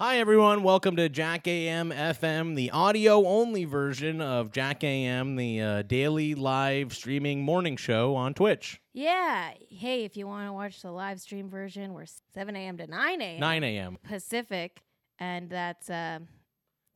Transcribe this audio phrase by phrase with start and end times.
[0.00, 0.62] Hi, everyone.
[0.62, 6.34] Welcome to Jack AM FM, the audio only version of Jack AM, the uh, daily
[6.34, 8.80] live streaming morning show on Twitch.
[8.94, 9.50] Yeah.
[9.68, 12.78] Hey, if you want to watch the live stream version, we're 7 a.m.
[12.78, 13.40] to 9 a.m.
[13.40, 13.98] 9 a.m.
[14.02, 14.80] Pacific,
[15.18, 15.90] and that's.
[15.90, 16.20] Uh,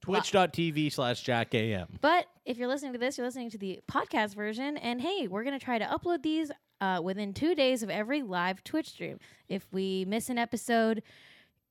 [0.01, 1.89] Twitch.tv slash Jack AM.
[2.01, 5.45] but if you're listening to this, you're listening to the podcast version, and hey, we're
[5.45, 6.51] gonna try to upload these
[6.81, 9.19] uh, within two days of every live Twitch stream.
[9.47, 11.03] If we miss an episode.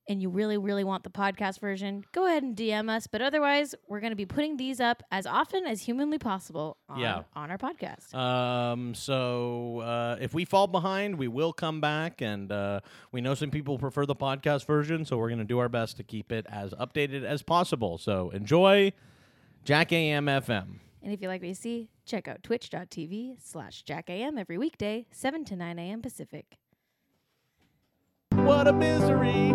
[0.06, 3.06] And you really, really want the podcast version, go ahead and DM us.
[3.06, 6.98] But otherwise, we're going to be putting these up as often as humanly possible on,
[7.00, 7.22] Yeah.
[7.34, 8.14] on our podcast.
[8.14, 12.80] Um, so uh, if we fall behind, we will come back, and uh,
[13.12, 15.96] we know some people prefer the podcast version, so we're going to do our best
[15.96, 17.96] to keep it as updated as possible.
[17.96, 18.92] So enjoy
[19.64, 20.80] Jack AM FM.
[21.02, 25.46] And if you like what you see, check out twitch.tv slash jackam every weekday, 7
[25.46, 26.02] to 9 a.m.
[26.02, 26.58] Pacific.
[28.32, 29.52] What a misery,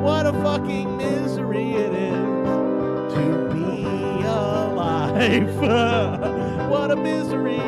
[0.00, 3.82] what a fucking misery it is to be
[4.24, 5.54] alive.
[6.70, 7.58] what a misery,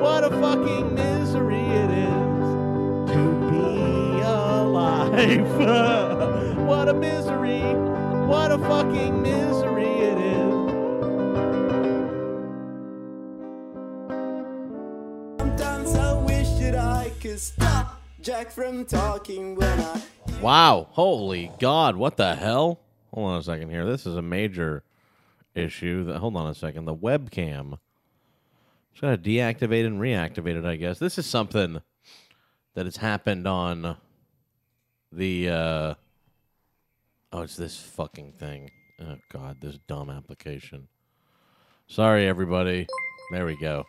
[0.00, 5.46] what a fucking misery it is to be alive.
[6.66, 7.62] what a misery,
[8.26, 10.54] what a fucking misery it is.
[15.38, 20.02] Sometimes I wish that I could stop Jack from talking when I.
[20.42, 22.80] Wow, holy God, what the hell?
[23.14, 23.86] Hold on a second here.
[23.86, 24.82] This is a major
[25.54, 26.12] issue.
[26.12, 26.84] Hold on a second.
[26.84, 27.78] The webcam.
[28.92, 30.98] It's got to deactivate and reactivate it, I guess.
[30.98, 31.80] This is something
[32.74, 33.96] that has happened on
[35.10, 35.48] the.
[35.48, 35.94] Uh,
[37.32, 38.70] oh, it's this fucking thing.
[39.00, 40.88] Oh, God, this dumb application.
[41.86, 42.86] Sorry, everybody.
[43.32, 43.84] There we go.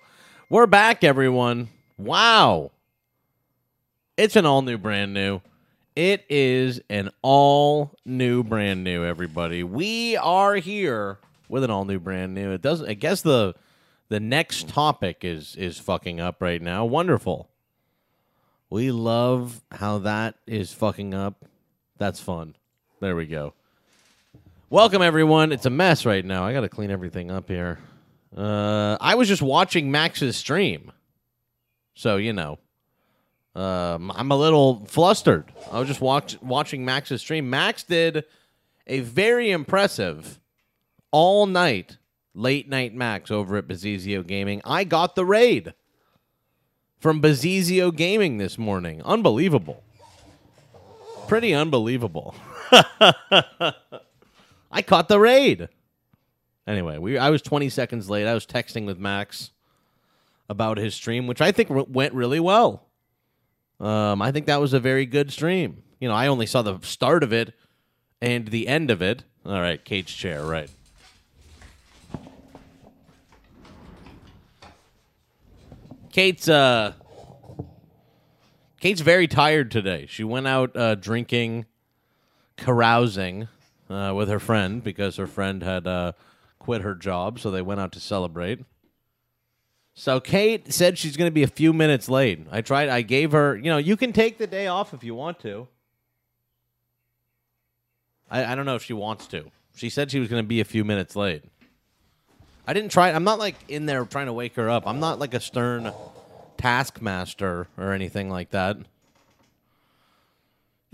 [0.49, 1.67] We're back, everyone.
[1.97, 2.71] Wow.
[4.17, 5.41] It's an all new, brand new.
[5.95, 9.63] It is an all new, brand new, everybody.
[9.63, 12.51] We are here with an all new, brand new.
[12.51, 12.89] It doesn't.
[12.89, 13.55] I guess the
[14.09, 16.83] the next topic is is fucking up right now.
[16.83, 17.49] Wonderful.
[18.69, 21.45] We love how that is fucking up.
[21.97, 22.55] That's fun.
[22.99, 23.53] There we go.
[24.69, 25.51] Welcome everyone.
[25.51, 26.45] It's a mess right now.
[26.45, 27.79] I got to clean everything up here.
[28.35, 30.91] Uh, I was just watching Max's stream,
[31.95, 32.59] so you know.
[33.55, 35.51] Um, I'm a little flustered.
[35.71, 37.49] I was just watch, watching Max's stream.
[37.49, 38.23] Max did
[38.87, 40.39] a very impressive
[41.11, 41.97] all night
[42.33, 44.61] late night Max over at Bazizio Gaming.
[44.63, 45.73] I got the raid
[46.99, 49.01] from Bazizio Gaming this morning.
[49.03, 49.83] Unbelievable.
[51.27, 52.35] Pretty unbelievable.
[54.71, 55.67] I caught the raid.
[56.67, 58.27] Anyway, we I was 20 seconds late.
[58.27, 59.51] I was texting with Max
[60.47, 62.87] about his stream, which I think went really well.
[63.81, 65.81] Um, I think that was a very good stream.
[65.99, 67.53] You know, I only saw the start of it
[68.21, 69.23] and the end of it.
[69.43, 70.69] All right, cage chair, right.
[76.11, 76.93] Cait's uh
[78.81, 80.07] Cait's very tired today.
[80.07, 81.65] She went out uh, drinking,
[82.57, 83.47] carousing
[83.89, 86.13] uh, with her friend because her friend had uh,
[86.57, 88.59] quit her job, so they went out to celebrate.
[89.93, 92.47] So Cait said she's going to be a few minutes late.
[92.51, 92.89] I tried.
[92.89, 93.55] I gave her.
[93.57, 95.67] You know, you can take the day off if you want to.
[98.29, 99.51] I, I don't know if she wants to.
[99.75, 101.43] She said she was going to be a few minutes late.
[102.67, 103.11] I didn't try.
[103.11, 104.87] I'm not like in there trying to wake her up.
[104.87, 105.91] I'm not like a stern
[106.57, 108.77] taskmaster or anything like that.
[108.77, 108.83] You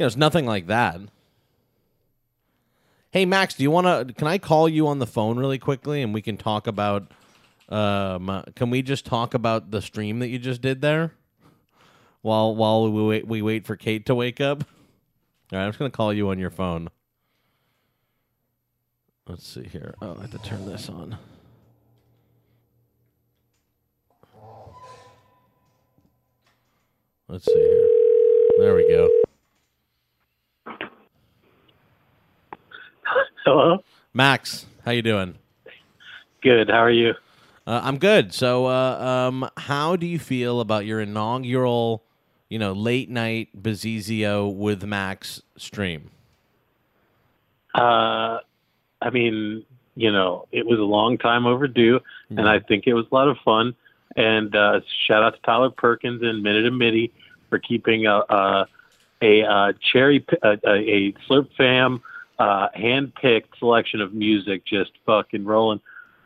[0.03, 1.01] know, it's nothing like that.
[3.11, 4.13] Hey Max, do you want to?
[4.13, 7.11] Can I call you on the phone really quickly and we can talk about?
[7.69, 11.13] Um, can we just talk about the stream that you just did there?
[12.22, 14.63] While while we wait, we wait for Cait to wake up.
[15.51, 16.89] All right, I'm just gonna call you on your phone.
[19.27, 19.95] Let's see here.
[20.01, 21.17] Oh, I have to turn this on.
[27.27, 27.88] Let's see here.
[28.59, 29.09] There we go.
[33.45, 33.83] Hello.
[34.13, 35.36] Max, how you doing?
[36.41, 36.69] Good.
[36.69, 37.13] How are you?
[37.67, 38.33] Uh, I'm good.
[38.33, 42.01] So, uh, um, how do you feel about your inaugural,
[42.47, 46.09] you know, late night Bazizio with Max stream?
[47.75, 48.39] Uh,
[49.01, 49.65] I mean,
[49.95, 51.99] you know, it was a long time overdue,
[52.29, 53.75] and I think it was a lot of fun.
[54.15, 57.11] And uh, shout out to Tyler Perkins and Minute and Mitty
[57.49, 58.67] for keeping a a,
[59.21, 62.01] a, uh cherry a, a, a Slurp Fam
[62.39, 65.81] uh, hand picked selection of music just fucking rolling.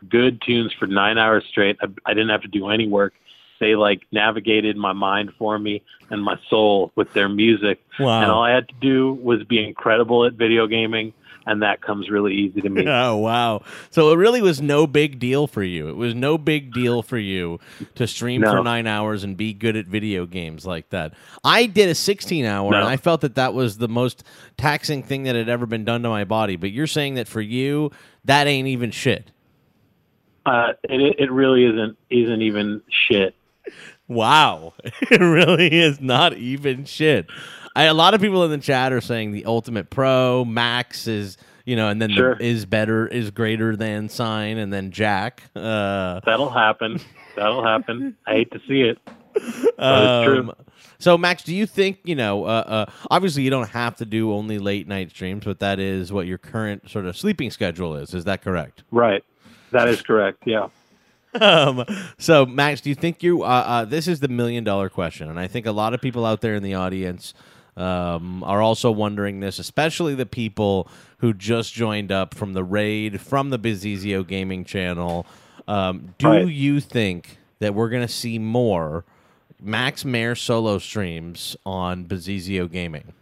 [0.08, 1.76] Good tunes for nine hours straight.
[1.80, 3.14] I, I didn't have to do any work.
[3.60, 7.80] They like navigated my mind for me and my soul with their music.
[8.00, 8.22] Wow.
[8.22, 11.12] And all I had to do was be incredible at video gaming
[11.46, 12.82] and that comes really easy to me.
[12.92, 13.62] Oh wow!
[13.90, 15.88] So it really was no big deal for you.
[15.88, 17.58] It was no big deal for you
[17.94, 21.14] to stream for nine hours and be good at video games like that.
[21.42, 22.78] I did a sixteen hour, No.
[22.78, 24.24] and I felt that that was the most
[24.56, 26.56] taxing thing that had ever been done to my body.
[26.56, 27.90] But you're saying that for you,
[28.24, 29.30] that ain't even shit.
[30.44, 33.34] Uh, it it really isn't isn't even shit.
[34.08, 34.74] Wow,
[35.10, 37.26] it really is not even shit.
[37.74, 41.38] I, a lot of people in the chat are saying the Ultimate Pro Max is,
[41.64, 42.34] you know, and then Sure.
[42.34, 45.44] the is better is greater than sign, and then Jack.
[45.56, 47.00] Uh, That'll happen.
[47.36, 48.16] That'll happen.
[48.26, 48.98] I hate to see it.
[49.78, 50.52] Um,
[50.98, 52.44] So, Max, do you think you know?
[52.44, 56.12] Uh, uh, obviously, you don't have to do only late night streams, but that is
[56.12, 58.12] what your current sort of sleeping schedule is.
[58.14, 58.84] Is that correct?
[58.90, 59.24] Right.
[59.72, 60.42] That is correct.
[60.46, 60.68] Yeah.
[61.40, 61.84] um,
[62.18, 63.42] so, Max, do you think you?
[63.42, 66.24] Uh, uh, this is the million dollar question, and I think a lot of people
[66.26, 67.32] out there in the audience
[67.76, 70.88] um, are also wondering this, especially the people
[71.18, 75.24] who just joined up from the raid from the Bazizio Gaming channel.
[75.66, 76.46] Um, do Right.
[76.48, 79.04] you think that we're going to see more
[79.60, 83.14] Max Mayer solo streams on Bazizio Gaming?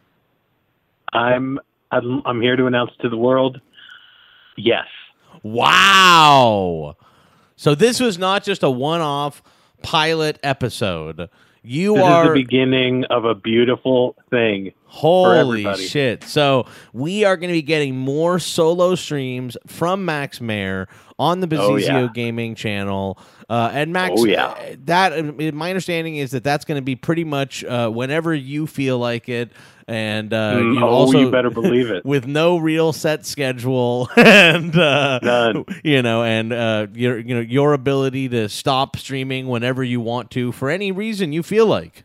[1.12, 1.60] I'm
[1.92, 3.60] I'm I'm here to announce to the world.
[4.56, 4.86] Yes.
[5.42, 6.96] Wow.
[7.56, 9.42] So this was not just a one-off
[9.82, 11.28] pilot episode.
[11.62, 14.72] You This are is the beginning of a beautiful thing.
[14.86, 16.24] Holy shit.
[16.24, 20.88] So we are going to be getting more solo streams from Max Mayer
[21.18, 22.08] on the Oh, yeah.
[22.14, 23.18] Gaming channel.
[23.50, 24.46] Uh, and Max, Oh, yeah.
[24.46, 25.22] uh, that uh,
[25.52, 29.28] my understanding is that that's going to be pretty much uh, whenever you feel like
[29.28, 29.52] it,
[29.90, 32.04] and uh, Mm, you oh, also you better believe it.
[32.04, 35.64] with no real set schedule, and uh, None.
[35.84, 40.30] you know, and uh, your you know your ability to stop streaming whenever you want
[40.32, 42.04] to for any reason you feel like.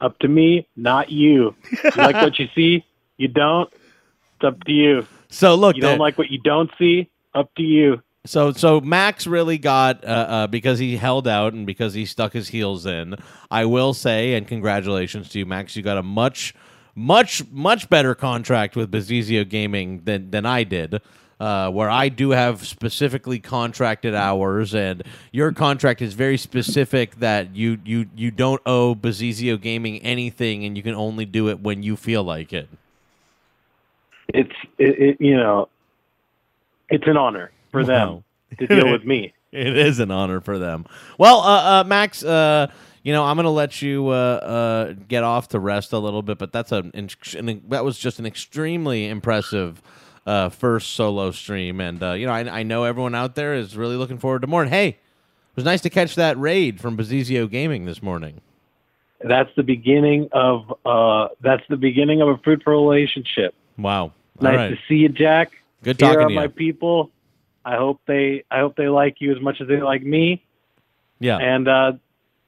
[0.00, 1.54] Up to me, not you.
[1.84, 2.84] You like what you see?
[3.16, 3.72] You don't?
[3.72, 5.06] It's up to you.
[5.28, 7.10] So look, You don't like what you don't see?
[7.34, 8.02] Up to you.
[8.26, 12.32] So so Max really got uh, uh, because he held out and because he stuck
[12.32, 13.16] his heels in.
[13.50, 15.76] I will say, and congratulations to you, Max.
[15.76, 16.54] You got a much
[16.96, 21.00] much much better contract with Bazizio Gaming than than I did.
[21.38, 25.02] Uh, where I do have specifically contracted hours, and
[25.32, 30.78] your contract is very specific that you you you don't owe Bazizio Gaming anything, and
[30.78, 32.70] you can only do it when you feel like it.
[34.28, 35.68] It's it, it you know,
[36.88, 38.22] it's an honor for Wow.
[38.48, 39.34] them to deal with me.
[39.52, 40.86] It is an honor for them.
[41.18, 42.68] Well, uh, uh, Max, uh,
[43.06, 46.22] you know, I'm going to let you uh, uh, get off to rest a little
[46.22, 49.80] bit, but that's a, an, that was just an extremely impressive
[50.26, 53.76] uh, first solo stream, and uh, you know, I, I know everyone out there is
[53.76, 54.60] really looking forward to more.
[54.62, 54.96] And hey, it
[55.54, 58.40] was nice to catch that raid from Bazizio Gaming this morning.
[59.20, 63.54] That's the beginning of uh that's the beginning of a fruitful relationship.
[63.78, 65.52] Wow, all Nice right, to see you, Jack.
[65.84, 67.12] good Here talking are to my people.
[67.64, 70.44] I hope they I hope they like you as much as they like me.
[71.20, 71.92] Yeah, And uh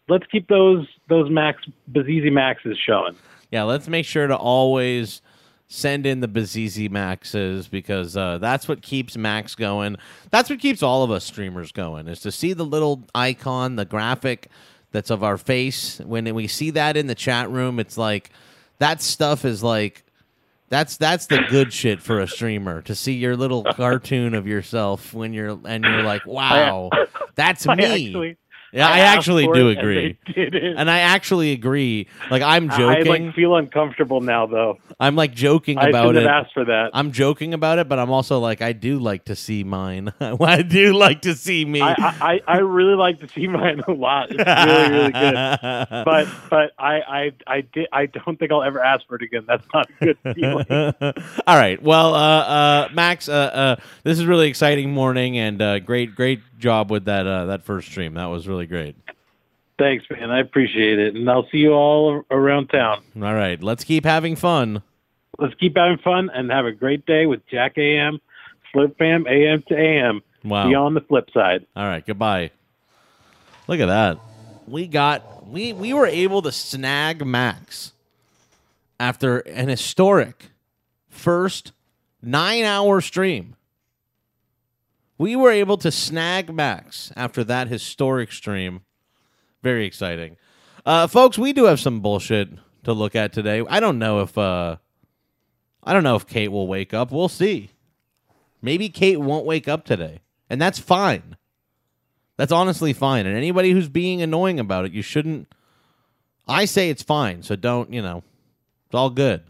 [0.08, 3.16] let's keep those those Max Bazizi Maxes showing.
[3.50, 5.22] Yeah, let's make sure to always
[5.68, 9.96] send in the Bazizi Maxes because uh, that's what keeps Max going.
[10.30, 13.84] That's what keeps all of us streamers going is to see the little icon, the
[13.84, 14.48] graphic
[14.92, 16.00] that's of our face.
[16.00, 18.30] When we see that in the chat room, it's like
[18.78, 20.04] that stuff is like
[20.70, 25.12] that's that's the good shit for a streamer to see your little cartoon of yourself
[25.14, 26.90] when you're and you're like, wow,
[27.34, 27.72] that's me.
[28.08, 28.36] actually
[28.72, 30.18] yeah, I, asked actually do agree.
[30.26, 30.76] they did it.
[30.76, 32.06] And I actually agree.
[32.30, 33.06] Like I'm I joking.
[33.26, 34.78] like feel uncomfortable now though.
[35.00, 36.22] I'm like joking I about it.
[36.22, 36.90] have asked for that.
[36.92, 40.12] I'm joking about it, but I'm also like, I do like to see mine.
[40.20, 41.80] I do like to see me.
[41.80, 44.28] I, I, I I really like to see mine a lot.
[44.30, 45.34] It's really, really good.
[46.04, 49.44] But but I, I I did I don't think I'll ever ask for it again.
[49.46, 50.66] That's not a good feeling.
[51.46, 51.82] All right.
[51.82, 56.40] Well, uh, uh, Max, uh, uh, this is really exciting morning, and uh, great, great
[56.58, 58.14] job with that uh, that first stream.
[58.14, 58.96] That was really great.
[59.78, 60.30] Thanks, man.
[60.30, 63.02] I appreciate it, and I'll see you all around town.
[63.16, 64.82] All right, let's keep having fun.
[65.38, 68.20] Let's keep having fun and have a great day with Jack AM,
[68.72, 70.20] Flip Fam AM to AM.
[70.42, 70.64] Wow.
[70.64, 71.64] See you on the flip side.
[71.76, 72.50] All right, goodbye.
[73.68, 74.18] Look at that.
[74.66, 77.92] We got we we were able to snag Max
[78.98, 80.50] after an historic
[81.08, 81.72] first
[82.24, 83.54] 9-hour stream.
[85.18, 88.82] We were able to snag Max after that historic stream.
[89.62, 90.36] Very exciting.
[90.86, 92.48] Uh folks, we do have some bullshit
[92.84, 93.62] to look at today.
[93.68, 94.76] I don't know if uh
[95.82, 97.10] I don't know if Cait will wake up.
[97.10, 97.70] We'll see.
[98.62, 100.20] Maybe Cait won't wake up today.
[100.50, 101.36] And that's fine.
[102.36, 103.26] That's honestly fine.
[103.26, 105.48] And anybody who's being annoying about it, you shouldn't.
[106.46, 107.42] I say it's fine.
[107.42, 108.22] So don't, you know,
[108.86, 109.42] it's all good.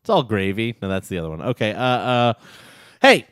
[0.00, 0.76] It's all gravy.
[0.80, 1.42] No, that's the other one.
[1.42, 1.72] Okay.
[1.72, 2.34] Uh, uh,
[3.02, 3.26] hey,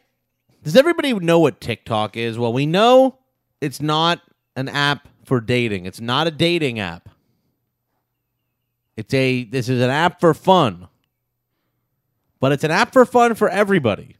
[0.62, 2.38] does everybody know what TikTok is?
[2.38, 3.19] Well, we know
[3.61, 4.21] it's not
[4.57, 5.87] an app for dating.
[5.87, 7.09] It's not a dating app.
[8.97, 10.88] It's a this is an app for fun.
[12.41, 14.17] But it's an app for fun for everybody.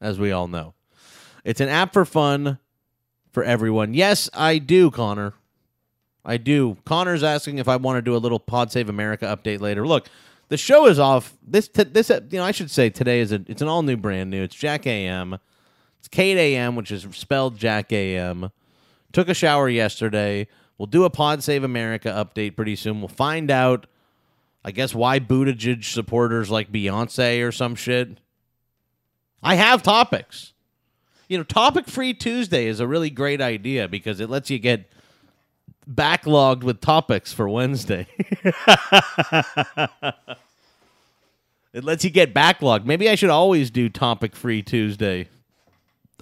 [0.00, 0.74] As we all know.
[1.44, 2.58] It's an app for fun
[3.32, 3.94] for everyone.
[3.94, 5.34] Yes, I do, Connor.
[6.24, 6.76] I do.
[6.84, 9.86] Connor's asking if I want to do a little Pod Save America update later.
[9.86, 10.08] Look,
[10.48, 11.36] the show is off.
[11.46, 13.82] This t- this uh, you know I should say today is a it's an all
[13.82, 14.42] new brand new.
[14.42, 15.38] It's Jack AM.
[15.98, 18.50] It's Cait AM, which is spelled Jack AM.
[19.12, 20.46] Took a shower yesterday.
[20.78, 23.00] We'll do a Pod Save America update pretty soon.
[23.00, 23.86] We'll find out,
[24.64, 28.20] I guess, why Buttigieg supporters like Beyonce or some shit.
[29.42, 30.52] I have topics.
[31.28, 34.90] You know, topic free Tuesday is a really great idea because it lets you get
[35.90, 38.06] backlogged with topics for Wednesday.
[41.72, 42.84] it lets you get backlogged.
[42.84, 45.28] Maybe I should always do topic free Tuesday.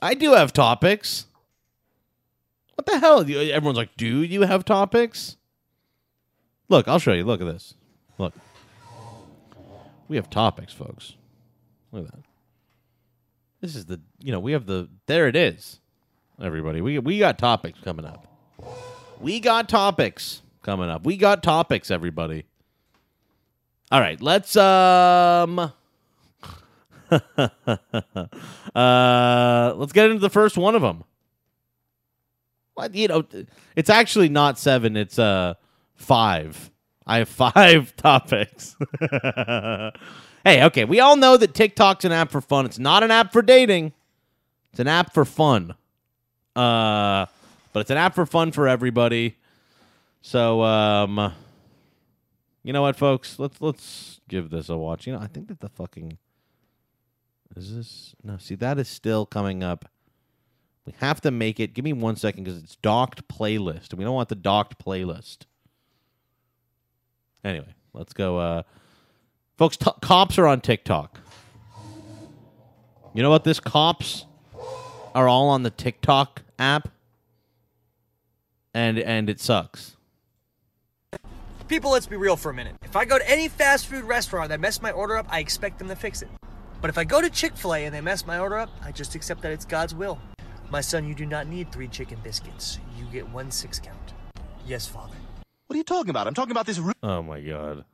[0.02, 1.26] I do have topics.
[2.74, 3.20] What the hell?
[3.20, 5.36] Everyone's like, do you have topics?
[6.68, 7.24] Look, I'll show you.
[7.24, 7.74] Look at this.
[8.18, 8.34] Look.
[10.08, 11.14] We have topics, folks.
[11.92, 12.22] Look at that.
[13.60, 15.80] This is the, you know, we have the, there it is.
[16.42, 18.26] Everybody, we, we got topics coming up.
[19.20, 21.04] We got topics coming up.
[21.04, 22.44] We got topics, everybody.
[23.90, 25.58] All right, let's um
[27.10, 31.04] uh let's get into the first one of them.
[32.74, 33.24] What you know,
[33.76, 35.54] it's actually not 7, it's uh
[35.96, 36.70] 5.
[37.06, 38.76] I have 5 topics.
[40.44, 42.66] hey, okay, we all know that TikTok's an app for fun.
[42.66, 43.92] It's not an app for dating.
[44.72, 45.74] It's an app for fun.
[46.56, 47.26] Uh
[47.74, 49.36] but it's an app for fun for everybody.
[50.22, 51.34] So, um,
[52.62, 53.38] you know what, folks?
[53.38, 55.06] Let's let's give this a watch.
[55.06, 56.16] You know, I think that the fucking
[57.56, 58.38] is this no.
[58.38, 59.90] See, that is still coming up.
[60.86, 61.74] We have to make it.
[61.74, 65.38] Give me one second because it's docked playlist, and we don't want the docked playlist.
[67.42, 68.38] Anyway, let's go.
[68.38, 68.62] Uh,
[69.58, 71.18] folks, t- cops are on TikTok.
[73.14, 73.42] You know what?
[73.42, 74.26] This cops
[75.12, 76.88] are all on the TikTok app
[78.74, 79.96] and and it sucks.
[81.66, 82.74] People, let's be real for a minute.
[82.84, 85.78] If I go to any fast food restaurant that mess my order up, I expect
[85.78, 86.28] them to fix it.
[86.82, 88.92] But if I go to Chick fil A and they mess my order up, I
[88.92, 90.18] just accept that it's God's will.
[90.70, 92.78] My son, you do not need three chicken biscuits.
[92.98, 94.12] You get one six count.
[94.66, 95.14] Yes, Father.
[95.66, 96.26] What are you talking about?
[96.26, 96.78] I'm talking about this.
[96.78, 97.84] Ru- Oh my god.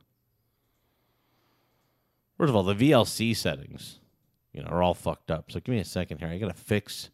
[2.37, 3.99] First of all, the VLC settings,
[4.51, 5.51] you know, are all fucked up.
[5.51, 6.27] So give me a second here.
[6.27, 7.09] I gotta fix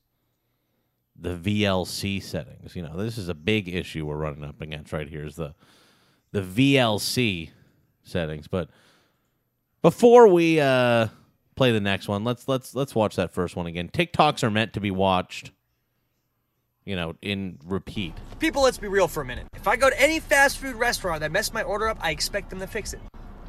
[1.20, 2.76] the VLC settings.
[2.76, 5.26] You know, this is a big issue we're running up against right here.
[5.26, 5.56] Is the
[6.32, 7.52] the VLC
[8.04, 8.48] settings.
[8.48, 8.70] But
[9.82, 11.08] before we uh
[11.56, 13.90] play the next one, let's let's let's watch that first one again.
[13.90, 15.52] TikToks are meant to be watched,
[16.86, 18.14] you know, in repeat.
[18.40, 19.48] People, let's be real for a minute.
[19.56, 22.50] If I go to any fast food restaurant that mess my order up, I expect
[22.50, 23.02] them to fix it.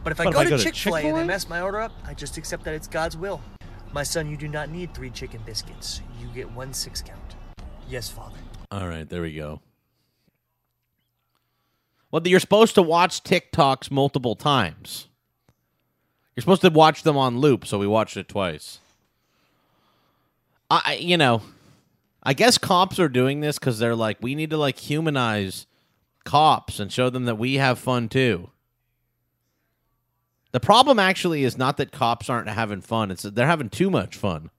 [0.02, 1.20] But if I But if go I to go to Chick fil A and Chick-fil-A?
[1.20, 3.42] they mess my order up, I just accept that it's God's will.
[3.92, 6.02] My son, you do not need three chicken biscuits.
[6.20, 7.36] You get one six count.
[7.88, 8.36] Yes, Father.
[8.70, 9.60] All right, there we go.
[12.10, 15.08] Well, you're supposed to watch TikToks multiple times.
[16.34, 18.78] You're supposed to watch them on loop, so we watched it twice.
[20.70, 21.42] I, you know,
[22.22, 25.66] I guess cops are doing this because they're like, we need to like humanize
[26.24, 28.50] cops and show them that we have fun too.
[30.52, 33.90] The problem actually is not that cops aren't having fun; it's that they're having too
[33.90, 34.50] much fun.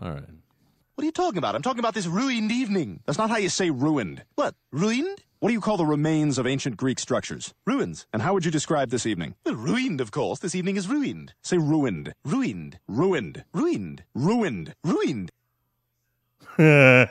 [0.00, 0.37] All right.
[0.98, 1.54] What are you talking about?
[1.54, 2.98] I'm talking about this ruined evening.
[3.06, 4.24] That's not how you say ruined.
[4.34, 4.56] What?
[4.72, 5.22] Ruined?
[5.38, 7.54] What do you call the remains of ancient Greek structures?
[7.64, 8.08] Ruins.
[8.12, 9.36] And how would you describe this evening?
[9.46, 10.40] Well, ruined, of course.
[10.40, 11.34] This evening is ruined.
[11.40, 12.14] Say ruined.
[12.24, 12.80] Ruined.
[12.88, 13.44] Ruined.
[13.52, 14.02] Ruined.
[14.12, 14.74] Ruined.
[14.82, 15.30] Ruined.
[16.56, 16.64] So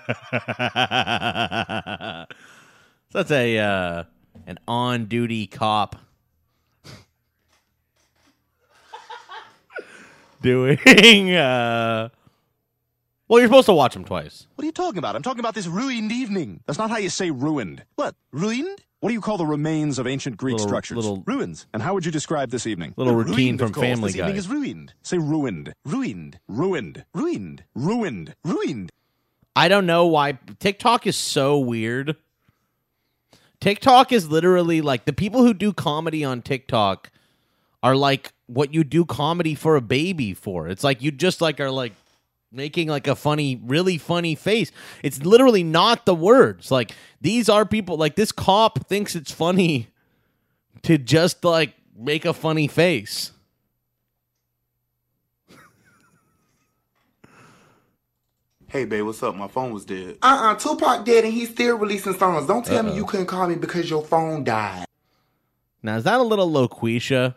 [3.13, 4.03] that's a uh,
[4.45, 5.95] an on duty cop
[10.41, 10.77] doing.
[11.33, 12.09] Uh,
[13.27, 14.47] well, you're supposed to watch them twice.
[14.55, 15.15] What are you talking about?
[15.15, 16.61] I'm talking about this ruined evening.
[16.65, 17.83] That's not how you say ruined.
[17.95, 18.15] What?
[18.31, 18.83] Ruined?
[18.99, 20.95] What do you call the remains of ancient Greek Little- structures?
[20.95, 21.67] little- Ruins.
[21.73, 22.93] And how would you describe this evening?
[22.97, 23.85] Little routine ruined, from of course.
[23.85, 24.93] Family This evening is ruined.
[25.03, 25.73] Say ruined.
[25.85, 26.39] Ruined.
[26.47, 27.05] Ruined.
[27.13, 27.63] Ruined.
[27.75, 28.35] Ruined.
[28.43, 28.91] Ruined.
[29.55, 32.15] I don't know why TikTok is so weird.
[33.59, 37.11] TikTok is literally like the people who do comedy on TikTok
[37.83, 40.67] are like what you do comedy for a baby for.
[40.67, 41.93] It's like you just like are like
[42.51, 44.71] making like a funny, really funny face.
[45.03, 46.71] It's literally not the words.
[46.71, 49.87] Like these are people like this cop thinks it's funny
[50.83, 53.31] to just like make a funny face.
[58.69, 59.33] Hey, babe, what's up?
[59.35, 60.17] My phone was dead.
[60.21, 62.47] Uh-uh, Tupac dead and he's still releasing songs.
[62.47, 62.89] Don't tell Uh-oh.
[62.91, 64.85] me you couldn't call me because your phone died.
[65.81, 67.35] Now, is that a little loquisha?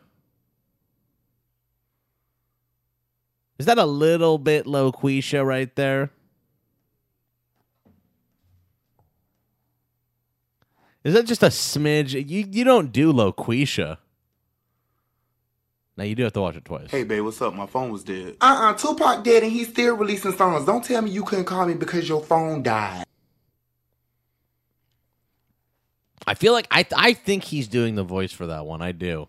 [3.61, 6.09] Is that a little bit loquisha right there?
[11.05, 12.14] Is that just a smidge?
[12.14, 13.99] You you don't do loquisha.
[15.95, 16.90] Now you do have to watch it twice.
[16.90, 17.52] Hey, babe, what's up?
[17.52, 18.38] My phone was dead.
[18.40, 20.64] Uh-uh, Tupac dead and he's still releasing songs.
[20.64, 23.05] Don't tell me you couldn't call me because your phone died.
[26.26, 28.81] I feel like I I think he's doing the voice for that one.
[28.81, 29.29] I do.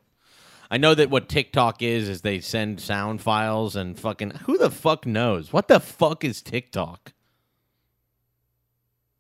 [0.72, 4.72] I know that what TikTok is is they send sound files and fucking who the
[4.72, 5.52] fuck knows?
[5.52, 7.12] What the fuck is TikTok?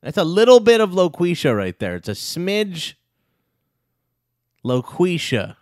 [0.01, 1.97] That's a little bit of loquisha right there.
[1.97, 2.93] It's a smidge
[4.63, 5.57] loquisha.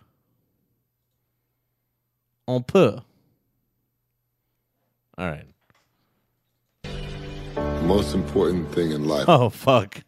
[2.46, 3.00] On peu.
[5.18, 5.46] All right.
[6.84, 9.24] The most important thing in life.
[9.26, 10.02] Oh fuck.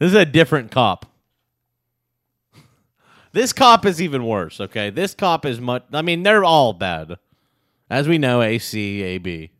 [0.00, 1.06] This is a different cop.
[3.34, 4.90] This cop is even worse, okay?
[4.90, 7.16] This cop is much I mean, they're all bad.
[7.90, 9.50] As we know, A C A B.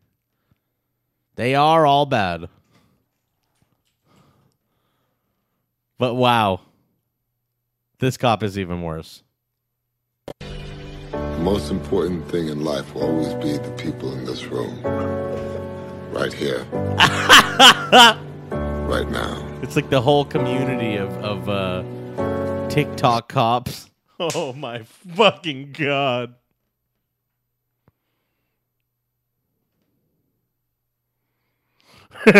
[1.34, 2.48] They are all bad.
[5.98, 6.60] But wow.
[7.98, 9.24] This cop is even worse.
[10.38, 14.80] The most important thing in life will always be the people in this room.
[16.12, 16.64] Right here.
[18.86, 19.58] right now.
[19.62, 21.82] It's like the whole community of of uh
[22.74, 23.88] TikTok cops.
[24.20, 26.36] Oh my fucking god.
[32.26, 32.32] so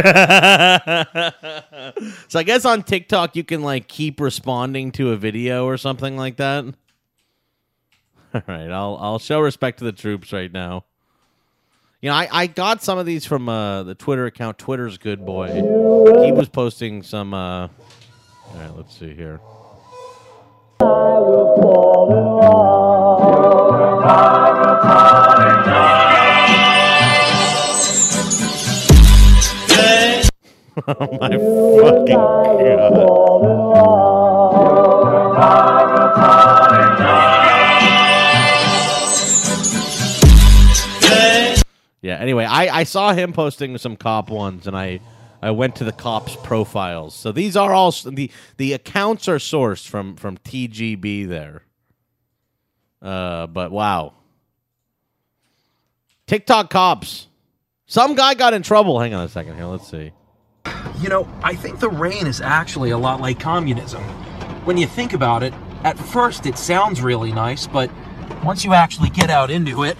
[2.38, 6.37] I guess on TikTok you can like keep responding to a video or something like
[6.37, 6.64] that.
[8.35, 10.85] All right, I'll I'll show respect to the troops right now.
[12.03, 14.59] You know, I, I got some of these from uh, the Twitter account.
[14.59, 15.49] Twitter's good boy.
[16.25, 17.35] He was posting some.
[17.35, 17.70] Uh, all
[18.55, 19.40] right, let's see here.
[20.80, 21.14] Oh
[30.87, 32.44] my fucking god.
[42.02, 42.18] Yeah.
[42.18, 45.00] Anyway, I, I saw him posting some cop ones, and I
[45.44, 47.14] I went to the cops' profiles.
[47.14, 51.64] So these are all the the accounts are sourced from from TGB there.
[53.02, 54.14] Uh, but wow,
[56.26, 57.26] TikTok cops.
[57.85, 58.98] Some guy got in trouble.
[58.98, 59.66] Hang on a second here.
[59.66, 60.12] Let's see.
[61.00, 64.02] You know, I think the rain is actually a lot like communism.
[64.64, 65.52] When you think about it,
[65.83, 67.90] at first it sounds really nice, but
[68.42, 69.98] once you actually get out into it,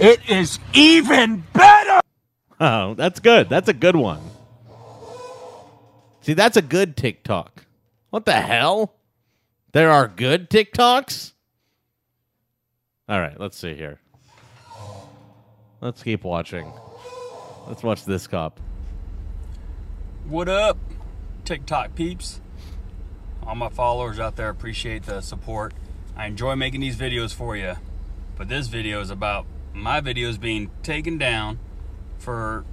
[0.00, 2.00] it is even better!
[2.60, 3.48] Oh, that's good.
[3.48, 4.18] That's a good one.
[6.28, 7.64] See, that's a good TikTok.
[8.10, 8.96] What the hell?
[9.72, 11.32] There are good TikToks?
[13.08, 13.98] All right, let's see here.
[15.80, 16.70] Let's keep watching.
[17.66, 18.60] Let's watch this cop.
[20.26, 20.76] What up,
[21.46, 22.42] TikTok peeps?
[23.42, 25.72] All my followers out there appreciate the support.
[26.14, 27.76] I enjoy making these videos for you,
[28.36, 31.58] but this video is about my videos being taken down
[32.18, 32.66] for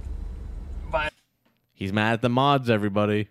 [1.72, 3.28] He's mad at the mods, everybody.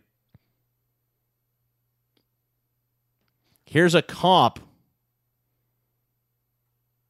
[3.66, 4.60] Here's a cop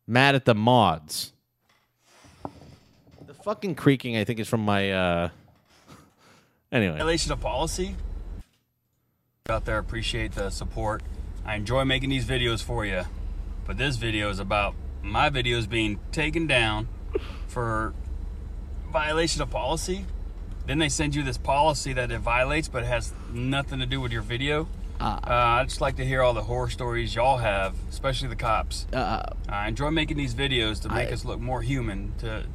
[0.08, 1.34] mad at the mods.
[3.26, 4.92] The fucking creaking, I think, is from my.
[4.92, 5.30] uh
[6.72, 6.98] Anyway.
[6.98, 7.96] violation of policy.
[9.50, 11.04] Out there appreciate the support.
[11.46, 13.04] I enjoy making these videos for you,
[13.66, 16.88] but this video is about my videos being taken down
[17.48, 17.94] for
[18.92, 20.06] violation of policy.
[20.66, 24.02] Then they send you this policy that it violates, but it has nothing to do
[24.02, 24.68] with your video.
[25.00, 28.88] Uh, I'd just like to hear all the horror stories y'all have, especially the cops.
[28.94, 32.46] Uh, I enjoy making these videos to make I- us look more human, to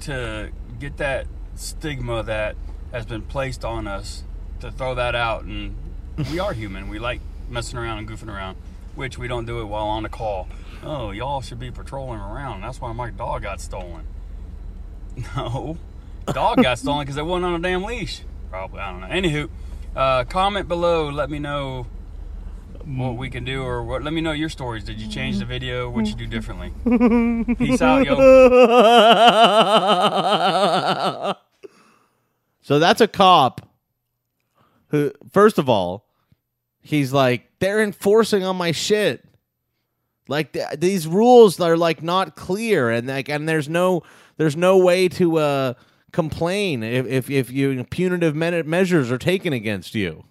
[0.00, 0.50] to
[0.80, 2.56] get that stigma that
[2.92, 4.24] has been placed on us,
[4.60, 5.44] to throw that out.
[5.44, 5.76] And
[6.30, 6.88] we are human.
[6.88, 8.56] We like messing around and goofing around,
[8.94, 10.48] which we don't do it while on a call.
[10.84, 12.60] Oh, y'all should be patrolling around.
[12.62, 14.04] That's why my dog got stolen.
[15.36, 15.76] No,
[16.26, 18.22] dog got stolen because it wasn't on a damn leash.
[18.48, 19.08] Probably, I don't know.
[19.08, 19.50] Anywho,
[19.96, 21.10] uh, comment below.
[21.10, 21.86] Let me know
[22.84, 24.02] what we can do, or what.
[24.02, 24.84] Let me know your stories.
[24.84, 25.90] Did you change the video?
[25.90, 26.72] What you do differently?
[27.56, 28.14] Peace out, yo.
[32.62, 33.68] so that's a cop
[34.88, 36.06] who, first of all,
[36.80, 39.24] he's like, they're enforcing on my shit.
[40.28, 44.02] Like th- these rules are like not clear, and like and there's no
[44.36, 45.74] there's no way to uh,
[46.12, 50.24] complain if if if you punitive me- measures are taken against you.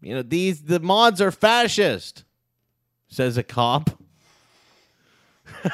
[0.00, 2.24] You know these the mods are fascist,
[3.08, 3.90] says a cop.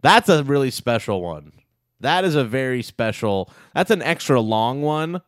[0.00, 1.52] That's a really special one.
[2.00, 3.50] That is a very special.
[3.74, 5.20] That's an extra long one,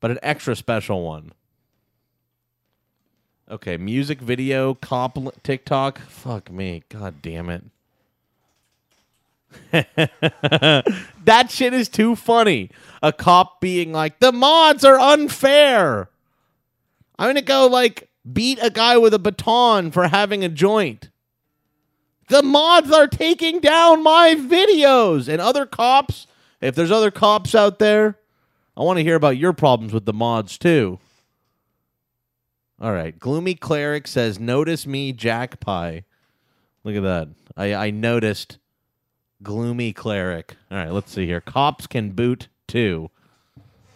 [0.00, 1.32] but an extra special one.
[3.50, 6.00] Okay, music video, comp TikTok.
[6.00, 6.82] Fuck me.
[6.90, 7.64] God damn it.
[11.24, 12.70] that shit is too funny.
[13.02, 16.10] A cop being like, the mods are unfair.
[17.18, 21.08] I'm going to go like beat a guy with a baton for having a joint.
[22.28, 25.26] The mods are taking down my videos.
[25.26, 26.26] And other cops,
[26.60, 28.18] if there's other cops out there,
[28.76, 30.98] I want to hear about your problems with the mods too.
[32.80, 33.18] All right.
[33.18, 36.04] Gloomy Cleric says, Notice me, Jack Pie.
[36.84, 37.28] Look at that.
[37.56, 38.58] I, I noticed
[39.42, 40.56] Gloomy Cleric.
[40.70, 41.40] All right, let's see here.
[41.40, 43.10] Cops can boot too.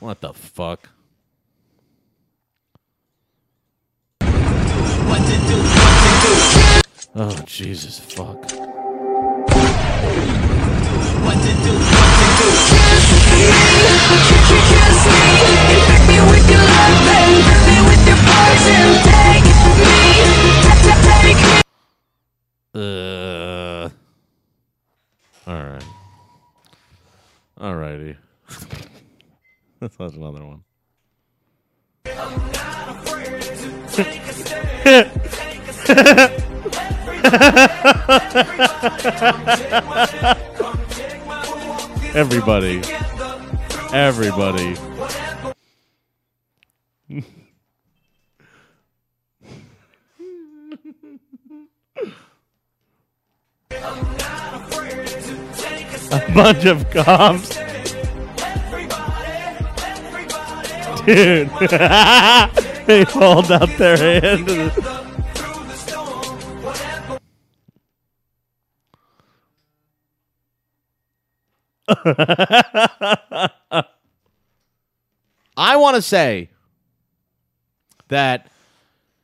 [0.00, 0.88] What the fuck?
[7.14, 8.38] Oh, Jesus, fuck.
[22.74, 23.90] Uh,
[25.46, 25.84] all right.
[27.58, 28.16] All righty.
[29.80, 30.62] That's another one.
[42.14, 42.82] Everybody.
[43.92, 44.91] Everybody.
[56.34, 57.56] Bunch of cops.
[61.04, 61.48] Dude.
[62.86, 64.48] they hold up their hand.
[75.56, 76.50] I want to say
[78.08, 78.46] that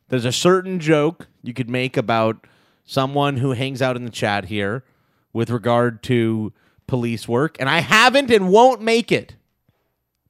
[0.08, 2.46] there's a certain joke you could make about
[2.84, 4.84] someone who hangs out in the chat here
[5.32, 6.52] with regard to
[6.88, 9.36] police work, and I haven't and won't make it.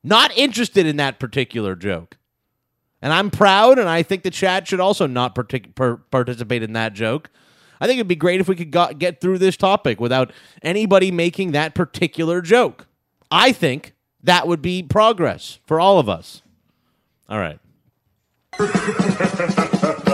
[0.05, 2.19] Not interested in that particular joke.
[3.01, 6.75] And I'm proud, and I think the chat should also not partic- per- participate in
[6.75, 7.31] that joke.
[7.81, 11.11] I think it'd be great if we could go- get through this topic without anybody
[11.11, 12.87] making that particular joke.
[13.31, 16.43] I think that would be progress for all of us.
[17.29, 17.61] All right.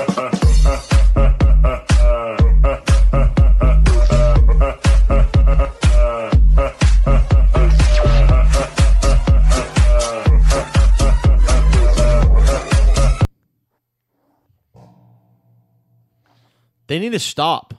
[16.86, 17.74] They need to stop.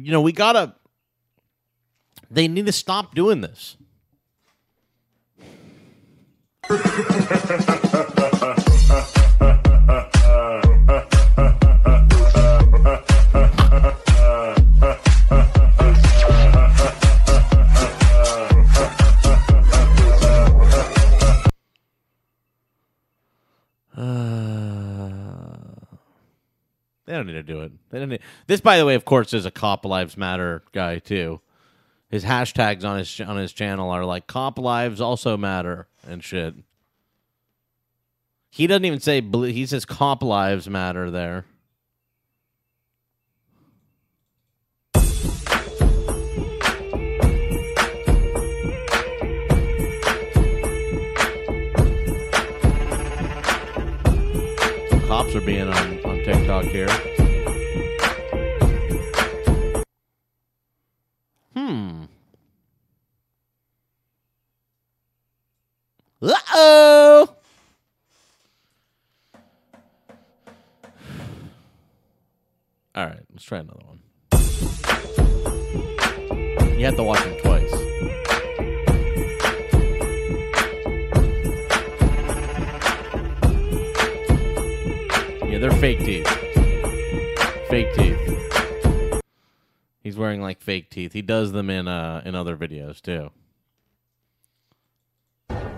[0.00, 0.74] You know, we gotta.
[2.30, 3.76] They need to stop doing this.
[27.14, 27.70] They don't need to do it.
[27.90, 28.22] They don't need.
[28.48, 31.40] This, by the way, of course, is a Cop Lives Matter guy too.
[32.08, 36.56] His hashtags on his on his channel are like "Cop Lives also matter" and shit.
[38.50, 41.44] He doesn't even say he says "Cop Lives Matter" there.
[55.06, 55.93] Cops are being on
[56.24, 56.88] TikTok here.
[61.54, 62.04] Hmm.
[66.22, 67.36] Uh oh.
[72.94, 74.00] All right, let's try another one.
[76.78, 77.73] You have to watch it twice.
[85.54, 86.26] Yeah, they're fake teeth.
[87.68, 89.22] Fake teeth.
[90.02, 91.12] He's wearing like fake teeth.
[91.12, 93.30] He does them in uh in other videos too.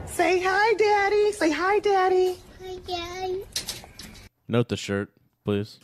[0.07, 1.31] Say hi, Daddy.
[1.33, 2.39] Say hi, Daddy.
[2.65, 3.45] Hi, Daddy.
[4.49, 5.11] Note the shirt,
[5.45, 5.79] please.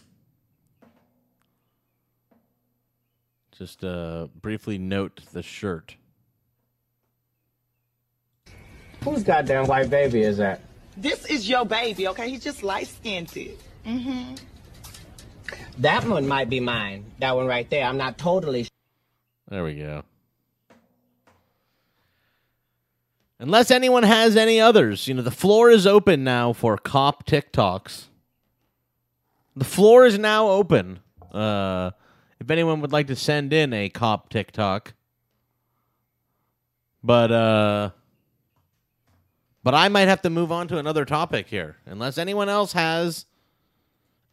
[3.59, 5.97] Just uh, briefly note the shirt.
[9.05, 10.63] Whose goddamn white baby is that?
[10.97, 12.31] This is your baby, okay?
[12.31, 13.29] He's just light skinned.
[13.87, 14.35] Mm-hmm.
[15.79, 17.05] That one might be mine.
[17.19, 17.85] That one right there.
[17.85, 18.69] I'm not totally
[19.49, 20.05] There we go.
[23.39, 28.05] Unless anyone has any others, you know, the floor is open now for cop TikToks.
[29.57, 31.01] The floor is now open.
[31.33, 31.91] Uh,
[32.39, 34.95] if anyone would like to send in a cop TikTok,
[37.03, 37.91] but uh,
[39.65, 43.27] but I might have to move on to another topic here, unless anyone else has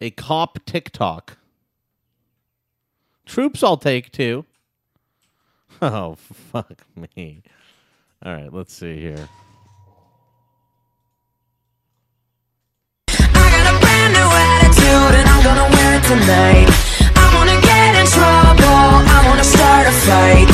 [0.02, 1.38] a cop TikTok.
[3.26, 4.46] Troops, I'll take too.
[5.82, 6.84] Oh, fuck
[7.16, 7.42] me.
[8.26, 9.30] All right, let's see here.
[13.08, 16.68] attitude and I'm gonna wear it tonight.
[17.16, 20.48] I wanna get in trouble, I wanna start a fight.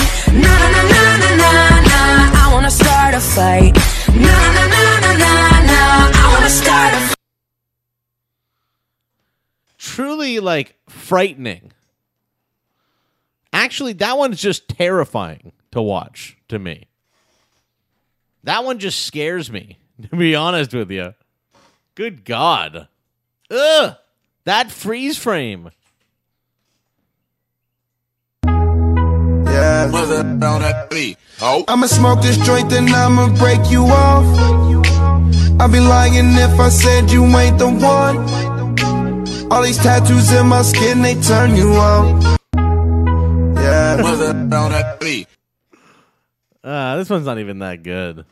[2.38, 3.74] I wanna start a fight.
[4.14, 5.32] Na na na na na
[5.70, 5.80] na,
[6.14, 7.16] I wanna start a fight.
[9.86, 11.72] Truly, like, frightening.
[13.54, 16.88] Actually, that one's just terrifying to watch to me.
[18.44, 19.78] That one just scares me,
[20.10, 21.14] to be honest with you.
[21.94, 22.88] Good God.
[23.52, 23.96] Ugh!
[24.46, 25.70] That freeze frame.
[28.44, 29.92] Yeah.
[31.68, 34.26] I'ma smoke this joint, then I'ma break you off.
[35.62, 38.55] I'd be lying if I said you ain't the one.
[39.52, 42.22] All these tattoos in my skin, they turn you on.
[43.56, 44.02] Yeah.
[46.64, 48.26] Uh, this one's not even that good.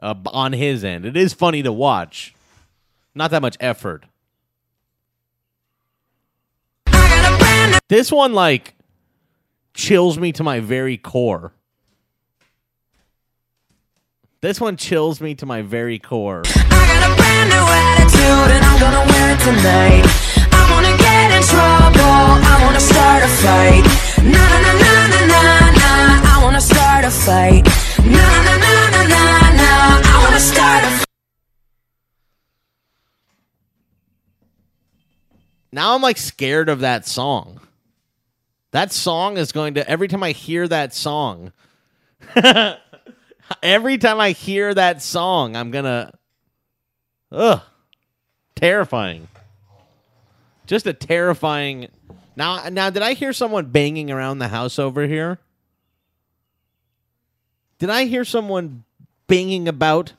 [0.00, 2.34] Uh, on his end, it is funny to watch.
[3.14, 4.04] Not that much effort.
[7.88, 8.74] This one, like,
[9.74, 11.52] chills me to my very core.
[14.40, 16.42] This one chills me to my very core.
[16.46, 20.31] Attitude and I'm gonna wear it tonight.
[21.50, 23.84] Trouble, I wanna start a fight.
[24.22, 25.92] Na na na na na na na,
[26.24, 27.64] I wanna start a fight.
[28.04, 29.24] Na na na na na
[29.60, 29.70] na,
[30.04, 31.06] I wanna start.
[35.72, 37.60] Now I'm like scared of that song.
[38.72, 41.52] That song is going to every time I hear that song.
[43.62, 46.12] every time I hear that song, I'm gonna
[47.32, 47.60] Ugh.
[48.54, 49.26] Terrifying.
[50.66, 51.88] Just a terrifying
[52.36, 55.38] now now did I hear someone banging around the house over here?
[57.78, 58.84] Did I hear someone
[59.26, 60.12] banging about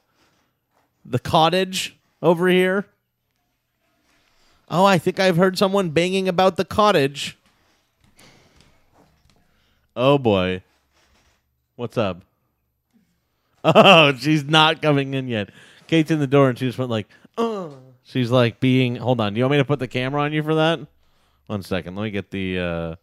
[1.05, 2.85] the cottage over here?
[4.69, 7.37] Oh, I think I've heard someone banging about the cottage.
[9.95, 10.63] Oh boy.
[11.75, 12.21] What's up?
[13.65, 15.49] Oh, she's not coming in yet.
[15.87, 17.77] Cait's in the door and she just went like, oh.
[18.03, 19.33] She's like being hold on.
[19.33, 20.79] Do you want me to put the camera on you for that?
[21.47, 21.95] One second.
[21.95, 22.95] Let me get the uh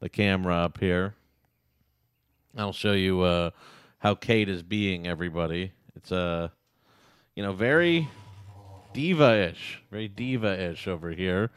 [0.00, 1.14] the camera up here.
[2.56, 3.50] I'll show you uh
[3.98, 5.72] how Cait is being everybody.
[5.96, 6.48] It's uh
[7.34, 8.08] you know, very
[8.92, 11.50] diva-ish, very diva-ish over here.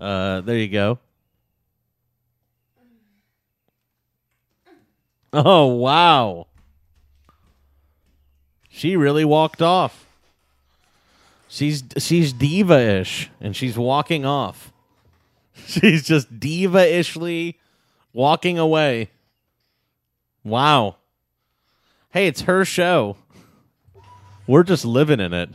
[0.00, 0.98] Uh, there you go.
[5.32, 6.46] Oh wow,
[8.68, 10.03] she really walked off.
[11.54, 14.72] She's she's diva-ish, and she's walking off.
[15.68, 17.60] She's just diva-ishly
[18.12, 19.10] walking away.
[20.42, 20.96] Wow.
[22.10, 23.18] Hey, it's her show.
[24.48, 25.50] We're just living in it.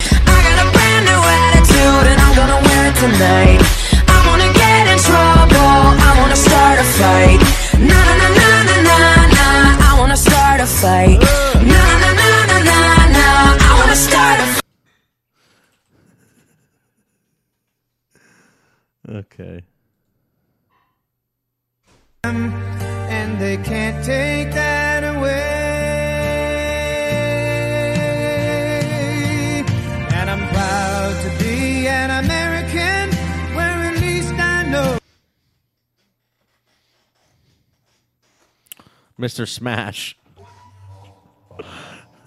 [0.00, 3.60] attitude and I'm gonna wear it tonight.
[4.08, 6.36] I wanna get in trouble, I wanna
[10.16, 11.29] start a fight.
[19.10, 19.62] Okay.
[22.22, 25.40] And they can't take that away.
[30.14, 33.10] And I'm proud to be an American
[33.56, 34.98] where at least I know.
[39.18, 39.48] Mr.
[39.48, 40.16] Smash.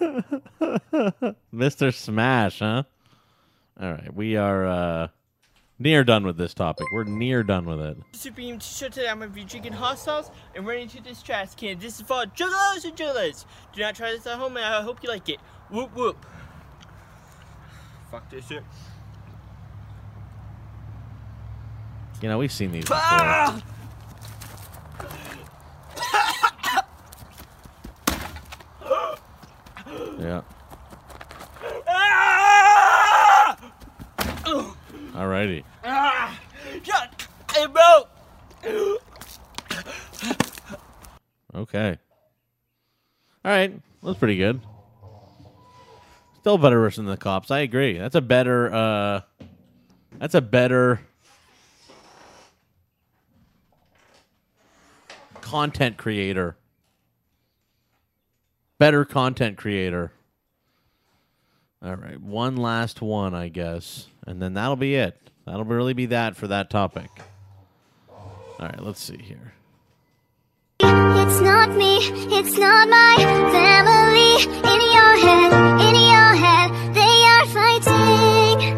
[1.54, 1.94] Mr.
[1.94, 2.82] Smash, huh?
[3.80, 5.08] All right, we are uh
[5.76, 6.86] Near done with this topic.
[6.92, 7.98] We're near done with it.
[8.12, 9.08] Supreme t-shirt today.
[9.08, 11.80] I'm gonna be drinking hot sauce and running into this trash can.
[11.80, 13.44] This is for jugglers and jugglers.
[13.72, 15.40] Do not try this at home, and I hope you like it.
[15.70, 16.24] Whoop whoop.
[18.12, 18.62] Fuck this shit.
[22.22, 22.96] You know, we've seen these before.
[23.00, 23.62] Ah!
[30.20, 30.42] Yeah.
[31.88, 33.56] Ah!
[35.14, 35.62] Alrighty.
[35.84, 36.40] Ah!
[36.82, 38.10] Shut it broke.
[41.54, 41.98] Okay.
[43.44, 43.72] All right.
[44.02, 44.60] That's pretty good.
[46.40, 47.50] Still better version than the cops.
[47.50, 47.96] I agree.
[47.96, 49.20] That's a better uh
[50.18, 51.00] that's a better
[55.40, 56.56] content creator.
[58.78, 60.12] Better content creator.
[61.84, 65.20] All right, one last one, I guess, and then that'll be it.
[65.44, 67.10] That'll really be that for that topic.
[68.08, 69.52] All right, let's see here.
[70.80, 73.16] It's not me, it's not my
[73.52, 74.44] family.
[74.64, 78.74] In your head, in your head, they are fighting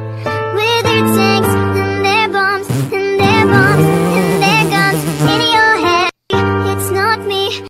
[0.57, 5.05] with their tanks and their bombs and their bombs and their guns.
[5.21, 6.11] In your head,
[6.77, 7.69] it's not me.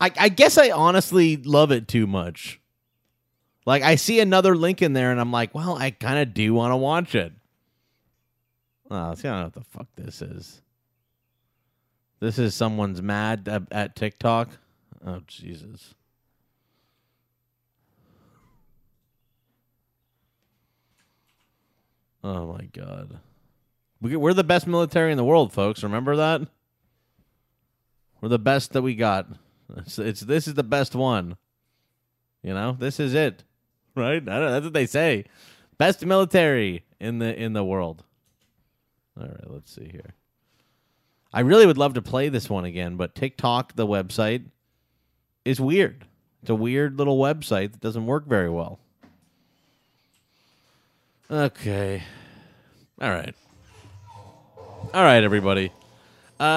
[0.00, 2.60] I, I guess I honestly love it too much.
[3.66, 6.54] Like I see another link in there, and I'm like, well, I kind of do
[6.54, 7.32] want to watch it.
[8.90, 10.62] Oh, see, I don't know what the fuck this is.
[12.20, 14.50] This is someone's mad at, at TikTok.
[15.04, 15.94] Oh Jesus.
[22.22, 23.20] Oh my god.
[24.00, 25.82] We, we're the best military in the world, folks.
[25.82, 26.42] Remember that?
[28.20, 29.28] We're the best that we got.
[29.76, 31.36] It's, it's this is the best one.
[32.42, 33.42] You know, this is it,
[34.00, 34.24] right?
[34.24, 35.24] That's what they say.
[35.78, 38.04] Best military in the in the world.
[39.18, 40.14] All right, let's see here.
[41.32, 44.44] I really would love to play this one again, but TikTok, the website,
[45.44, 46.06] is weird.
[46.42, 48.78] It's a weird little website that doesn't work very well.
[51.30, 52.02] Okay.
[53.00, 53.34] All right.
[54.94, 55.72] All right, everybody.
[56.38, 56.48] Um,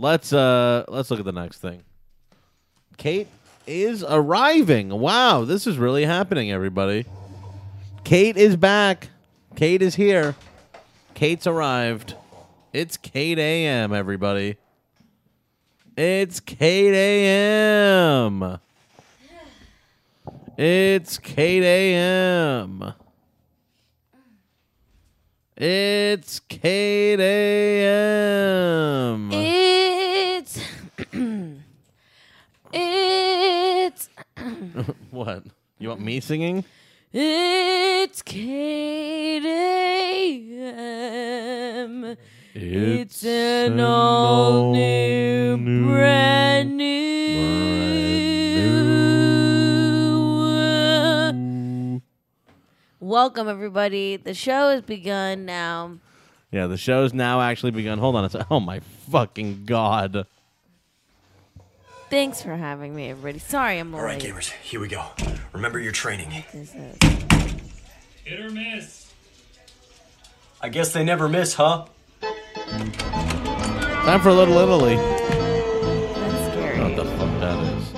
[0.00, 1.82] let's uh let's look at the next thing.
[2.96, 3.28] Cait
[3.66, 4.88] is arriving.
[4.88, 7.04] Wow, this is really happening, everybody.
[8.04, 9.10] Cait is back.
[9.56, 10.34] Cait is here.
[11.14, 12.14] Cait's arrived.
[12.72, 14.56] It's Cait AM, everybody.
[15.96, 18.58] It's Cait AM.
[20.56, 22.94] It's Cait AM.
[25.62, 28.40] It's Cait AM.
[29.30, 30.58] It's
[32.72, 34.08] it's
[35.10, 35.42] what?
[35.78, 36.64] You want me singing?
[37.12, 39.44] it's Cait
[40.64, 42.16] AM.
[42.54, 48.19] It's, an all new, brand new.
[53.10, 54.18] Welcome everybody.
[54.18, 55.98] The show has begun now.
[56.52, 57.98] Yeah, the show's now actually begun.
[57.98, 58.46] Hold on a sec.
[58.52, 58.78] Oh my
[59.10, 60.28] fucking god.
[62.08, 63.40] Thanks for having me, everybody.
[63.40, 63.98] Sorry I'm late.
[63.98, 65.04] All right, gamers, here we go.
[65.52, 66.44] Remember your training.
[66.52, 66.98] This is-
[68.22, 69.12] Hit or miss.
[70.60, 71.86] I guess they never miss, huh?
[72.20, 74.94] Time for a little Italy.
[74.94, 76.80] That's scary.
[76.80, 77.92] What the fuck that is.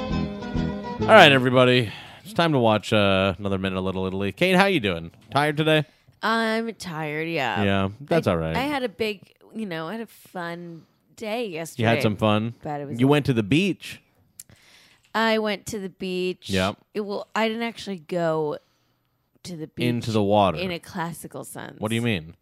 [1.03, 1.93] All right, everybody.
[2.33, 4.33] It's time to watch uh, another minute of Little Italy.
[4.33, 5.11] Cait, how you doing?
[5.33, 5.85] Tired today?
[6.23, 7.63] I'm tired, yeah.
[7.63, 8.57] Yeah, that's I- all right.
[8.57, 11.83] I had a big, you know, I had a fun day yesterday.
[11.83, 12.55] You had some fun.
[12.63, 14.01] But it was you went to the beach.
[15.15, 16.49] I went to the beach.
[16.49, 16.79] Yep.
[16.95, 18.57] It, well, I didn't actually go
[19.43, 20.57] to the beach Into the water.
[20.57, 21.79] in a classical sense.
[21.81, 22.35] What do you mean?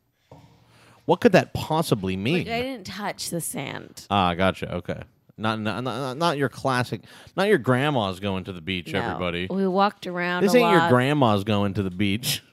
[1.05, 2.46] What could that possibly mean?
[2.46, 4.07] Like I didn't touch the sand.
[4.09, 4.72] Ah, gotcha.
[4.72, 5.03] Okay.
[5.40, 7.03] Not, not not not your classic.
[7.37, 8.92] Not your grandma's going to the beach.
[8.92, 9.00] No.
[9.00, 9.46] Everybody.
[9.50, 10.42] We walked around.
[10.42, 12.42] This a ain't your grandma's going to the beach.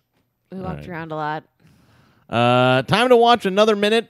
[0.50, 0.90] We walked right.
[0.90, 1.44] around a lot.
[2.30, 4.10] Uh, time to watch another minute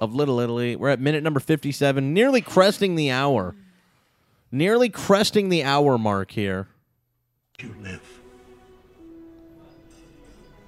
[0.00, 0.74] of Little Italy.
[0.74, 3.54] We're at minute number fifty-seven, nearly cresting the hour.
[4.50, 6.68] Nearly cresting the hour mark here.
[7.60, 8.20] You live.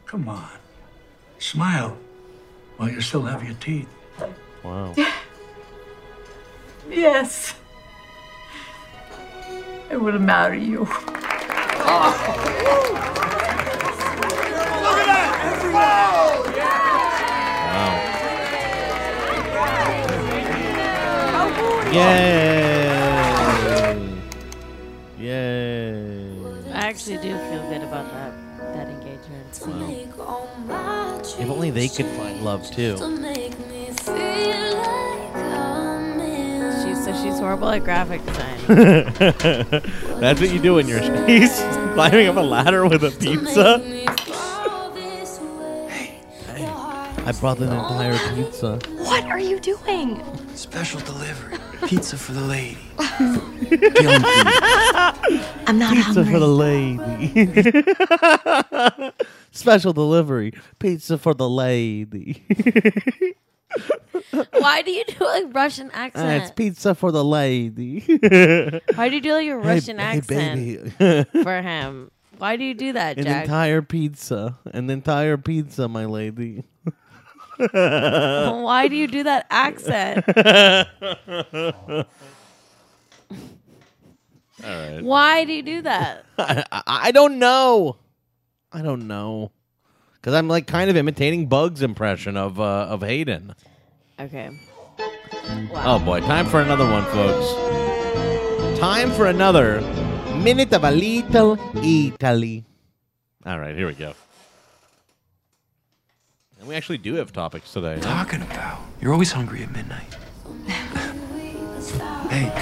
[0.04, 0.50] Come on.
[1.38, 1.96] Smile
[2.76, 3.88] while you still have your teeth.
[4.62, 4.94] Wow.
[6.90, 7.54] Yes.
[9.90, 10.84] I will marry you.
[11.84, 12.38] Wow.
[21.92, 22.88] Yay!
[25.18, 26.72] Yay!
[26.72, 28.32] I actually do feel good about that
[28.74, 29.60] that engagement.
[31.38, 32.96] If only they could find love too.
[37.04, 38.58] She's so she's horrible at graphic design.
[40.20, 41.52] That's what you do when you're he's
[41.94, 43.80] climbing up a ladder with a pizza.
[45.88, 46.16] Hey,
[47.26, 48.78] I brought an entire pizza.
[48.98, 50.22] What are you doing?
[50.54, 51.58] Special delivery.
[51.88, 52.78] Pizza for the lady.
[55.66, 56.32] I'm not Pizza hungry.
[56.32, 56.46] for the
[59.02, 59.12] lady.
[59.50, 60.52] Special delivery.
[60.78, 62.44] Pizza for the lady.
[64.58, 68.00] Why do you do a Russian Ah, it's pizza for the lady.
[68.94, 71.24] Why do you do like a Russian hey, accent baby.
[71.42, 72.10] for him?
[72.38, 73.44] Why do you do that, An Jack?
[73.44, 74.58] entire pizza.
[74.72, 76.64] An entire pizza, my lady.
[77.72, 80.24] Why do you do that accent?
[84.64, 85.02] All right.
[85.02, 86.24] Why do you do that?
[86.38, 87.96] I, I, I don't know.
[88.72, 89.52] I don't know.
[90.22, 93.54] Because I'm like kind of imitating Bug's impression of uh, of Hayden.
[94.20, 94.50] Okay.
[95.74, 98.78] Oh boy, time for another one, folks.
[98.78, 99.80] Time for another
[100.36, 102.64] minute of a little Italy.
[103.44, 104.14] All right, here we go.
[106.60, 107.96] And we actually do have topics today.
[107.96, 108.02] huh?
[108.02, 108.78] Talking about.
[109.00, 110.16] You're always hungry at midnight.
[112.30, 112.52] hey,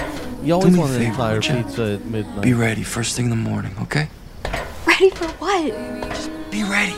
[0.43, 2.41] You always do me want a an favor, entire pizza at midnight.
[2.41, 4.09] Be ready first thing in the morning, okay?
[4.87, 5.67] Ready for what?
[6.09, 6.95] Just be ready.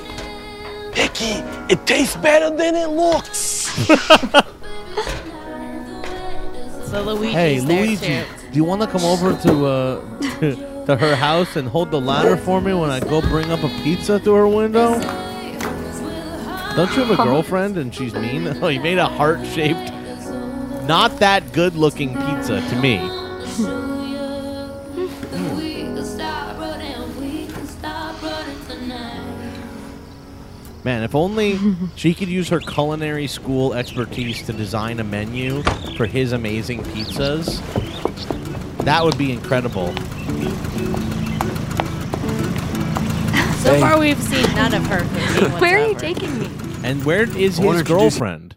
[0.96, 1.42] Mickey,
[1.74, 3.70] it tastes better than it looks.
[6.90, 8.24] So Luigi's Hey, there Luigi, too.
[8.52, 12.00] do you want to come over to uh to, to her house and hold the
[12.00, 15.00] ladder for me when I go bring up a pizza to her window?
[16.76, 18.48] Don't you have a girlfriend and she's mean?
[18.62, 19.92] Oh, you made a heart-shaped,
[20.88, 22.98] not that good-looking pizza to me.
[30.84, 31.58] Man, if only
[31.96, 35.64] she could use her culinary school expertise to design a menu
[35.96, 37.62] for his amazing pizzas.
[38.84, 39.94] That would be incredible.
[43.64, 43.80] So Hey.
[43.80, 46.20] far, we've seen none of her cooking Where are you whatsoever.
[46.20, 46.50] taking me?
[46.84, 48.56] And where is I wanna his introduce- girlfriend?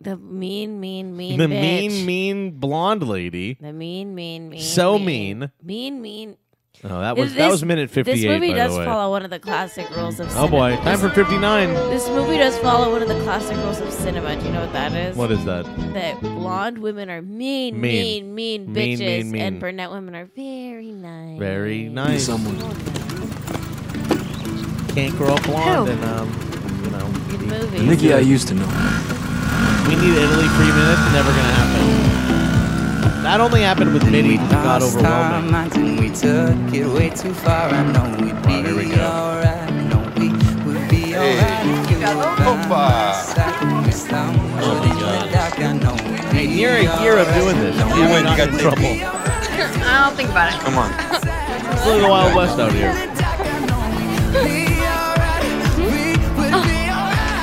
[0.00, 1.60] The mean, mean, mean the bitch.
[1.90, 3.56] mean, mean blonde lady.
[3.60, 4.60] The mean, mean, mean.
[4.60, 5.38] So mean.
[5.40, 5.50] mean.
[5.62, 6.36] Mean, mean.
[6.84, 8.14] Oh, that was that was minute fifty-eight.
[8.16, 8.84] This movie by does the way.
[8.84, 10.48] follow one of the classic rules of Oh cinema.
[10.50, 11.74] boy, time for fifty-nine.
[11.90, 14.36] This movie does follow one of the classic rules of cinema.
[14.36, 15.16] Do you know what that is?
[15.16, 15.64] What is that?
[15.94, 18.32] That blonde women are mean, Mean.
[18.32, 19.42] mean, mean, Mean, bitches, mean, mean.
[19.42, 21.38] and brunette women are very nice.
[21.38, 22.26] Very nice.
[22.26, 22.56] Someone.
[24.94, 25.94] Can't grow up blonde Who?
[25.94, 27.12] and um, you know.
[27.28, 27.86] Good movie.
[27.86, 28.66] Mickey, I used to know.
[29.88, 31.12] We need Italy free minutes.
[31.12, 32.07] Never gonna happen.
[33.22, 34.34] That only happened with Mitty.
[34.36, 35.50] It got overwhelming.
[35.50, 37.68] minds and we took it way too far.
[37.68, 39.04] I know we'd be oh, here we go.
[39.04, 39.46] alright.
[39.46, 40.28] I know we
[40.64, 43.84] would be alright if you were by my side.
[43.86, 44.88] We stumbled oh, in
[45.26, 45.58] the dark.
[45.58, 47.96] I know we'd Hey, be near a year of doing this, alright.
[47.98, 48.24] you win.
[48.26, 48.84] You got in trouble.
[48.86, 50.60] I don't think about it.
[50.60, 50.90] Come on.
[51.72, 52.94] It's a little Wild West out here.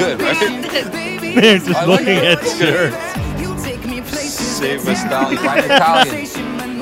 [0.06, 0.92] Good, right?
[1.36, 2.24] They're just I looking it.
[2.24, 2.96] at shirts.
[4.30, 5.34] Save us down.
[5.34, 6.28] Like Italian.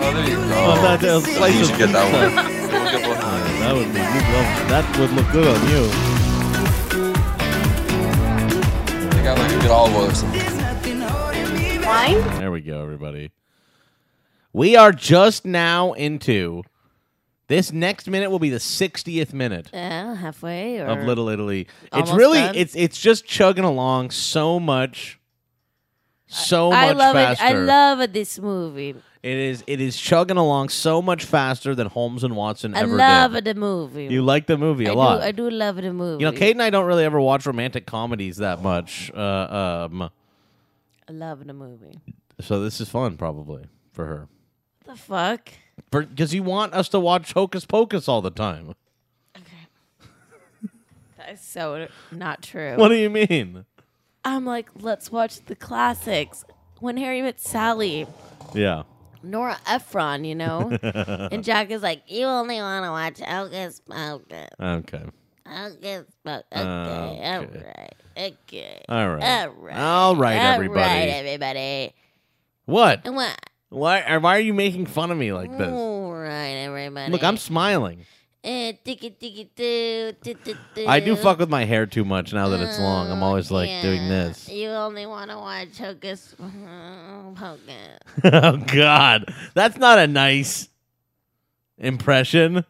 [0.03, 0.43] Oh, there you go.
[0.51, 2.35] Oh, that, uh, slice you should get that one.
[2.35, 3.17] We'll get one.
[3.17, 5.89] Uh, that would be you'd love, that would look good on you.
[9.17, 10.41] I got like a good olive oil or something.
[11.85, 12.21] Wine?
[12.39, 13.31] There we go, everybody.
[14.51, 16.63] We are just now into
[17.55, 21.67] this next minute will be the 60th minute Yeah, halfway or of Little Italy.
[21.83, 22.55] It's almost really done?
[22.55, 25.19] it's it's just chugging along so much
[26.27, 27.45] so much I love faster.
[27.45, 27.47] it.
[27.49, 28.95] I love this movie.
[29.21, 32.99] it is it is chugging along so much faster than Holmes and Watson ever did.
[32.99, 33.45] I ever love did.
[33.45, 34.05] the movie.
[34.05, 35.17] You like the movie a I lot.
[35.19, 36.23] Do, I do love the movie.
[36.23, 39.11] You know, Cait and I don't really ever watch romantic comedies that much.
[39.15, 40.09] Uh, um,
[41.07, 41.99] I love the movie.
[42.41, 44.27] so this is fun, probably for her,
[44.87, 45.49] The fuck?
[46.01, 48.73] Because you want us to watch Hocus Pocus all the time.
[49.37, 49.45] Okay.
[51.17, 52.75] that is so not true.
[52.77, 53.65] What do you mean?
[54.25, 56.45] I'm like, let's watch the classics.
[56.79, 58.05] When Harry Met Sally,
[58.53, 58.83] Yeah.
[59.25, 64.49] Nora Ephron, you know, and Jack is like, you only want to watch Hocus Pocus.
[64.59, 65.03] Okay.
[65.47, 66.45] Hocus Pocus.
[66.51, 67.35] Okay, Okay.
[67.35, 67.41] all
[67.77, 69.23] right, okay, All right.
[69.23, 70.79] all right, All right, all everybody.
[70.81, 71.93] right, everybody.
[72.65, 73.05] What?
[73.09, 73.39] What?
[73.73, 74.17] Why?
[74.17, 75.67] Why are you making fun of me like this?
[75.67, 77.11] All right, everybody.
[77.11, 78.05] Look, I'm smiling.
[78.43, 80.85] Eh, ticky, ticky, do, do, do, do.
[80.85, 83.09] I do fuck with my hair too much now that it's long.
[83.09, 84.49] I'm always like doing this.
[84.49, 86.35] You only want to watch Hocus
[87.35, 87.99] Pocus.
[88.25, 90.67] oh God, that's not a nice
[91.77, 92.65] impression.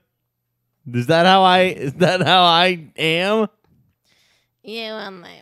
[0.94, 1.62] Is that how I?
[1.64, 3.48] Is that how I am?
[4.64, 5.42] You only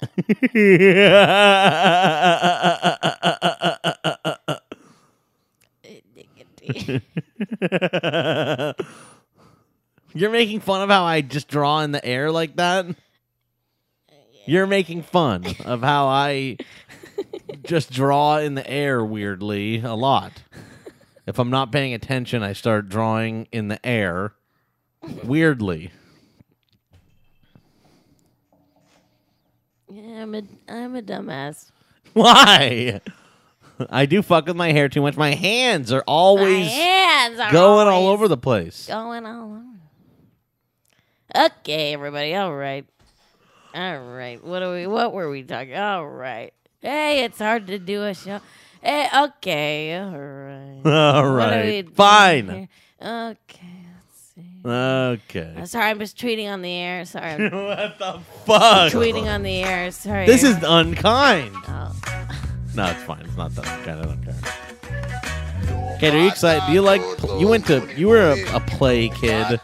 [10.12, 12.86] You're making fun of how I just draw in the air like that.
[14.46, 16.56] You're making fun of how I
[17.62, 20.42] just draw in the air weirdly a lot.
[21.26, 24.32] If I'm not paying attention, I start drawing in the air
[25.22, 25.92] weirdly.
[29.88, 31.70] Yeah, I'm a, I'm a dumbass.
[32.12, 33.00] Why?
[33.90, 35.16] I do fuck with my hair too much.
[35.16, 38.86] My hands are always My hands are going all over the place.
[38.86, 39.64] Going all over.
[41.34, 42.34] Okay, everybody.
[42.34, 42.84] All right.
[43.74, 44.42] All right.
[44.42, 44.86] What are we?
[44.86, 45.76] What were we talking?
[45.76, 46.52] All right.
[46.80, 48.40] Hey, it's hard to do a show.
[48.82, 49.96] Hey, okay.
[49.96, 50.80] All right.
[50.84, 51.46] All right.
[51.46, 51.64] What are right.
[51.64, 52.68] we doing Fine.
[53.00, 53.80] Okay.
[54.62, 55.54] Okay.
[55.56, 57.04] Uh, sorry, I'm just tweeting on the air.
[57.04, 57.48] Sorry.
[57.50, 58.92] What the fuck?
[58.92, 59.90] Tweeting on the air.
[59.90, 60.26] Sorry.
[60.26, 61.54] This is unkind.
[61.66, 62.19] Oh.
[62.74, 63.22] No, it's fine.
[63.24, 66.00] It's not that kind of unkind.
[66.00, 66.62] Cait, are you excited?
[66.66, 67.02] Do you like?
[67.38, 67.86] You went to.
[67.94, 69.60] You were a, a play kid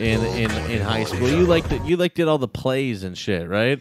[0.00, 1.28] in in in high school.
[1.28, 1.82] You liked it.
[1.84, 3.80] You liked did all the plays and shit, right?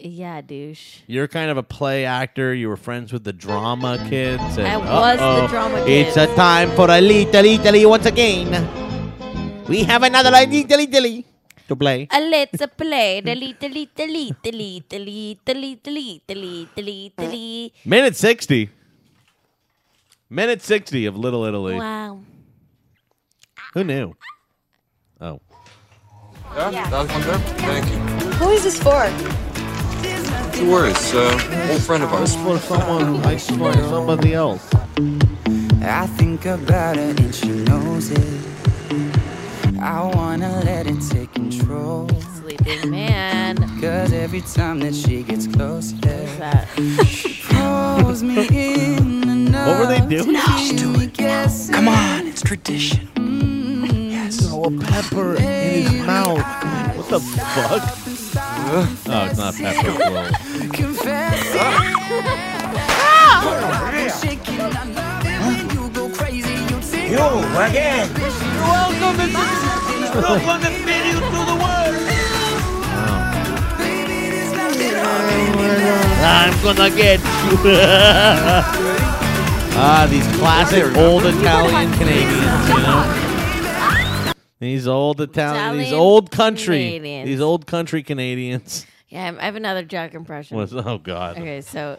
[0.00, 1.00] Yeah, douche.
[1.08, 2.54] You're kind of a play actor.
[2.54, 4.56] You were friends with the drama kids.
[4.56, 8.46] and- I was the uh-oh, drama It's a time for a little Italy once again.
[9.66, 11.26] We have another little Italy
[11.68, 12.08] to play.
[12.10, 13.20] Uh, let's play.
[13.20, 17.72] Delete, delete, delete, delete, delete, delete, delete, delete, delete, delete.
[17.84, 18.70] Minute sixty.
[20.28, 21.76] Minute sixty of Little Italy.
[21.76, 22.20] Wow.
[23.74, 24.14] Who knew?
[25.20, 25.40] Oh.
[26.56, 27.38] Yeah, that was one there.
[27.38, 27.98] Thank you.
[28.38, 29.08] Who is this for?
[30.52, 31.14] Two words.
[31.14, 32.34] Uh, old friend of ours.
[32.36, 34.68] For someone who likes for somebody else.
[35.80, 38.44] I think about her and she knows it.
[39.80, 42.08] I wanna let it take control.
[42.40, 43.56] Sleeping man.
[43.80, 46.66] Cause every time that she gets close, that?
[47.06, 49.52] she pulls me in.
[49.52, 50.36] What were they doing?
[51.70, 53.06] Come on, it's tradition.
[53.14, 54.28] Mm-hmm.
[54.28, 56.38] Throw a pepper in his mouth.
[56.96, 57.82] What the fuck?
[58.70, 59.98] Oh, it's not pepper.
[59.98, 60.30] Well,
[61.54, 61.88] ah!
[67.08, 67.28] You
[67.64, 68.47] again.
[68.60, 71.94] Welcome to welcome to video to the world.
[76.20, 77.24] I'm gonna get you.
[79.80, 84.34] ah, these classic old Italian Canadians, you know.
[84.60, 87.26] These old Italian, these Italian old country, Canadians.
[87.26, 88.86] these old country Canadians.
[89.08, 90.56] Yeah, I have another Jack impression.
[90.56, 91.38] Was oh god.
[91.38, 91.98] Okay, so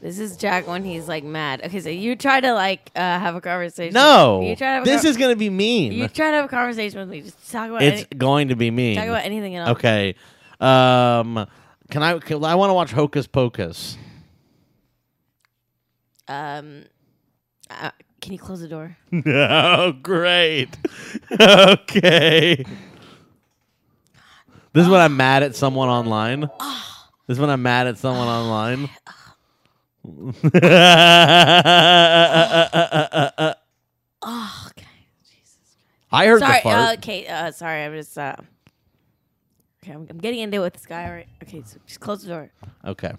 [0.00, 1.62] this is Jack when he's like mad.
[1.64, 3.94] Okay, so you try to like uh, have a conversation.
[3.94, 5.92] No, you try to have a this is gonna be mean.
[5.92, 7.22] You try to have a conversation with me.
[7.22, 8.96] Just talk about it's any- going to be mean.
[8.96, 9.70] Talk about anything else.
[9.70, 10.14] Okay.
[10.60, 11.46] Um,
[11.90, 12.18] can I?
[12.18, 13.96] Can, I want to watch Hocus Pocus.
[16.28, 16.84] Um,
[17.70, 17.90] uh,
[18.20, 18.96] can you close the door?
[19.26, 20.76] oh, great.
[21.40, 22.64] okay.
[24.72, 26.40] This is when I'm mad at someone online.
[26.40, 28.90] This is when I'm mad at someone online.
[34.22, 34.86] Oh, okay.
[36.10, 36.76] I heard sorry, the fart.
[36.76, 37.84] Uh, okay, uh, sorry.
[37.84, 38.16] I'm just.
[38.16, 38.34] Uh,
[39.82, 41.10] okay, I'm, I'm getting into it with this guy.
[41.10, 41.28] Right?
[41.42, 42.50] Okay, so just close the door.
[42.84, 43.12] Okay.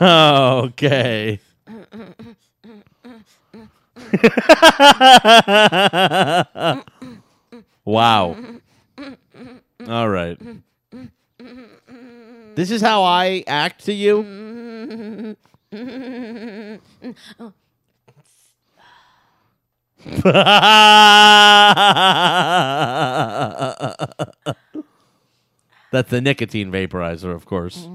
[0.00, 1.40] okay.
[7.84, 8.36] wow.
[9.88, 10.38] All right.
[12.54, 14.22] This is how I act to you.
[25.90, 27.88] That's the nicotine vaporizer, of course.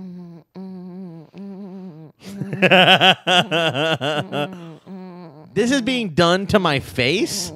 [5.53, 7.51] this is being done to my face?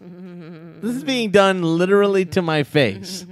[0.00, 3.26] This is being done literally to my face.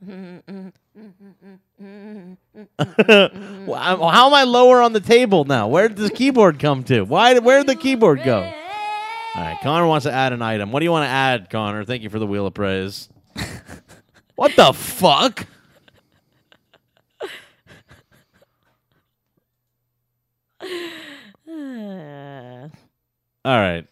[3.66, 5.66] Well, How am I lower on the table now?
[5.66, 7.02] Where did this keyboard come to?
[7.02, 7.38] Why?
[7.38, 8.38] Where did the keyboard go?
[8.38, 10.72] All right, Connor wants to add an item.
[10.72, 11.84] What do you want to add, Connor?
[11.84, 13.08] Thank you for the wheel of praise.
[14.36, 15.46] what the fuck?
[20.60, 20.68] All
[23.44, 23.84] right.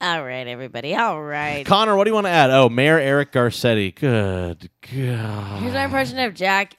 [0.00, 0.22] all right.
[0.22, 0.94] right, everybody.
[0.94, 1.64] All right.
[1.64, 2.50] Connor, what do you want to add?
[2.50, 3.94] Oh, Mayor Eric Garcetti.
[3.94, 5.62] Good God.
[5.62, 6.76] Here's my impression of Jack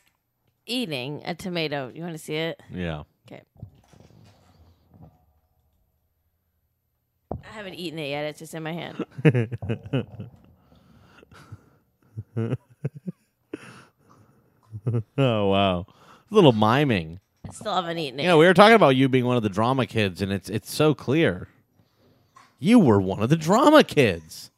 [0.69, 1.91] eating a tomato.
[1.93, 2.61] You want to see it?
[2.71, 3.03] Yeah.
[3.27, 3.41] Okay.
[7.31, 8.25] I haven't eaten it yet.
[8.25, 9.05] It's just in my hand.
[15.17, 17.19] oh wow, a little miming.
[17.47, 18.23] I still haven't eaten it.
[18.23, 20.49] You know, we were talking about you being one of the drama kids, and it's
[20.49, 21.47] it's so clear.
[22.59, 24.51] You were one of the drama kids.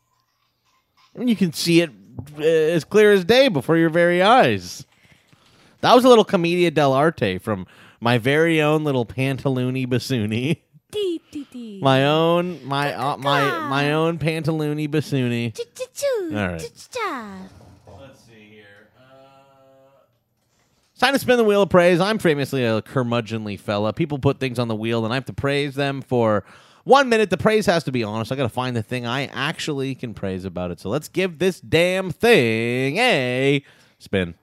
[1.16, 1.92] I mean, you can see it
[2.38, 4.86] uh, as clear as day before your very eyes.
[5.82, 7.66] That was a little commedia dell'arte from
[8.00, 10.62] my very own little Pantaloonie Bassooni.
[11.82, 15.54] My own, my uh, my my own Pantaloonie Bassooni.
[16.32, 16.62] All right.
[18.00, 18.90] Let's see here.
[20.92, 22.00] It's time to spin the wheel of praise.
[22.00, 23.94] I'm famously a curmudgeonly fella.
[23.94, 26.44] People put things on the wheel, and I have to praise them for
[26.84, 27.30] one minute.
[27.30, 28.32] The praise has to be honest.
[28.32, 30.80] I got to find the thing I actually can praise about it.
[30.80, 33.64] So let's give this damn thing a
[33.98, 34.36] spin.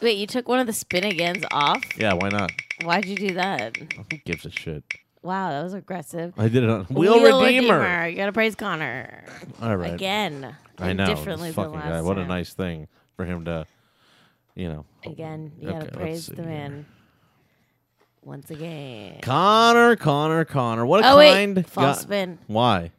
[0.00, 1.82] Wait, you took one of the spin agains off?
[1.96, 2.50] Yeah, why not?
[2.82, 3.76] Why'd you do that?
[3.76, 4.84] Who gives a shit?
[5.22, 6.34] Wow, that was aggressive.
[6.36, 8.06] I did it on Wheel, Redeemer.
[8.08, 9.24] You gotta praise Connor.
[9.62, 9.94] All right.
[9.94, 10.54] Again.
[10.78, 11.06] I know.
[11.06, 12.00] Differently than fucking last guy.
[12.02, 12.28] What a time.
[12.28, 13.64] nice thing for him to,
[14.54, 14.84] you know.
[15.06, 16.44] Again, you Okay, gotta praise the here.
[16.44, 16.86] man.
[18.22, 19.20] Once again.
[19.22, 20.84] Connor, Connor, Connor.
[20.84, 21.32] What a Oh, wait.
[21.32, 21.66] kind.
[21.66, 22.38] False spin.
[22.46, 22.90] Why?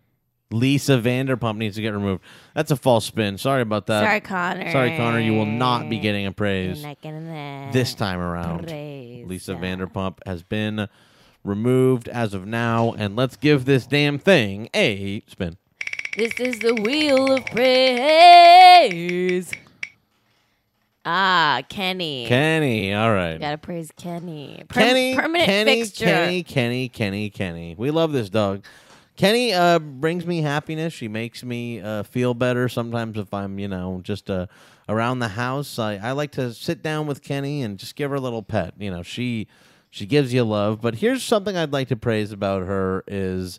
[0.51, 2.21] Lisa Vanderpump needs to get removed.
[2.53, 3.37] That's a false spin.
[3.37, 4.03] Sorry about that.
[4.03, 4.71] Sorry, Connor.
[4.71, 5.19] Sorry, Connor.
[5.19, 8.67] You will not be getting a praise You're not getting that this time around.
[8.67, 9.25] praise.
[9.27, 10.87] Lisa Vanderpump has been
[11.43, 15.57] removed as of now, and let's give this damn thing a spin.
[16.17, 19.51] This is the wheel of praise.
[21.07, 22.25] Ah, Kenny.
[22.27, 22.91] Kenny.
[22.93, 23.39] All right.
[23.39, 24.63] Gotta praise Kenny.
[24.67, 26.05] Per- Kenny, permanent Kenny, fixture.
[26.05, 27.75] Kenny, Kenny, Kenny, Kenny.
[27.77, 28.63] We love this dog.
[29.15, 30.93] Kenny uh, brings me happiness.
[30.93, 32.67] She makes me uh, feel better.
[32.67, 34.47] Sometimes if I'm, you know, just uh,
[34.89, 38.17] around the house, I, I like to sit down with Kenny and just give her
[38.17, 38.73] a little pet.
[38.77, 39.47] You know, she
[39.89, 40.81] she gives you love.
[40.81, 43.57] But here's something I'd like to praise about her is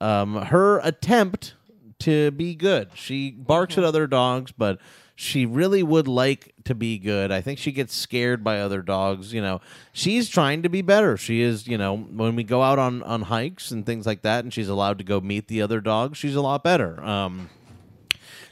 [0.00, 1.54] um, her attempt
[2.00, 2.90] to be good.
[2.94, 4.78] She barks at other dogs, but
[5.14, 7.30] she really would like to be good.
[7.30, 9.32] I think she gets scared by other dogs.
[9.32, 9.60] You know,
[9.92, 11.16] she's trying to be better.
[11.16, 14.44] She is, you know, when we go out on on hikes and things like that,
[14.44, 17.02] and she's allowed to go meet the other dogs, she's a lot better.
[17.02, 17.50] Um,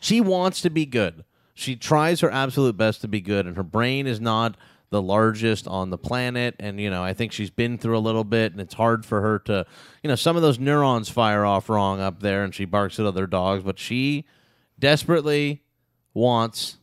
[0.00, 1.24] she wants to be good.
[1.54, 4.56] She tries her absolute best to be good, and her brain is not
[4.88, 6.56] the largest on the planet.
[6.58, 9.20] And, you know, I think she's been through a little bit, and it's hard for
[9.20, 9.66] her to,
[10.02, 13.06] you know, some of those neurons fire off wrong up there, and she barks at
[13.06, 14.24] other dogs, but she
[14.78, 15.62] desperately
[16.14, 16.76] wants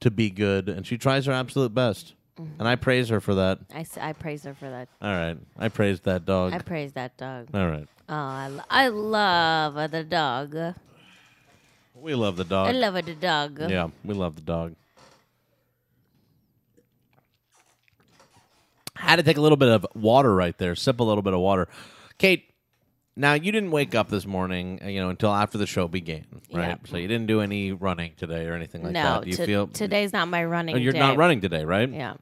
[0.00, 2.14] to be good, and she tries her absolute best.
[2.40, 2.52] Mm-hmm.
[2.60, 3.58] And I praise her for that.
[3.74, 4.88] I, s- I praise her for that.
[5.02, 5.36] All right.
[5.58, 6.52] I praise that dog.
[6.54, 7.48] I praise that dog.
[7.52, 7.86] All right.
[8.08, 10.56] Oh, I, lo- I love the dog.
[11.94, 12.68] We love the dog.
[12.68, 13.60] I love the dog.
[13.70, 14.74] Yeah, we love the dog.
[18.96, 20.74] Had to take a little bit of water right there.
[20.74, 21.68] Sip a little bit of water.
[22.18, 22.49] Cait,
[23.16, 26.24] now you didn't wake up this morning, uh, you know, until after the show began,
[26.52, 26.78] right?
[26.86, 29.24] So you didn't do any running today or anything like no, that.
[29.24, 30.98] Do you to- feel today's not my running Oh, you're day.
[30.98, 31.88] not running today, right?
[31.88, 32.14] Yeah.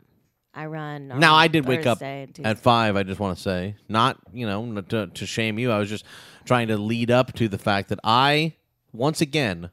[0.55, 1.07] I run.
[1.09, 2.28] Now I did wake up Tuesday.
[2.43, 2.97] at five.
[2.97, 5.70] I just want to say, not you know to, to shame you.
[5.70, 6.05] I was just
[6.47, 8.55] trying to lead up to the fact that I
[8.93, 9.70] once again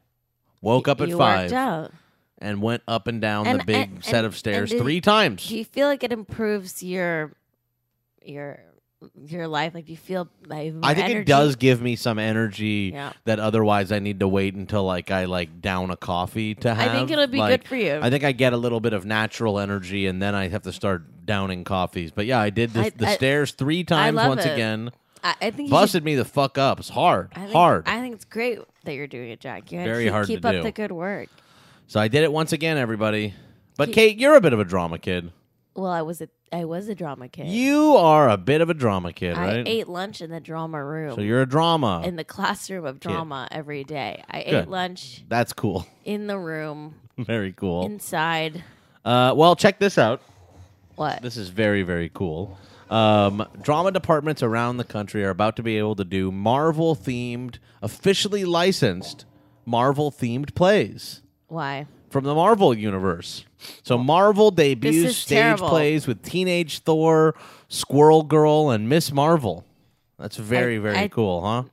[0.60, 1.90] woke up at you five
[2.38, 5.00] and went up and down And- the big and- set and- of stairs did- three
[5.00, 5.48] times.
[5.48, 7.32] Do you feel like it improves your
[8.24, 8.60] your
[9.26, 9.74] your life?
[9.74, 11.20] Like do you feel like I think energy?
[11.20, 13.12] it does give me some energy Yeah.
[13.24, 16.90] that otherwise I need to wait until like I like down a coffee to have.
[16.90, 17.98] I think it'll be Like, good for you.
[18.02, 20.72] I think I get a little bit of natural energy and then I have to
[20.72, 22.10] start downing coffees.
[22.10, 24.52] But yeah, I did the, I- the I- stairs three times once it.
[24.52, 24.90] again.
[25.24, 26.78] I, I think Busted should- me the fuck up.
[26.78, 27.32] It's hard.
[27.34, 27.88] I think, hard.
[27.88, 29.72] I think it's great that you're doing it, Jack.
[29.72, 30.62] You Very keep, hard to keep up do.
[30.62, 31.28] the good work.
[31.88, 33.34] So I did it once again, everybody.
[33.76, 35.32] But Keep- Cait, you're a bit of a drama kid.
[35.74, 37.48] Well, I was a I was a drama kid.
[37.48, 39.68] You are a bit of a drama kid, I right?
[39.68, 41.14] ate lunch in the drama room.
[41.14, 42.02] So you're a drama.
[42.04, 44.22] in the classroom of drama every day.
[44.30, 44.54] I Good.
[44.54, 45.86] ate lunch That's cool.
[46.04, 47.84] in the room Very cool.
[47.86, 48.62] inside.
[49.04, 50.22] Uh, well, check this out.
[50.94, 51.20] What?
[51.22, 52.56] This is very, very cool.
[52.88, 57.58] Um, drama departments around the country are about to be able to do Marvel themed,
[57.82, 59.24] officially licensed
[59.64, 61.86] Marvel themed plays Why?
[62.10, 63.44] From the Marvel universe.
[63.82, 65.68] So Marvel debuts stage terrible.
[65.68, 67.34] plays with Teenage Thor,
[67.68, 69.64] Squirrel Girl, and Miss Marvel.
[70.18, 71.64] That's very, I- very I- cool, huh?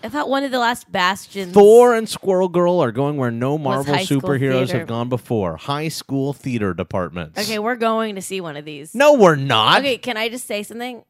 [0.00, 1.52] I thought one of the last bastions.
[1.52, 5.56] Thor and Squirrel Girl are going where no Marvel superheroes have gone before.
[5.56, 7.36] High school theater departments.
[7.40, 8.94] Okay, we're going to see one of these.
[8.94, 9.80] No, we're not.
[9.80, 11.02] Okay, can I just say something?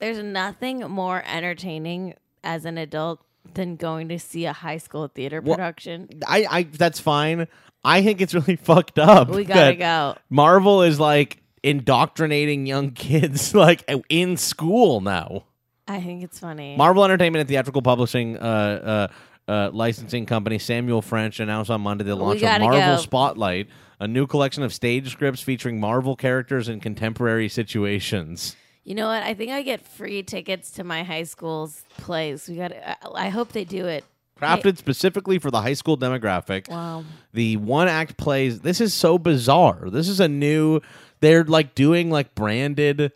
[0.00, 2.12] There's nothing more entertaining
[2.44, 3.20] as an adult
[3.54, 6.08] than going to see a high school theater Well, production.
[6.26, 7.48] I, I that's fine.
[7.86, 9.28] I think it's really fucked up.
[9.28, 10.16] We gotta go.
[10.28, 15.44] Marvel is like indoctrinating young kids like in school now.
[15.88, 16.76] I think it's funny.
[16.76, 19.08] Marvel Entertainment and Theatrical Publishing uh,
[19.48, 22.96] uh, uh, licensing company Samuel French announced on Monday the launch of Marvel go.
[22.96, 23.68] Spotlight,
[24.00, 28.56] a new collection of stage scripts featuring Marvel characters in contemporary situations.
[28.82, 29.22] You know what?
[29.22, 32.48] I think I get free tickets to my high school's plays.
[32.48, 32.72] We got.
[33.14, 34.04] I hope they do it.
[34.40, 36.68] Crafted specifically for the high school demographic.
[36.68, 37.04] Wow.
[37.32, 38.60] The one act plays.
[38.60, 39.88] This is so bizarre.
[39.90, 40.80] This is a new.
[41.20, 43.12] They're like doing like branded,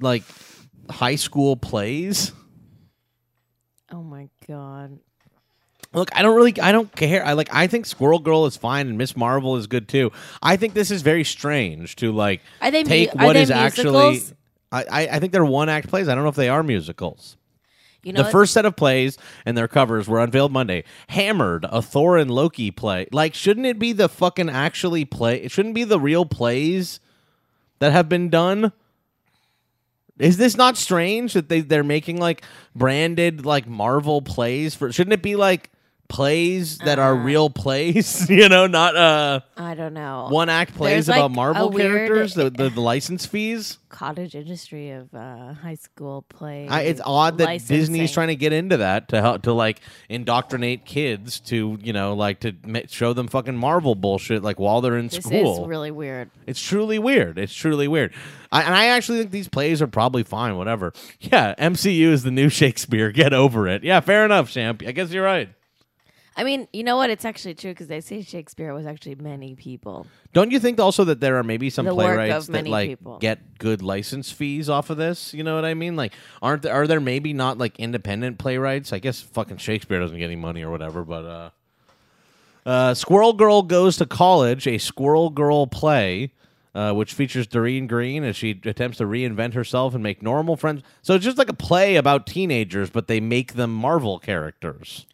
[0.00, 0.22] like
[0.88, 2.32] high school plays.
[3.90, 4.98] Oh my god.
[5.92, 7.24] Look, I don't really, I don't care.
[7.24, 10.12] I like, I think Squirrel Girl is fine and Miss Marvel is good too.
[10.42, 13.50] I think this is very strange to like Are they mu- take are what is
[13.50, 14.20] actually.
[14.70, 16.08] I, I, I think they're one act plays.
[16.08, 17.36] I don't know if they are musicals.
[18.06, 20.84] You know the first set of plays and their covers were unveiled Monday.
[21.08, 23.08] Hammered, a Thor and Loki play.
[23.10, 25.42] Like, shouldn't it be the fucking actually play?
[25.42, 27.00] It shouldn't be the real plays
[27.80, 28.70] that have been done.
[30.20, 32.44] Is this not strange that they they're making like
[32.76, 34.92] branded like Marvel plays for?
[34.92, 35.72] Shouldn't it be like
[36.08, 38.28] plays that are real plays?
[38.30, 40.28] you know, not uh I don't know.
[40.30, 42.34] one act plays There's, about like, Marvel a weird characters.
[42.34, 43.78] The, the the license fees.
[43.88, 46.68] cottage industry of uh, high school play.
[46.68, 47.66] I, it's odd that.
[47.66, 52.14] Disney's trying to get into that to help to like indoctrinate kids to you know
[52.14, 55.62] like to ma- show them fucking Marvel bullshit like while they're in This school.
[55.62, 56.30] is really weird.
[56.46, 57.38] It's truly weird.
[57.38, 58.12] It's truly weird.
[58.52, 60.56] I, and I actually think these plays are probably fine.
[60.56, 60.92] Whatever.
[61.20, 63.10] Yeah, MCU is the new Shakespeare.
[63.10, 63.82] Get over it.
[63.82, 64.82] Yeah, fair enough, Champ.
[64.86, 65.48] I guess you're right.
[66.38, 67.08] I mean, you know what?
[67.08, 70.06] It's actually true because they say Shakespeare was actually many people.
[70.34, 72.70] Don't you think also that there are maybe some The work playwrights of that many
[72.70, 73.18] like people.
[73.18, 75.32] get good license fees off of this?
[75.32, 75.96] You know what I mean?
[75.96, 76.12] Like,
[76.42, 78.92] aren't there, are there maybe not like independent playwrights?
[78.92, 81.50] I guess fucking Shakespeare doesn't get any money or whatever, but uh,
[82.68, 86.32] uh, Squirrel Girl goes to college, a Squirrel Girl play.
[86.74, 90.82] Uh, which features Doreen Green as she attempts to reinvent herself and make normal friends.
[91.00, 95.06] So it's just like a play about teenagers, but they make them Marvel characters.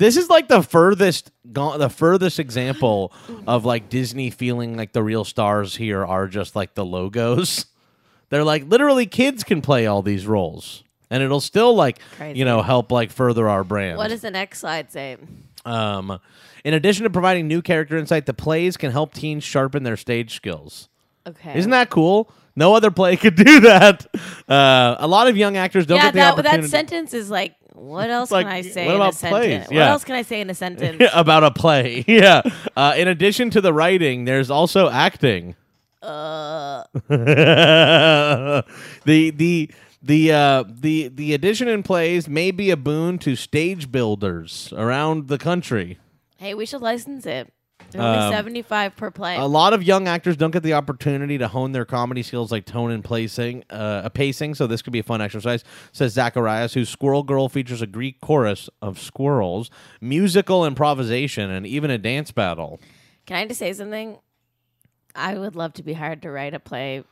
[0.00, 3.12] This is like the furthest the furthest example
[3.46, 7.66] of like Disney feeling like the real stars here are just like the logos.
[8.30, 12.38] They're like literally kids can play all these roles and it'll still like Crazy.
[12.38, 13.98] you know help like further our brand.
[13.98, 15.18] What does the next slide say?
[15.66, 16.18] Um,
[16.64, 20.34] in addition to providing new character insight, the plays can help teens sharpen their stage
[20.34, 20.88] skills.
[21.26, 21.58] Okay.
[21.58, 22.32] Isn't that cool?
[22.56, 24.06] No other play could do that.
[24.48, 27.30] Uh, a lot of young actors don't yeah, get the that opportunity that sentence is
[27.30, 29.66] like, what else like, can I say what in a about sentence?
[29.66, 29.78] plays?
[29.78, 31.02] What else can I say in a sentence?
[31.14, 32.04] about a play.
[32.06, 32.42] Yeah.
[32.76, 35.56] Uh, in addition to the writing, there's also acting.
[36.02, 38.64] Uh, the
[39.30, 39.70] the
[40.02, 45.28] the uh, the the addition in plays may be a boon to stage builders around
[45.28, 45.98] the country.
[46.38, 47.52] hey, we should license it.
[47.90, 49.36] They're only Um, seventy five per play.
[49.36, 52.64] A lot of young actors don't get the opportunity to hone their comedy skills like
[52.64, 54.54] tone and placing, uh, pacing.
[54.54, 55.64] So this could be a fun exercise.
[55.92, 59.70] Says Zacarías, whose Squirrel Girl features a Greek chorus of squirrels,
[60.00, 62.80] musical improvisation, and even a dance battle.
[63.26, 64.18] Can I just say something?
[65.14, 67.04] I would love to be hired to write a play.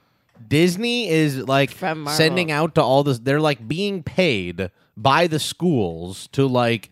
[0.47, 3.18] Disney is like sending out to all this.
[3.18, 6.91] They're like being paid by the schools to like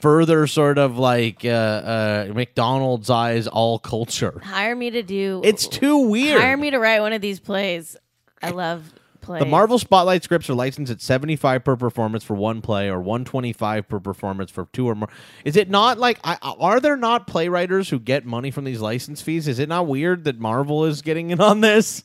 [0.00, 4.40] further sort of like uh, uh, McDonald's eyes all culture.
[4.44, 5.40] Hire me to do.
[5.44, 6.40] It's too weird.
[6.40, 7.96] Hire me to write one of these plays.
[8.42, 9.40] I love plays.
[9.40, 13.88] The Marvel Spotlight scripts are licensed at 75 per performance for one play or 125
[13.88, 15.08] per performance for two or more.
[15.44, 19.22] Is it not like I, are there not playwriters who get money from these license
[19.22, 19.48] fees?
[19.48, 22.04] Is it not weird that Marvel is getting in on this?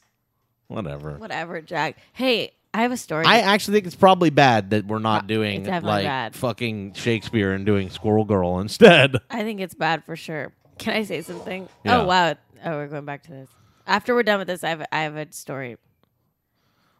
[0.67, 1.17] Whatever.
[1.17, 1.97] Whatever, Jack.
[2.13, 3.25] Hey, I have a story.
[3.25, 6.35] I actually think it's probably bad that we're not uh, doing definitely like bad.
[6.35, 9.17] fucking Shakespeare and doing Squirrel Girl instead.
[9.29, 10.53] I think it's bad for sure.
[10.77, 11.67] Can I say something?
[11.83, 12.01] Yeah.
[12.01, 12.35] Oh wow.
[12.63, 13.49] Oh, we're going back to this.
[13.87, 15.77] After we're done with this, I have I have a story.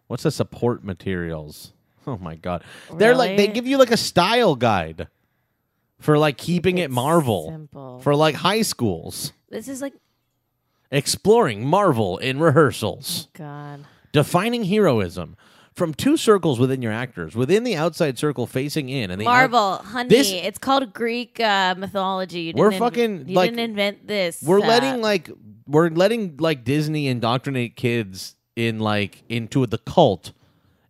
[0.08, 1.74] What's the support materials?
[2.08, 2.64] Oh my god.
[2.96, 3.54] They're like they Really?
[3.54, 5.08] give you like a style guide
[6.00, 8.00] for like keeping it Marvel simple.
[8.00, 9.34] for like high schools.
[9.50, 9.94] This is like
[10.92, 13.28] Exploring Marvel in rehearsals.
[13.28, 13.86] Oh, god.
[14.12, 15.38] Defining heroism
[15.80, 19.32] from two circles within your actors, within the outside circle facing in, and the out-
[19.52, 20.10] Marvel, honey.
[20.10, 22.42] This- it's called Greek uh, mythology.
[22.42, 24.44] You We're fucking, You like- didn't invent this.
[24.44, 25.32] we're uh, letting like
[25.66, 30.34] we're letting like Disney indoctrinate kids in like into the cult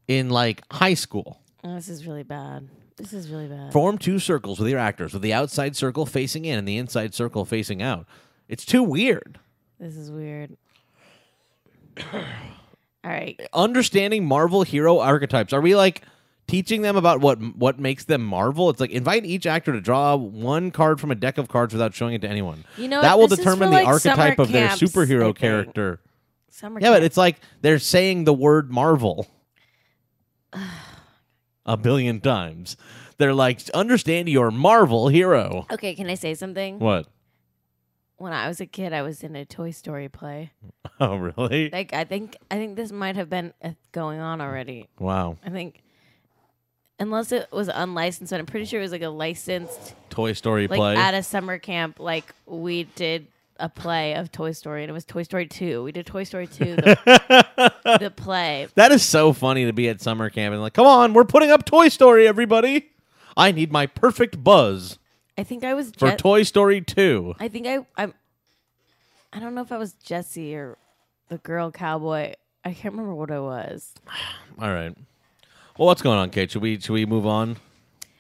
[0.07, 1.39] in like high school.
[1.63, 2.67] oh, this is really bad.
[2.97, 3.71] This is really bad.
[3.71, 7.13] Form two circles with your actors, with the outside circle facing in and the inside
[7.13, 8.05] circle facing out.
[8.49, 9.39] It's too weird.
[9.79, 10.57] This is weird.
[13.03, 13.39] All right.
[13.53, 15.53] Understanding Marvel hero archetypes.
[15.53, 16.03] Are we like
[16.49, 18.69] teaching them about what what makes them Marvel.
[18.69, 21.93] It's like invite each actor to draw one card from a deck of cards without
[21.93, 22.65] showing it to anyone.
[22.77, 26.01] You know that will determine the like, archetype of their camps, I superhero character.
[26.49, 29.27] Summer yeah, but it's like they're saying the word Marvel
[31.65, 32.75] a billion times.
[33.17, 35.67] They're like, understand your Marvel hero.
[35.71, 36.79] Okay, can I say something?
[36.79, 37.05] What?
[38.19, 40.51] When I was a kid, I was in a Toy Story play.
[41.01, 41.69] Oh, really?
[41.69, 44.89] Like I think I think this might have been uh, going on already.
[44.99, 45.37] Wow.
[45.45, 45.81] I think
[46.99, 50.67] unless it was unlicensed, but I'm pretty sure it was like a licensed Toy Story
[50.67, 50.97] like play.
[50.97, 52.01] at a summer camp.
[52.01, 53.27] Like we did
[53.61, 55.83] a play of Toy Story, and it was Toy Story Two.
[55.83, 58.67] We did Toy Story Two, the, the play.
[58.75, 61.51] that is so funny to be at summer camp and like, come on, we're putting
[61.51, 62.89] up Toy Story, everybody.
[63.37, 64.98] I need my perfect buzz
[65.39, 67.35] I think I was for Je- Toy Story 2.
[67.39, 68.13] I think I I'm.
[69.31, 70.77] I don't know if I was Jesse or
[71.29, 72.33] the girl cowboy.
[72.65, 73.93] I can't remember what I was.
[74.61, 74.93] All right.
[75.77, 76.51] Well, what's going on, Cait?
[76.51, 77.55] Should we should we move on?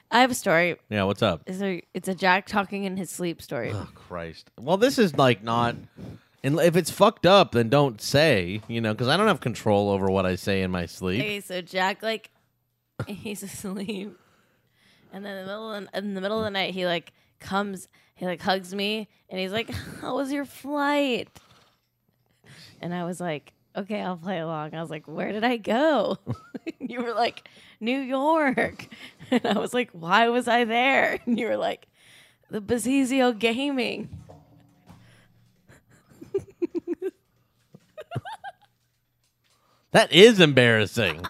[0.09, 0.77] I have a story.
[0.89, 1.41] Yeah, what's up?
[1.45, 1.81] Is there?
[1.93, 3.71] It's a Jack talking in his sleep story.
[3.73, 4.49] Oh, Christ.
[4.57, 5.75] Well, this is like not.
[6.41, 9.89] And if it's fucked up, then don't say, you know, because I don't have control
[9.89, 11.19] over what I say in my sleep.
[11.21, 12.29] Okay, so Jack like
[13.07, 14.17] he's asleep,
[15.11, 17.13] and then in the middle of the, in the middle of the night he like
[17.39, 19.69] comes, he like hugs me, and he's like,
[20.01, 21.29] "How was your flight?"
[22.81, 26.17] And I was like, "Okay, I'll play along." I was like, "Where did I go?"
[26.79, 27.47] you were like,
[27.79, 28.87] "New York,"
[29.31, 31.87] and I was like, "Why was I there?" And you were like,
[32.49, 34.09] "The Bazizio Gaming."
[39.91, 41.25] That is embarrassing.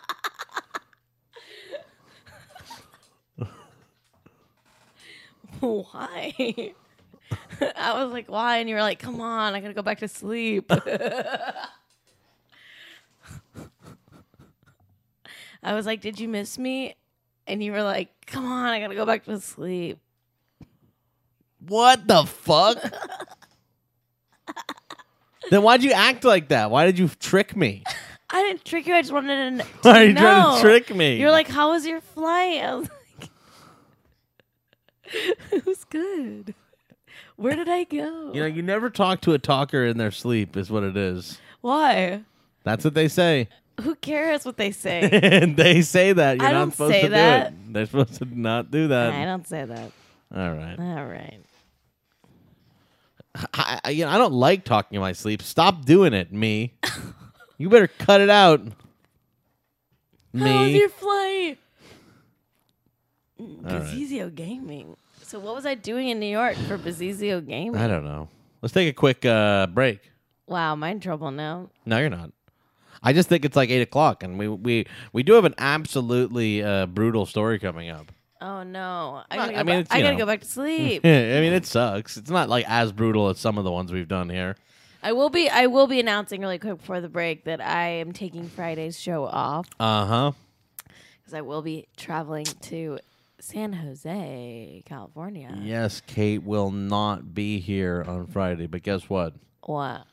[5.60, 6.74] Why?
[7.76, 8.58] I was like, why?
[8.58, 10.72] And you were like, come on, I gotta go back to sleep.
[15.62, 16.96] I was like, did you miss me?
[17.46, 20.00] And you were like, come on, I gotta go back to sleep.
[21.68, 22.78] What the fuck?
[25.50, 26.72] then why'd you act like that?
[26.72, 27.84] Why did you trick me?
[28.30, 28.94] I didn't trick you.
[28.94, 31.20] I just wanted to, Why are you trying to trick me?
[31.20, 32.90] You're like, how was your flight?
[35.52, 36.54] It was good.
[37.36, 38.32] Where did I go?
[38.34, 41.40] You know, you never talk to a talker in their sleep, is what it is.
[41.62, 42.24] Why?
[42.64, 43.50] That's what they say.
[43.82, 45.10] Who cares what they say?
[45.12, 46.38] and they say that.
[46.38, 47.50] You're I not don't supposed say to that.
[47.50, 47.74] do it.
[47.74, 49.14] They're supposed to not do that.
[49.14, 49.92] I don't say that.
[50.36, 50.78] All right.
[50.78, 51.42] All right.
[53.54, 55.42] I, I, you know, I don't like talking in my sleep.
[55.42, 56.74] Stop doing it, me.
[57.58, 58.64] you better cut it out.
[60.34, 60.50] Me.
[60.50, 61.58] How was your flight?
[63.40, 63.82] Right.
[63.82, 64.96] Bazizio Gaming.
[65.24, 67.78] So what was I doing in New York for Bazizio Gaming?
[67.80, 68.28] I don't know.
[68.62, 70.12] Let's take a quick uh, break.
[70.48, 71.70] Wow, am I in trouble now?
[71.86, 72.32] No, you're not.
[73.02, 76.62] I just think it's like eight o'clock, and we we we do have an absolutely
[76.64, 78.12] uh, brutal story coming up.
[78.42, 79.22] Oh no!
[79.32, 80.20] I gotta, go, I mean, back- it's, I you gotta know.
[80.20, 81.02] go back to sleep.
[81.06, 81.08] I
[81.40, 82.18] mean, it sucks.
[82.18, 84.58] It's not like as brutal as some of the ones we've done here.
[85.02, 85.50] I will be.
[85.50, 89.24] I will be announcing really quick before the break that I am taking Friday's show
[89.26, 90.32] off Uh huh.
[91.20, 93.00] because I will be traveling to
[93.40, 95.58] San Jose, California.
[95.62, 99.34] Yes, Cait will not be here on Friday, but guess what?
[99.64, 100.06] What?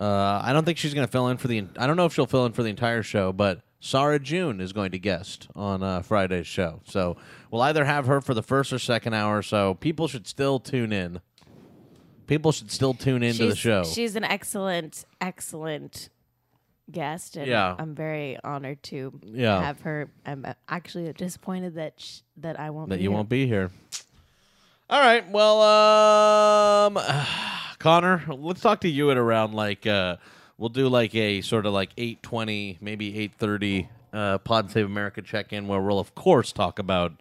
[0.00, 1.66] Uh, I don't think she's going to fill in for the.
[1.78, 4.72] I don't know if she'll fill in for the entire show, but Sarah June is
[4.72, 6.80] going to guest on uh, Friday's show.
[6.84, 7.16] So
[7.50, 9.40] we'll either have her for the first or second hour.
[9.42, 11.20] So people should still tune in.
[12.26, 13.84] People should still tune into the She's- show.
[13.84, 16.08] She's an excellent, excellent
[16.90, 17.74] guest, and Yeah.
[17.78, 19.60] I'm very honored to Yeah.
[19.62, 20.10] have her.
[20.26, 22.90] I'm uh, actually disappointed that sh- that I won't.
[22.90, 23.16] that be you here.
[23.16, 23.70] won't be here.
[24.90, 25.28] All right.
[25.30, 26.98] Well, um,
[27.78, 30.16] Connor, let's talk to you at around like uh,
[30.58, 33.88] we'll do like a sort of like eight twenty, maybe eight thirty.
[34.12, 37.20] Uh, Pod Save America check in where we'll of course talk about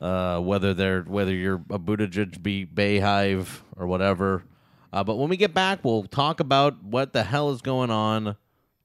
[0.00, 4.44] uh, whether they're whether you're a Buttigieg be Bayhive or whatever.
[4.92, 8.36] Uh, but when we get back, we'll talk about what the hell is going on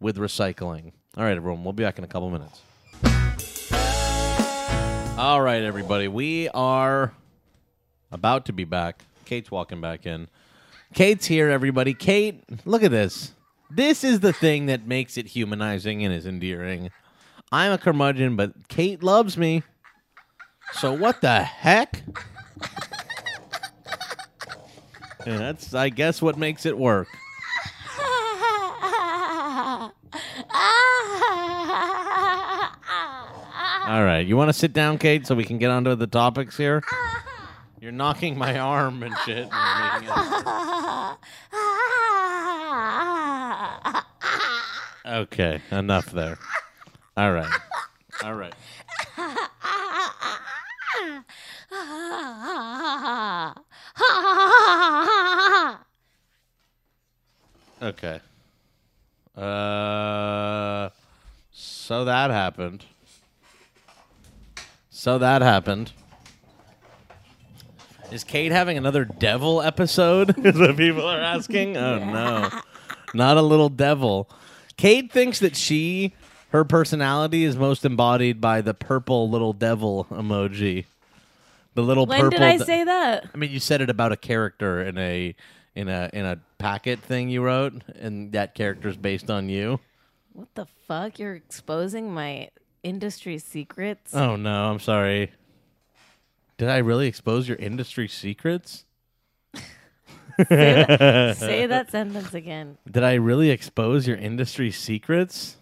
[0.03, 0.91] with recycling.
[1.15, 2.61] All right, everyone, we'll be back in a couple minutes.
[5.17, 7.13] All right, everybody, we are
[8.11, 9.05] about to be back.
[9.25, 10.27] Cait's walking back in.
[10.93, 11.93] Cait's here, everybody.
[11.93, 13.31] Cait, look at this.
[13.71, 16.91] This is the thing that makes it humanizing and is endearing.
[17.51, 19.63] I'm a curmudgeon, but Cait loves me.
[20.73, 22.03] So what the heck?
[25.25, 27.07] Yeah, that's, I guess, what makes it work.
[33.85, 34.25] All right.
[34.25, 36.81] You want to sit down, Cait, so we can get onto the topics here?
[37.81, 39.49] You're knocking my arm and shit.
[39.51, 40.07] And
[45.05, 46.37] okay, enough there.
[47.17, 47.59] All right.
[48.23, 48.53] All right.
[57.81, 58.21] Okay.
[59.35, 60.89] Uh,
[61.51, 62.85] so that happened.
[65.03, 65.91] So that happened.
[68.09, 70.29] Is Cait having another devil episode?
[70.45, 71.75] Is what people are asking.
[71.75, 72.49] Oh no,
[73.13, 74.29] not a little devil.
[74.77, 76.13] Cait thinks that she,
[76.51, 80.85] her personality is most embodied by the purple little devil emoji.
[81.73, 82.39] The little When purple.
[82.39, 83.29] did I de- say that?
[83.33, 85.35] I mean, you said it about a character in a
[85.75, 89.81] in a in a packet thing you wrote, and that character's based on you.
[90.31, 91.19] What the fuck?
[91.19, 92.51] You're exposing my
[92.83, 94.13] industry secrets.
[94.13, 95.31] Oh no, I'm sorry.
[96.57, 98.85] Did I really expose your industry secrets?
[99.55, 99.65] say,
[100.47, 102.77] that, say that sentence again.
[102.89, 105.57] Did I really expose your industry secrets?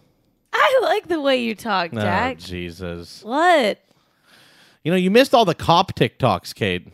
[0.52, 2.36] I like the way you talk, oh, Jack.
[2.38, 3.22] Oh Jesus!
[3.24, 3.80] what?
[4.84, 6.88] You know, you missed all the cop TikToks, Cait.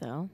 [0.00, 0.30] So?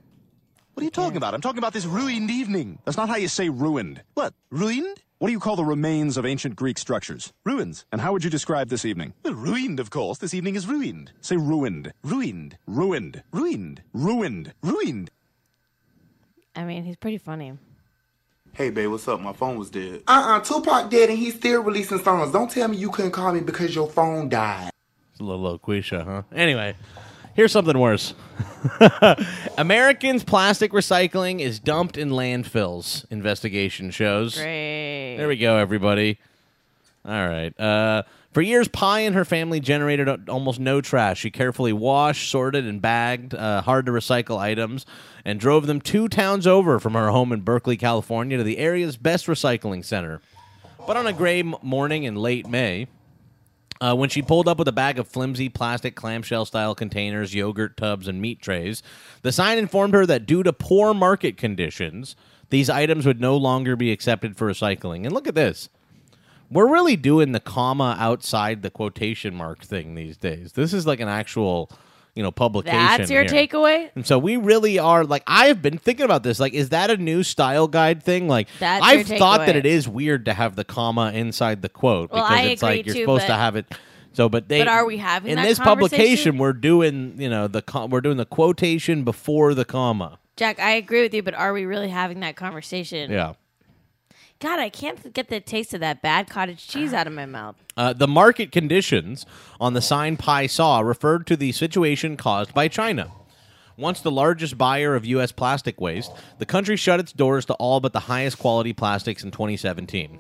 [0.74, 1.34] What are you talking about?
[1.34, 2.78] I'm talking about this ruined evening.
[2.84, 4.02] That's not how you say ruined.
[4.14, 4.34] What?
[4.50, 5.02] Ruined?
[5.18, 7.32] What do you call the remains of ancient Greek structures?
[7.42, 7.86] Ruins.
[7.90, 9.14] And how would you describe this evening?
[9.24, 10.18] Well, ruined, of course.
[10.18, 11.12] This evening is ruined.
[11.22, 11.94] Say ruined.
[12.04, 12.58] Ruined.
[12.66, 13.22] Ruined.
[13.32, 13.82] Ruined.
[13.94, 14.52] Ruined.
[14.62, 15.10] Ruined.
[16.54, 17.56] I mean, he's pretty funny.
[18.52, 19.20] Hey, babe, what's up?
[19.20, 20.02] My phone was dead.
[20.06, 22.30] Uh-uh, Tupac dead and he's still releasing songs.
[22.30, 24.70] Don't tell me you couldn't call me because your phone died.
[25.12, 26.22] It's a little loquisha, huh?
[26.34, 26.74] Anyway,
[27.36, 28.14] here's something worse.
[29.58, 33.04] Americans' plastic recycling is dumped in landfills.
[33.10, 34.36] Investigation shows.
[34.36, 35.16] Great.
[35.16, 36.18] There we go, everybody.
[37.04, 37.58] All right.
[37.60, 41.20] Uh, for years, Pi and her family generated a- almost no trash.
[41.20, 44.84] She carefully washed, sorted, and bagged uh, hard to recycle items
[45.24, 48.96] and drove them two towns over from her home in Berkeley, California, to the area's
[48.96, 50.20] best recycling center.
[50.86, 52.88] But on a gray m- morning in late May,
[53.80, 57.76] uh, when she pulled up with a bag of flimsy plastic clamshell style containers, yogurt
[57.76, 58.82] tubs, and meat trays,
[59.22, 62.16] the sign informed her that due to poor market conditions,
[62.50, 65.04] these items would no longer be accepted for recycling.
[65.04, 65.68] And look at this.
[66.50, 70.52] We're really doing the comma outside the quotation mark thing these days.
[70.52, 71.70] This is like an actual,
[72.16, 72.78] you know, publication.
[72.78, 73.46] That's your here.
[73.46, 73.90] takeaway?
[73.94, 76.40] And so we really are like I've been thinking about this.
[76.40, 78.26] Like, is that a new style guide thing?
[78.26, 82.10] Like, That's I've thought that it is weird to have the comma inside the quote
[82.10, 83.66] Well, because I it's agree like you're too, supposed to have it.
[84.14, 84.60] So, but they.
[84.60, 86.38] But are we having in this publication?
[86.38, 90.18] We're doing you know the com- we're doing the quotation before the comma.
[90.36, 93.10] Jack, I agree with you, but are we really having that conversation?
[93.10, 93.34] Yeah.
[94.38, 97.56] God, I can't get the taste of that bad cottage cheese out of my mouth.
[97.76, 99.24] Uh, the market conditions
[99.58, 103.10] on the sign Pi saw referred to the situation caused by China.
[103.78, 105.32] Once the largest buyer of U.S.
[105.32, 109.30] plastic waste, the country shut its doors to all but the highest quality plastics in
[109.30, 110.18] 2017.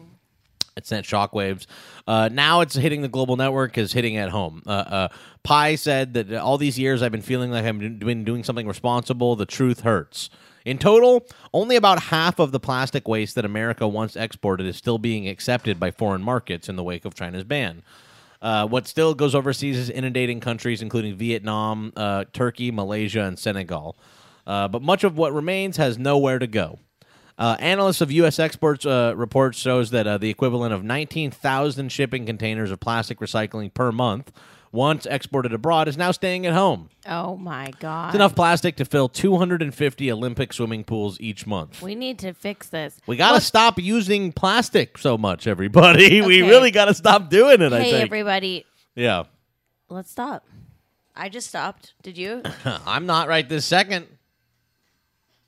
[0.76, 1.66] It sent shockwaves.
[2.06, 4.62] Uh, now it's hitting the global network, is hitting at home.
[4.66, 5.08] Uh, uh,
[5.42, 9.36] Pi said that all these years I've been feeling like I've been doing something responsible.
[9.36, 10.28] The truth hurts.
[10.66, 14.98] In total, only about half of the plastic waste that America once exported is still
[14.98, 17.84] being accepted by foreign markets in the wake of China's ban.
[18.42, 23.96] Uh, what still goes overseas is inundating countries including Vietnam, uh, Turkey, Malaysia, and Senegal.
[24.44, 26.80] Uh, but much of what remains has nowhere to go.
[27.38, 28.40] Uh, analysts of U.S.
[28.40, 33.72] exports uh, reports shows that uh, the equivalent of 19,000 shipping containers of plastic recycling
[33.72, 34.32] per month,
[34.76, 36.88] once exported abroad, is now staying at home.
[37.08, 38.08] Oh my god.
[38.10, 41.82] It's enough plastic to fill 250 Olympic swimming pools each month.
[41.82, 42.96] We need to fix this.
[43.06, 46.20] We got to stop using plastic so much, everybody.
[46.26, 48.02] We really got to stop doing it, I Hey, think.
[48.04, 49.24] everybody, yeah.
[49.88, 50.46] let's stop.
[51.16, 51.94] I just stopped.
[52.02, 52.42] Did you?
[52.86, 54.06] I'm not right this second.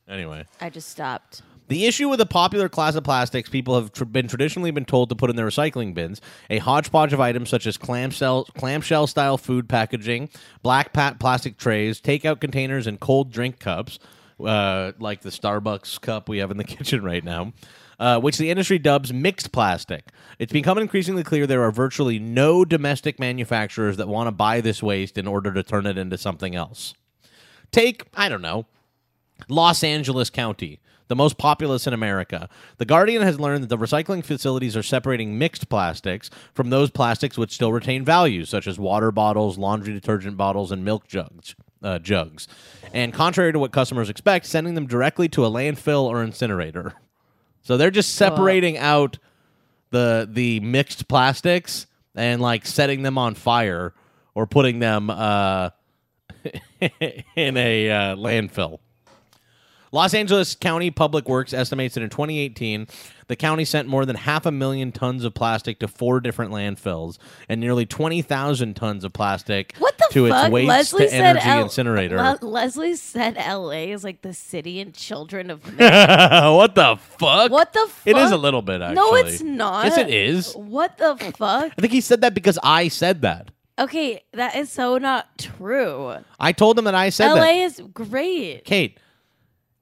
[0.08, 0.46] Anyway.
[0.60, 1.42] I just stopped.
[1.68, 5.10] The issue with a popular class of plastics people have tr- been traditionally been told
[5.10, 9.36] to put in their recycling bins, a hodgepodge of items such as clamshell, clamshell style
[9.36, 10.30] food packaging,
[10.62, 13.98] black pat plastic trays, takeout containers, and cold drink cups,
[14.40, 17.52] uh, like the Starbucks cup we have in the kitchen right now,
[18.00, 20.06] uh, which the industry dubs mixed plastic.
[20.38, 24.82] It's becoming increasingly clear there are virtually no domestic manufacturers that want to buy this
[24.82, 26.94] waste in order to turn it into something else.
[27.72, 28.64] Take, I don't know,
[29.48, 32.48] Los Angeles County, the most populous in America.
[32.76, 37.36] The Guardian has learned that the recycling facilities are separating mixed plastics from those plastics
[37.36, 41.54] which still retain value, such as water bottles, laundry detergent bottles, and milk jugs.
[41.80, 42.48] Uh, jugs,
[42.92, 46.92] and contrary to what customers expect, sending them directly to a landfill or incinerator.
[47.62, 49.18] So they're just separating out
[49.90, 51.86] the the mixed plastics
[52.16, 53.94] and like setting them on fire
[54.34, 55.70] or putting them uh,
[56.80, 58.80] in a uh, landfill.
[59.92, 62.86] Los Angeles County Public Works estimates that in 2018,
[63.28, 67.18] the county sent more than half a million tons of plastic to four different landfills
[67.48, 70.44] and nearly 20,000 tons of plastic What the to fuck?
[70.46, 72.16] its waste Leslie to said energy L- incinerator.
[72.16, 73.90] Le- Leslie said L.A.
[73.92, 76.52] is like the city and children of men.
[76.54, 77.50] what the fuck?
[77.50, 78.06] what the fuck?
[78.06, 78.94] It is a little bit, actually.
[78.94, 79.84] No, it's not.
[79.86, 80.54] Yes, it is.
[80.54, 81.72] What the fuck?
[81.76, 83.50] I think he said that because I said that.
[83.78, 86.14] Okay, that is so not true.
[86.40, 87.54] I told him that I said LA that.
[87.56, 88.64] is great.
[88.64, 88.98] Cait,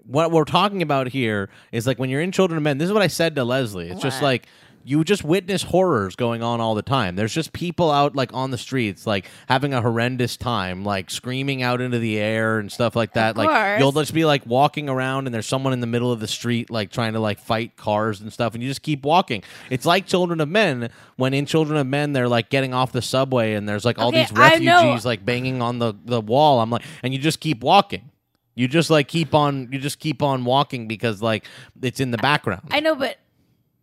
[0.07, 2.78] what we're talking about here is like when you're in Children of Men.
[2.78, 3.88] This is what I said to Leslie.
[3.88, 4.46] It's just like
[4.86, 7.16] you just witness horrors going on all the time.
[7.16, 11.61] There's just people out like on the streets, like having a horrendous time, like screaming
[11.61, 13.36] out into the air and stuff like that.
[13.36, 13.80] like course.
[13.80, 16.70] you'll just be like walking around and there's someone in the middle of the street
[16.70, 19.42] like trying to like fight cars and stuff, and you just keep walking.
[19.70, 23.02] It's like Children of Men when in Children of Men they're like getting off the
[23.02, 26.61] subway and there's like all Okay, these refugees like banging on the the wall.
[26.61, 28.12] I'm like, and you just keep walking.
[28.57, 31.46] You just like keep on you just keep on walking because like
[31.80, 32.62] it's in the background.
[32.72, 33.18] I know, but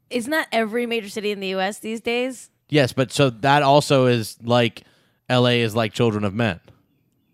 [0.10, 1.80] isn't that every major city in the U.S.
[1.80, 2.50] these days?
[2.70, 4.84] yes, but so that also is like
[5.30, 6.60] LA is like Children of Men.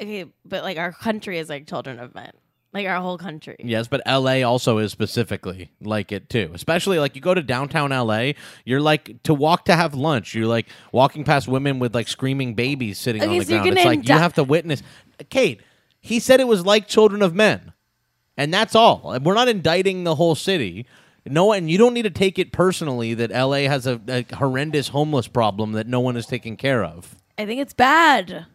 [0.02, 2.32] Okay, but like our country is like children of men,
[2.72, 3.58] like our whole country.
[3.60, 6.52] Yes, but LA also is specifically like it too.
[6.54, 8.32] Especially like you go to downtown LA,
[8.64, 10.34] you're like to walk to have lunch.
[10.34, 13.78] You're like walking past women with like screaming babies sitting on the so ground.
[13.78, 14.84] It's like you have to witness.
[15.30, 15.62] Cait,
[16.00, 17.74] he said it was like Children of Men,
[18.38, 19.12] and that's all.
[19.12, 20.86] And We're not indicting the whole city.
[21.26, 24.88] No, and you don't need to take it personally that LA has a, a horrendous
[24.90, 27.16] homeless problem that no one is taking care of.
[27.38, 28.46] I think it's bad.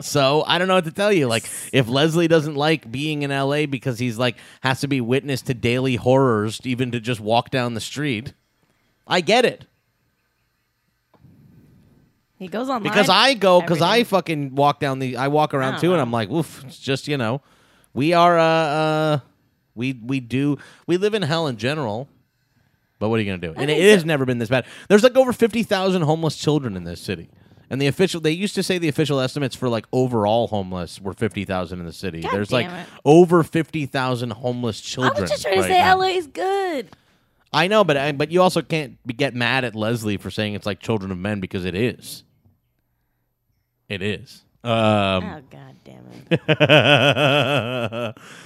[0.00, 1.26] So I don't know what to tell you.
[1.26, 5.42] Like, if Leslie doesn't like being in LA because he's like has to be witness
[5.42, 8.32] to daily horrors, even to just walk down the street,
[9.06, 9.66] I get it
[12.42, 15.74] He goes online because I go because I fucking walk down the I walk around
[15.74, 16.64] I too, don't and I'm like, oof.
[16.64, 17.40] It's just you know,
[17.94, 19.18] we are uh uh
[19.74, 22.08] we we do we live in hell in general.
[22.98, 23.54] But what are you gonna do?
[23.60, 24.66] And it think has never been this bad.
[24.88, 27.30] There's like over fifty thousand homeless children in this city.
[27.70, 31.14] And the official, they used to say the official estimates for like overall homeless were
[31.14, 32.20] fifty thousand in the city.
[32.20, 32.86] God There's like it.
[33.04, 35.16] over fifty thousand homeless children.
[35.16, 35.98] I was just trying to say now.
[35.98, 36.90] LA is good.
[37.52, 40.54] I know, but I, but you also can't be, get mad at Leslie for saying
[40.54, 42.24] it's like Children of Men because it is.
[43.92, 44.42] It is.
[44.64, 46.40] Um, oh god damn it.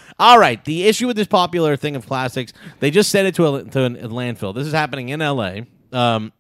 [0.18, 0.64] All right.
[0.64, 3.86] The issue with this popular thing of plastics, they just sent it to a, to
[3.86, 4.52] a landfill.
[4.52, 5.58] This is happening in LA.
[5.92, 6.32] Um,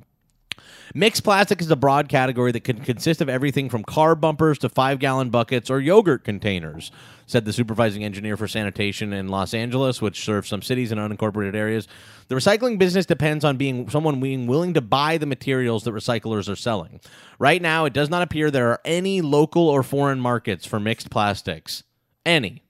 [0.92, 4.68] mixed plastic is a broad category that can consist of everything from car bumpers to
[4.68, 6.90] five gallon buckets or yogurt containers,
[7.26, 11.54] said the supervising engineer for sanitation in Los Angeles, which serves some cities and unincorporated
[11.54, 11.86] areas.
[12.28, 16.48] The recycling business depends on being someone being willing to buy the materials that recyclers
[16.50, 17.00] are selling.
[17.38, 21.10] Right now, it does not appear there are any local or foreign markets for mixed
[21.10, 21.84] plastics.
[22.24, 22.62] Any.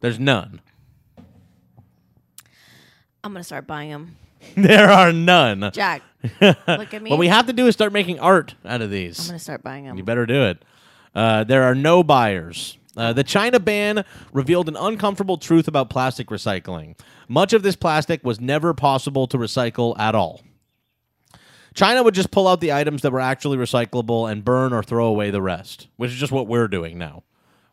[0.00, 0.60] There's none.
[3.22, 4.16] I'm gonna start buying them.
[4.56, 5.70] there are none.
[5.72, 6.02] Jack,
[6.40, 7.10] look at me.
[7.10, 9.20] What we have to do is start making art out of these.
[9.20, 9.96] I'm gonna start buying them.
[9.98, 10.64] You better do it.
[11.14, 12.78] Uh, there are no buyers.
[13.00, 16.98] Uh, the China ban revealed an uncomfortable truth about plastic recycling.
[17.28, 20.42] Much of this plastic was never possible to recycle at all.
[21.72, 25.06] China would just pull out the items that were actually recyclable and burn or throw
[25.06, 27.22] away the rest, which is just what we're doing now.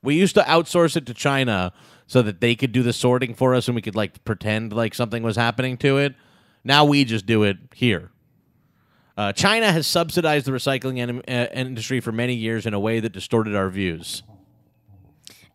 [0.01, 1.73] We used to outsource it to China
[2.05, 4.95] so that they could do the sorting for us and we could like pretend like
[4.95, 6.15] something was happening to it.
[6.63, 8.11] Now we just do it here.
[9.17, 13.01] Uh, China has subsidized the recycling en- uh, industry for many years in a way
[13.01, 14.23] that distorted our views.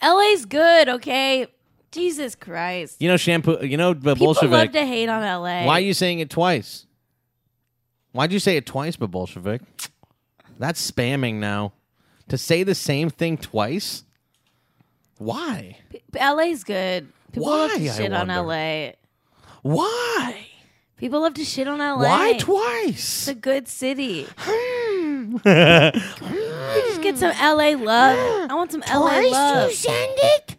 [0.02, 1.46] LA's good, okay?
[1.90, 3.00] Jesus Christ.
[3.00, 3.58] You know, shampoo.
[3.64, 4.50] You know, the People Bolshevik.
[4.50, 5.64] love to hate on LA.
[5.66, 6.86] Why are you saying it twice?
[8.12, 9.62] Why'd you say it twice, but Bolshevik?
[10.58, 11.72] That's spamming now.
[12.28, 14.04] To say the same thing twice?
[15.18, 15.78] Why?
[16.14, 17.08] LA's good.
[17.32, 18.42] People love Why, to I shit on wonder?
[18.42, 18.90] LA.
[19.62, 20.46] Why?
[20.96, 21.96] People love to shit on LA.
[21.96, 22.88] Why twice?
[22.94, 24.26] It's a good city.
[24.38, 25.36] Hmm.
[27.20, 28.50] Get some LA love.
[28.50, 29.70] I want some LA Twice love.
[29.70, 30.56] you send it?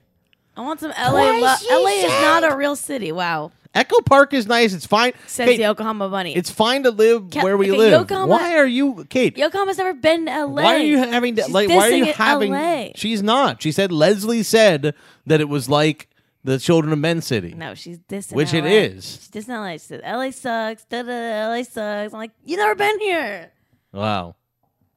[0.55, 1.61] I want some LA Twice love.
[1.63, 3.11] you LA is not a real city.
[3.11, 3.51] Wow.
[3.75, 4.71] Echo Park is nice.
[4.73, 5.13] It's fine.
[5.25, 6.35] Says Cait, the Oklahoma Bunny.
[6.35, 7.91] it's fine to live Ca- where we okay, live.
[8.01, 9.35] Yokohama- why are you, Cait?
[9.35, 10.61] Yokohama's never been to LA.
[10.61, 11.69] Why are you having to She's like?
[11.69, 12.51] Why are you dissing it having?
[12.51, 12.89] LA.
[12.95, 13.63] She's not.
[13.63, 14.93] She said Leslie said
[15.25, 16.07] that it was like
[16.43, 17.55] the Children of Men city.
[17.55, 18.69] No, she's dissing Which it LA.
[18.69, 19.05] is.
[19.05, 19.71] She's dissing LA.
[19.73, 20.85] She said, LA sucks.
[20.85, 22.13] Da, da, LA sucks.
[22.13, 23.51] I'm like, you never been here.
[23.91, 24.35] Wow.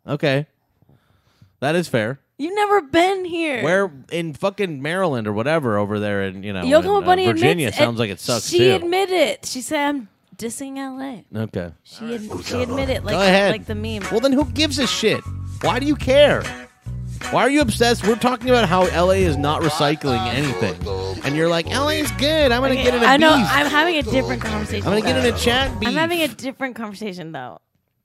[0.06, 0.46] Okay.
[1.60, 2.20] That is fair.
[2.38, 3.62] You've never been here.
[3.62, 7.26] Where in fucking Maryland or whatever over there in you know Yokohama in, uh, Bunny
[7.26, 8.74] Virginia admits, sounds like it sucks She too.
[8.74, 9.46] admitted it.
[9.46, 11.40] She said, I'm dissing LA.
[11.44, 11.72] okay.
[11.82, 13.52] She, ad- she admitted, like, Go ahead.
[13.52, 14.02] like the meme.
[14.10, 15.22] Well then, who gives a shit?
[15.62, 16.42] Why do you care?
[17.30, 18.06] Why are you obsessed?
[18.06, 20.76] We're talking about how LA is not recycling anything,
[21.24, 22.52] and you're like, LA is good.
[22.52, 23.34] I'm gonna Okay, get in a I know.
[23.38, 23.46] beef.
[23.50, 24.86] I'm having a different conversation.
[24.86, 27.60] I'm gonna get in a chat I'm having a different conversation though,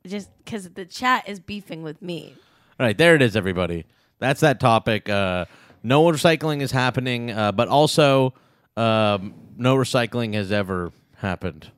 [0.08, 2.34] just because the chat is beefing with me.
[2.82, 3.86] All right, there it is, everybody.
[4.18, 5.08] That's that topic.
[5.08, 5.46] Uh,
[5.84, 8.34] no recycling is happening, uh, but also
[8.76, 11.70] um, no recycling has ever happened.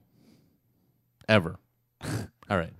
[1.27, 1.57] Ever.
[2.49, 2.71] All right.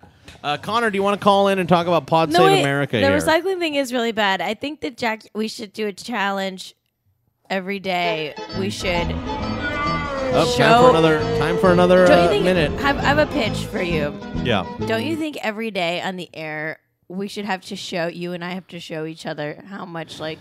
[0.42, 2.96] Uh, Connor, do you want to call in and talk about Pod Save wait, America
[2.96, 3.12] the here?
[3.12, 4.40] recycling thing is really bad.
[4.40, 6.76] I think that Jack, we should do a challenge
[7.50, 8.36] every day.
[8.58, 9.12] We should.
[10.36, 12.46] Oh, time show- for another time for another uh, think?
[12.46, 12.72] minute.
[12.80, 14.18] Have, I have a pitch for you.
[14.46, 14.66] Yeah.
[14.88, 16.80] Don't you think every day on the air
[17.14, 20.20] we should have to show you and I have to show each other how much
[20.20, 20.40] like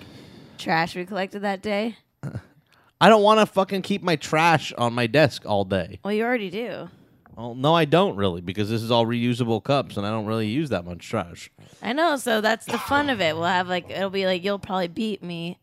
[0.58, 1.96] trash we collected that day?
[3.00, 5.98] I don't want to fucking keep my trash on my desk all day.
[6.04, 6.88] Well, you already do.
[7.36, 10.48] Well, no, I don't really because this is all reusable cups, and I don't really
[10.48, 11.50] use that much trash.
[11.82, 13.34] I know, so that's the fun of it.
[13.34, 15.58] We'll have like it'll be like you'll probably beat me.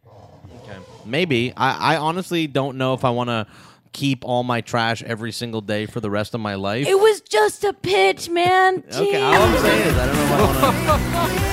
[0.64, 0.78] Okay.
[1.06, 3.48] Maybe I, I honestly don't know if I want to
[3.92, 6.88] keep all my trash every single day for the rest of my life.
[6.88, 8.84] It was just a pitch, man.
[8.94, 11.50] Okay, all I'm saying is I don't know if I want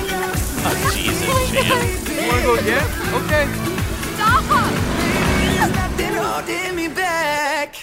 [0.68, 2.24] Oh, Jesus, Jan.
[2.24, 2.84] You wanna go again?
[3.24, 3.46] Okay.
[5.58, 7.76] Nothing holding me back.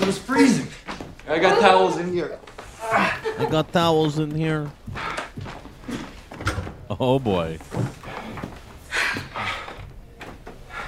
[0.00, 0.68] It was freezing.
[1.26, 2.38] I got towels in here.
[2.82, 4.70] I got towels in here.
[6.90, 7.58] Oh boy.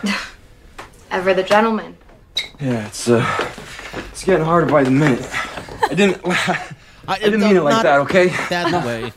[1.10, 1.96] Ever the gentleman.
[2.60, 3.24] Yeah, it's uh,
[4.10, 5.26] it's getting harder by the minute.
[5.90, 6.20] I didn't,
[7.08, 8.00] I, didn't mean it like that.
[8.00, 8.28] Okay.
[8.48, 9.12] That way.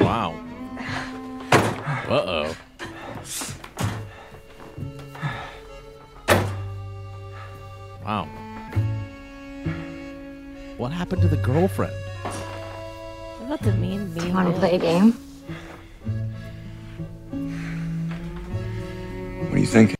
[0.00, 0.34] Wow.
[2.08, 2.56] Uh oh.
[8.04, 8.24] Wow.
[10.76, 11.94] What happened to the girlfriend?
[13.48, 14.34] What about the mean mean?
[14.34, 15.12] Want to play a game?
[19.40, 19.96] What are you thinking?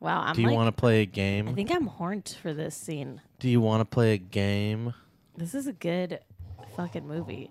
[0.00, 1.50] Wow, I'm Do you like, want to play a game?
[1.50, 3.20] I think I'm horned for this scene.
[3.40, 4.94] Do you want to play a game?
[5.36, 6.20] This is a good
[6.76, 7.50] fucking movie.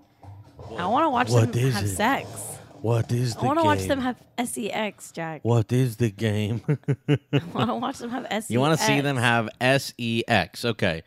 [0.75, 1.89] I want to watch What them is have it?
[1.89, 2.27] sex.
[2.81, 5.41] What is the I want to watch them have sex, Jack.
[5.43, 6.61] What is the game?
[7.07, 8.49] I want to watch them have sex.
[8.49, 10.65] You want to see them have sex?
[10.65, 11.03] Okay,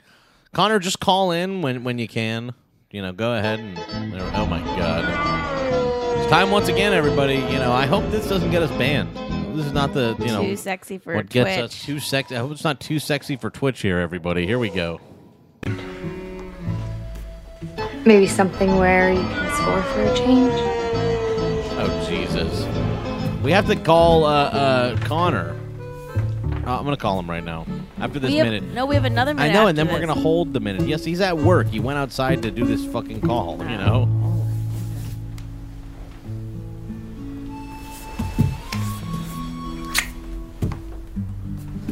[0.55, 2.55] Connor, just call in when when you can.
[2.93, 3.79] You know, go ahead and.
[4.35, 6.19] Oh my God!
[6.19, 7.37] It's time once again, everybody.
[7.37, 9.17] You know, I hope this doesn't get us banned.
[9.57, 12.37] This is not the you know Too sexy for what gets us too sexy.
[12.37, 14.47] I hope it's not too sexy for Twitch here, everybody.
[14.47, 15.01] Here we go.
[18.05, 20.53] Maybe something where you can score for a change?
[21.79, 23.43] Oh Jesus!
[23.43, 25.59] We have to call uh, uh, Connor.
[26.67, 27.65] Uh, I'm gonna call him right now
[28.03, 28.65] after this we have, minute.
[28.75, 29.51] No, we have another minute.
[29.51, 30.89] I know, and after then we're gonna hold the minute.
[30.89, 31.69] Yes, he's at work.
[31.69, 33.59] He went outside to do this fucking call.
[33.59, 34.09] You know.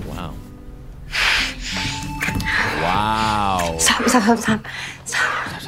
[0.09, 0.35] Wow.
[2.82, 3.77] Wow.
[3.78, 4.66] Stop, stop, stop,
[5.05, 5.61] stop.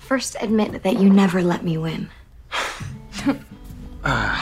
[0.00, 2.10] First, admit that you never let me win.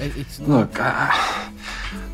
[0.00, 1.60] It, look, I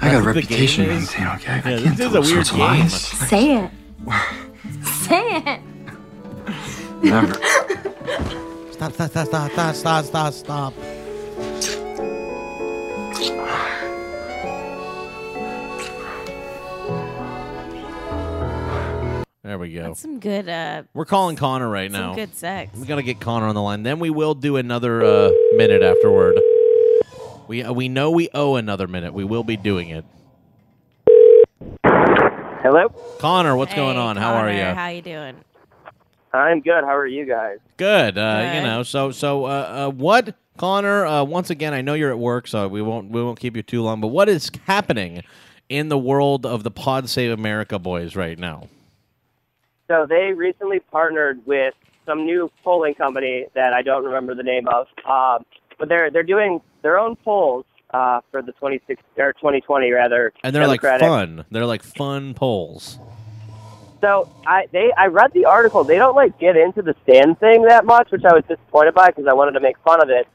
[0.00, 1.52] got a reputation to maintain, okay?
[1.54, 2.58] Yeah, I can't this is a weird game.
[2.58, 3.00] Lies.
[3.00, 3.70] Say it.
[4.84, 5.60] Say it.
[7.02, 7.34] Never.
[8.72, 10.74] stop, stop, stop, stop, stop, stop, stop, stop.
[19.42, 19.82] There we go.
[19.82, 20.48] That's some good.
[20.48, 22.14] Uh, We're calling Connor right now.
[22.14, 22.76] Good sex.
[22.76, 23.82] We gotta get Connor on the line.
[23.82, 26.38] Then we will do another uh, minute afterward.
[27.52, 29.12] We uh, we know we owe another minute.
[29.12, 30.06] We will be doing it.
[31.84, 32.88] Hello.
[33.18, 34.16] Connor, what's Hey, going on?
[34.16, 34.64] How are Connor, you?
[34.74, 35.36] How you doing?
[36.32, 36.82] I'm good.
[36.82, 37.58] How are you guys?
[37.76, 38.16] Good.
[38.16, 38.66] Uh, You Good.
[38.66, 38.82] know.
[38.84, 39.48] So so uh,
[39.88, 41.04] uh, what, Connor?
[41.04, 43.62] Uh, once again, I know you're at work, so we won't we won't keep you
[43.62, 44.00] too long.
[44.00, 45.22] But what is happening
[45.68, 48.68] in the world of the Pod Save America boys right now?
[49.88, 51.74] So they recently partnered with
[52.06, 55.44] some new polling company that I don't remember the name of, um,
[55.78, 60.32] but they're they're doing their own polls uh, for the 26 or 2020 rather.
[60.42, 61.44] And they're like fun.
[61.50, 62.98] They're like fun polls.
[64.00, 65.84] So I they I read the article.
[65.84, 69.08] They don't like get into the stand thing that much, which I was disappointed by
[69.08, 70.26] because I wanted to make fun of it.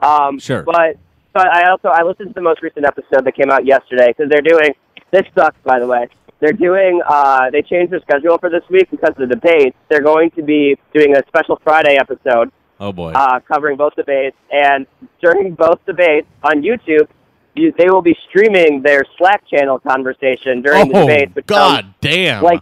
[0.00, 0.62] Um, Sure.
[0.62, 0.96] But
[1.32, 4.30] but I also I listened to the most recent episode that came out yesterday because
[4.30, 4.74] they're doing
[5.10, 6.08] this sucks by the way.
[6.38, 9.76] They're doing uh, they changed their schedule for this week because of the debates.
[9.88, 13.12] They're going to be doing a special Friday episode Oh boy.
[13.12, 14.36] uh, covering both debates.
[14.52, 14.86] And
[15.22, 17.08] during both debates on YouTube,
[17.54, 21.34] you, they will be streaming their Slack channel conversation during the Oh, debate.
[21.34, 22.42] Which God damn.
[22.42, 22.60] Like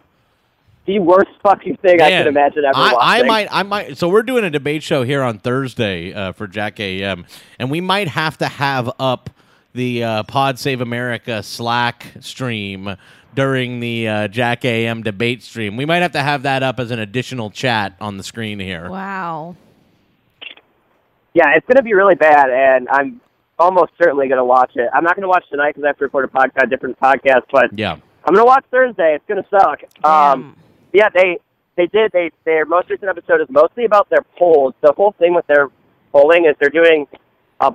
[0.87, 3.97] the worst fucking thing I could imagine ever I, I might, I might.
[3.99, 7.25] So we're doing a debate show here on Thursday uh, for Jack AM,
[7.59, 9.31] and we might have to have up
[9.73, 12.97] the uh, Pod Save America Slack stream
[13.35, 15.77] during the uh, Jack AM debate stream.
[15.77, 18.89] We might have to have that up as an additional chat on the screen here.
[18.89, 19.57] Wow.
[21.35, 23.21] Yeah, it's going to be really bad, and I'm
[23.59, 24.89] almost certainly going to watch it.
[24.93, 27.43] I'm not going to watch tonight because I have to record a podcast, different podcast,
[27.53, 27.93] but Yeah.
[28.27, 29.17] I'm going to watch Thursday.
[29.17, 29.83] It's going to suck.
[30.05, 30.57] Um,
[30.93, 31.39] yeah, they
[31.77, 32.13] they did.
[32.13, 34.75] They their most recent episode is mostly about their polls.
[34.81, 35.69] The whole thing with their
[36.13, 37.07] polling is they're doing,
[37.61, 37.73] uh,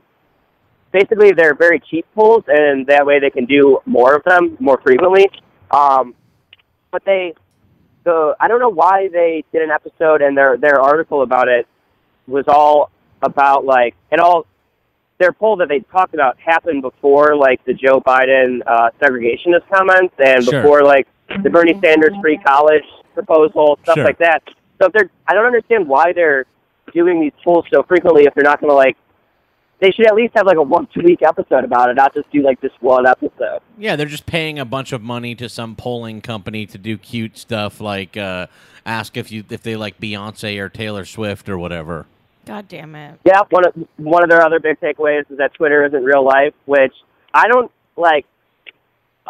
[0.92, 4.80] basically they're very cheap polls, and that way they can do more of them more
[4.82, 5.30] frequently.
[5.70, 6.16] Um,
[6.92, 7.36] but they,
[8.06, 11.68] the I don't know why they did an episode and their their article about it
[12.26, 12.90] was all
[13.22, 14.46] about like and all
[15.18, 20.14] their poll that they talked about happened before like the Joe Biden uh, segregationist comments
[20.18, 20.62] and Sure.
[20.62, 21.08] before like
[21.44, 22.84] the Bernie Sanders free college
[23.14, 24.04] proposal stuff Sure.
[24.06, 24.42] like that.
[24.80, 26.46] So if they're I don't understand why they're
[26.94, 28.96] doing these polls so frequently if they're not going to like
[29.80, 32.30] they should at least have like a once a week episode about it, not just
[32.32, 33.60] do like this one episode.
[33.78, 37.38] Yeah, they're just paying a bunch of money to some polling company to do cute
[37.38, 38.48] stuff like uh,
[38.86, 42.08] ask if you if they like Beyonce or Taylor Swift or whatever.
[42.50, 43.20] God damn it.
[43.28, 46.56] Yeah, one of one of their other big takeaways is that Twitter isn't real life,
[46.66, 46.94] which
[47.32, 48.26] I don't like.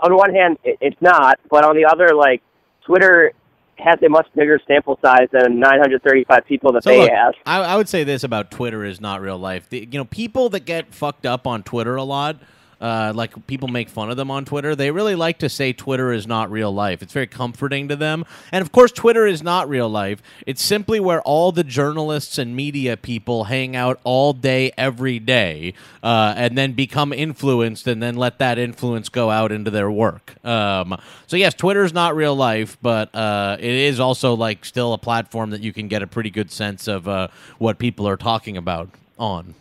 [0.02, 2.42] On one hand, it, it's not, but on the other, like
[2.86, 3.34] Twitter
[3.76, 7.34] has a much bigger sample size than 935 people that So they look, have.
[7.46, 9.68] I, I would say this about Twitter is not real life.
[9.68, 12.38] The, you know, people that get fucked up on Twitter a lot,
[12.82, 14.76] uh, like people make fun of them on Twitter.
[14.76, 17.02] They really like to say Twitter is not real life.
[17.02, 18.26] It's very comforting to them.
[18.52, 20.22] And of course, Twitter is not real life.
[20.46, 25.74] It's simply where all the journalists and media people hang out all day, every day,
[26.04, 30.44] uh, and then become influenced, and then let that influence go out into their work.
[30.46, 34.94] Um, so yes, Twitter is not real life, but uh, it is also like still
[34.94, 37.28] a platform that you can get a pretty good sense of uh,
[37.58, 39.56] what people are talking about on.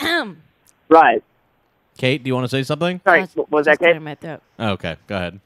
[0.92, 1.24] Right.
[2.02, 3.00] Cait, do you want to say something?
[3.04, 3.94] Sorry, was that Cait?
[4.58, 5.38] Okay, go ahead.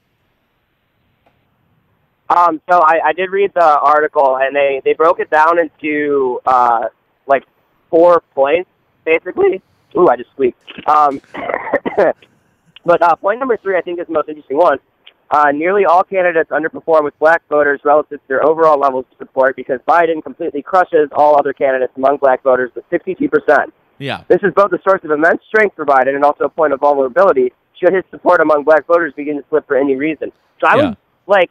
[2.31, 6.41] Um, so I, I did read the article, and they, they broke it down into
[6.47, 6.87] uh,
[7.27, 7.45] like
[7.91, 8.70] four points,
[9.05, 9.61] basically.
[9.99, 10.59] Ooh, I just squeaked.
[10.89, 11.20] Um,
[12.87, 14.78] but uh, point number three, I think, is the most interesting one.
[15.31, 19.57] Uh, nearly all candidates underperform with black voters relative to their overall levels of support
[19.57, 23.28] because Biden completely crushes all other candidates among black voters with 62%.
[23.98, 24.23] Yeah.
[24.28, 26.81] This is both a source of immense strength for Biden and also a point of
[26.81, 30.32] vulnerability should his support among black voters begin to slip for any reason.
[30.60, 30.86] So I Yeah.
[30.89, 30.97] was
[31.27, 31.51] like,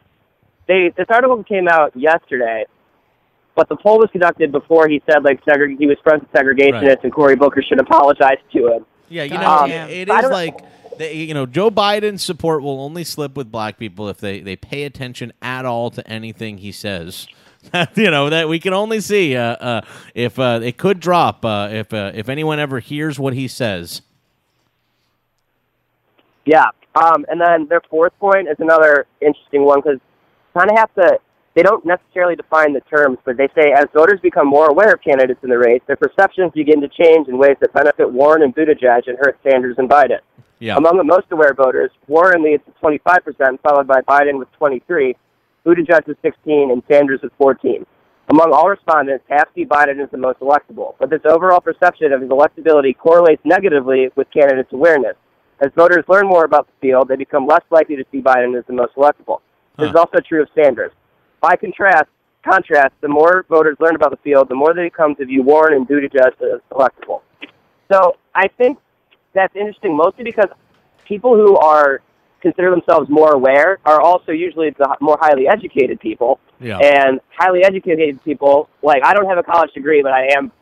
[0.66, 2.64] they this article came out yesterday,
[3.54, 6.82] but the poll was conducted before he said like segre- he was friends with segregationists
[6.88, 7.04] Right.
[7.04, 8.86] and Cory Booker should apologize to him.
[9.08, 10.58] Yeah, you know, Um, it- it I is don't- like
[10.98, 14.56] they, you know, Joe Biden's support will only slip with black people if they they
[14.56, 17.28] pay attention at all to anything he says.
[17.96, 19.80] you know that we can only see uh, uh,
[20.14, 24.02] if uh, it could drop uh, if uh, if anyone ever hears what he says.
[26.44, 26.66] Yeah.
[26.94, 30.00] Um, and then their fourth point is another interesting one because
[30.54, 31.18] kind of have to.
[31.54, 35.00] They don't necessarily define the terms, but they say as voters become more aware of
[35.02, 38.54] candidates in the race, their perceptions begin to change in ways that benefit Warren and
[38.54, 40.18] Buttigieg and hurt Sanders and Biden.
[40.58, 40.76] Yeah.
[40.76, 45.16] Among the most aware voters, Warren leads with 25%, followed by Biden with 23,
[45.66, 47.84] Buttigieg with 16, and Sanders with 14.
[48.28, 52.20] Among all respondents, half see Biden as the most electable, but this overall perception of
[52.20, 55.16] his electability correlates negatively with candidates' awareness.
[55.60, 58.64] As voters learn more about the field, they become less likely to see Biden as
[58.66, 59.40] the most electable.
[59.78, 60.92] This is also true of Sanders.
[61.40, 62.08] By contrast,
[62.44, 65.74] contrast, the more voters learn about the field, the more they come to view Warren
[65.74, 67.22] and Buttigieg as electable.
[67.92, 68.78] So I think
[69.34, 70.48] that's interesting, mostly because
[71.06, 72.00] people who are
[72.46, 76.38] consider themselves more aware are also usually the more highly educated people.
[76.60, 76.78] Yeah.
[76.78, 80.52] And highly educated people, like I don't have a college degree, but I am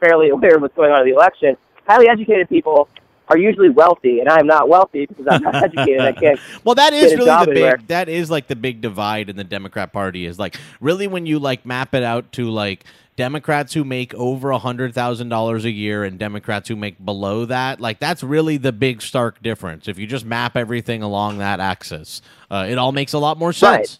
[0.00, 1.56] fairly aware of what's going on in the election.
[1.86, 2.88] Highly educated people
[3.28, 6.00] are usually wealthy, and I am not wealthy because I'm not educated.
[6.00, 6.40] I can't.
[6.62, 7.76] Well, that is really the anywhere.
[7.76, 7.86] big.
[7.88, 10.24] That is like the big divide in the Democrat Party.
[10.24, 12.84] Is like really when you like map it out to like
[13.16, 17.44] Democrats who make over a hundred thousand dollars a year and Democrats who make below
[17.44, 17.80] that.
[17.80, 19.86] Like that's really the big stark difference.
[19.88, 23.52] If you just map everything along that axis, uh, it all makes a lot more
[23.52, 23.76] sense.
[23.78, 23.98] Right.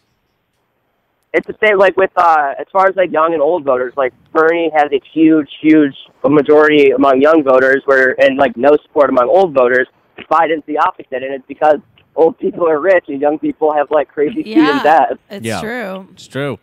[1.36, 3.92] It's the same like with uh, as far as like young and old voters.
[3.96, 9.10] Like Bernie has a huge, huge majority among young voters, where and like no support
[9.10, 9.88] among old voters.
[10.30, 11.78] Biden's the opposite, and it's because
[12.16, 15.18] old people are rich and young people have like crazy student debt.
[15.30, 15.60] It's Yeah.
[15.60, 16.08] true.
[16.12, 16.58] It's true.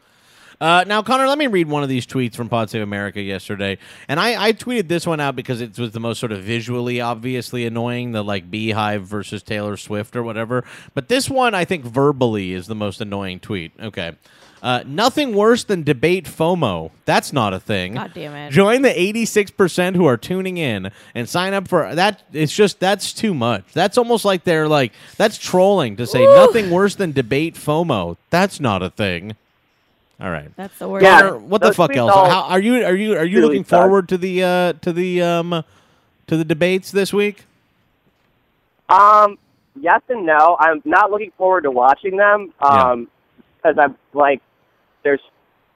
[0.61, 3.79] Uh, now, Connor, let me read one of these tweets from Pod Save America yesterday,
[4.07, 7.01] and I, I tweeted this one out because it was the most sort of visually
[7.01, 10.63] obviously annoying, the like Beehive versus Taylor Swift or whatever.
[10.93, 13.71] But this one, I think, verbally is the most annoying tweet.
[13.81, 14.11] Okay.
[14.61, 16.91] Uh, nothing worse than debate FOMO.
[17.05, 17.93] That's not a thing.
[17.93, 18.51] God damn it.
[18.51, 22.21] Join the 86% who are tuning in and sign up for that.
[22.31, 23.63] It's just, that's too much.
[23.73, 28.17] That's almost like they're like, that's trolling to say nothing worse than debate FOMO.
[28.29, 29.35] That's not a thing.
[30.21, 30.55] All right.
[30.55, 31.01] That's the word.
[31.01, 32.11] Connor, what the fuck else?
[32.13, 33.81] How, are you are you are you really looking suck.
[33.81, 35.63] forward to the uh to the um
[36.27, 37.45] to the debates this week?
[38.87, 39.37] Um,
[39.79, 40.57] yes and no.
[40.59, 42.53] I'm not looking forward to watching them.
[42.59, 43.07] Um,
[43.57, 44.41] because I'm like,
[45.03, 45.21] there's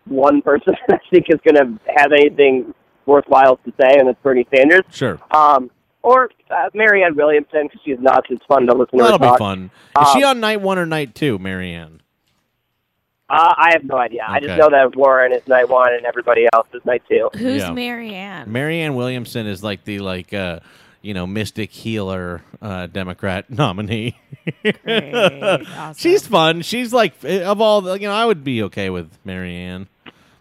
[0.05, 2.73] one person I think is going to have anything
[3.05, 4.83] worthwhile to say, and it's Bernie Sanders.
[4.91, 5.19] Sure.
[5.31, 5.69] Um,
[6.01, 8.27] or uh, Marianne Williamson because she's nuts.
[8.29, 9.71] It's fun to listen to That'll her be fun.
[10.01, 12.01] Is she Um, on night one or night two, Marianne?
[13.29, 14.23] Uh, I have no idea.
[14.27, 14.59] I just Okay.
[14.59, 17.29] know that Warren is night one and everybody else is night two.
[17.33, 17.71] Who's Yeah.
[17.71, 18.51] Marianne?
[18.51, 20.59] Marianne Williamson is like the like uh
[21.01, 24.15] you know mystic healer uh Democrat nominee.
[24.87, 25.93] Awesome.
[25.97, 26.61] She's fun.
[26.61, 29.87] She's like eh, of all the, you know I would be okay with Marianne.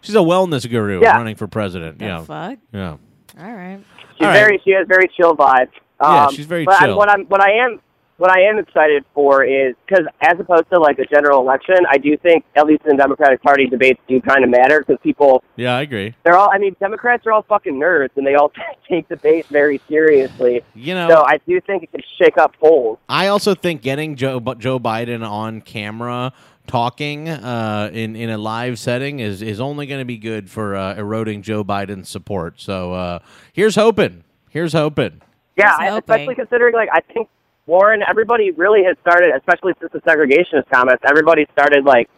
[0.01, 1.17] She's a wellness guru Yeah.
[1.17, 1.97] running for president.
[1.99, 2.23] The yeah.
[2.23, 2.59] fuck?
[2.71, 2.97] Yeah.
[3.39, 3.79] All right.
[4.17, 4.33] She's All right.
[4.39, 5.69] very she has very chill vibes.
[6.01, 6.97] Yeah, Um, she's very but I'm- chill.
[6.97, 7.79] what I'm what I am
[8.17, 11.97] what I am excited for is because as opposed to like a general election, I
[11.97, 15.43] do think at least in the Democratic Party debates do kind of matter because people
[15.55, 16.15] Yeah, I agree.
[16.23, 18.51] they're all I mean Democrats are all fucking nerds and they all
[18.89, 20.61] take debates very seriously.
[20.73, 22.99] You know, so I do think it can shake up polls.
[23.09, 26.31] I also think getting Joe Joe Biden on camera
[26.67, 30.75] talking uh, in in a live setting is is only going to be good for
[30.75, 32.59] uh, eroding Joe Biden's support.
[32.61, 33.19] So uh,
[33.53, 34.23] here's hoping.
[34.49, 35.21] Here's hoping.
[35.57, 35.97] Yeah, I, hoping.
[36.15, 37.29] especially considering like I think
[37.67, 41.03] Warren, everybody really has started, especially since the segregationist comments.
[41.07, 42.09] Everybody started like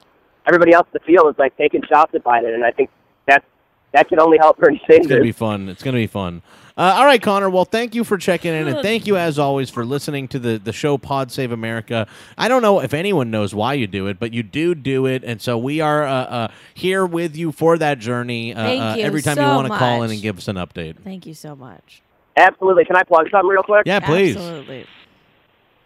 [0.45, 2.89] everybody else in the field is like taking shots at Biden, and I think
[3.25, 3.45] that's
[3.93, 5.69] that can only help Bernie It's gonna be fun.
[5.69, 6.41] It's gonna be fun.
[6.77, 7.49] Uh, all right, Connor.
[7.49, 10.57] Well, thank you for checking in, and thank you as always for listening to the
[10.57, 12.07] the show Pod Save America.
[12.37, 15.23] I don't know if anyone knows why you do it, but you do do it,
[15.23, 18.53] and so we are uh, uh, here with you for that journey.
[18.53, 20.57] Uh, Thank uh, you every time you want to call in and give us an
[20.57, 21.01] update.
[21.03, 22.01] Thank you so much.
[22.35, 22.83] Absolutely.
[22.83, 23.83] Can I plug something real quick?
[23.85, 24.35] Yeah, please.
[24.35, 24.85] Absolutely.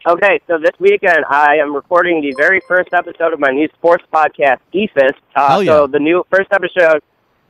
[0.07, 4.03] Okay, so this weekend I am recording the very first episode of my new sports
[4.11, 5.11] podcast, Eephus.
[5.35, 5.71] Uh, yeah.
[5.71, 7.03] So the new first episode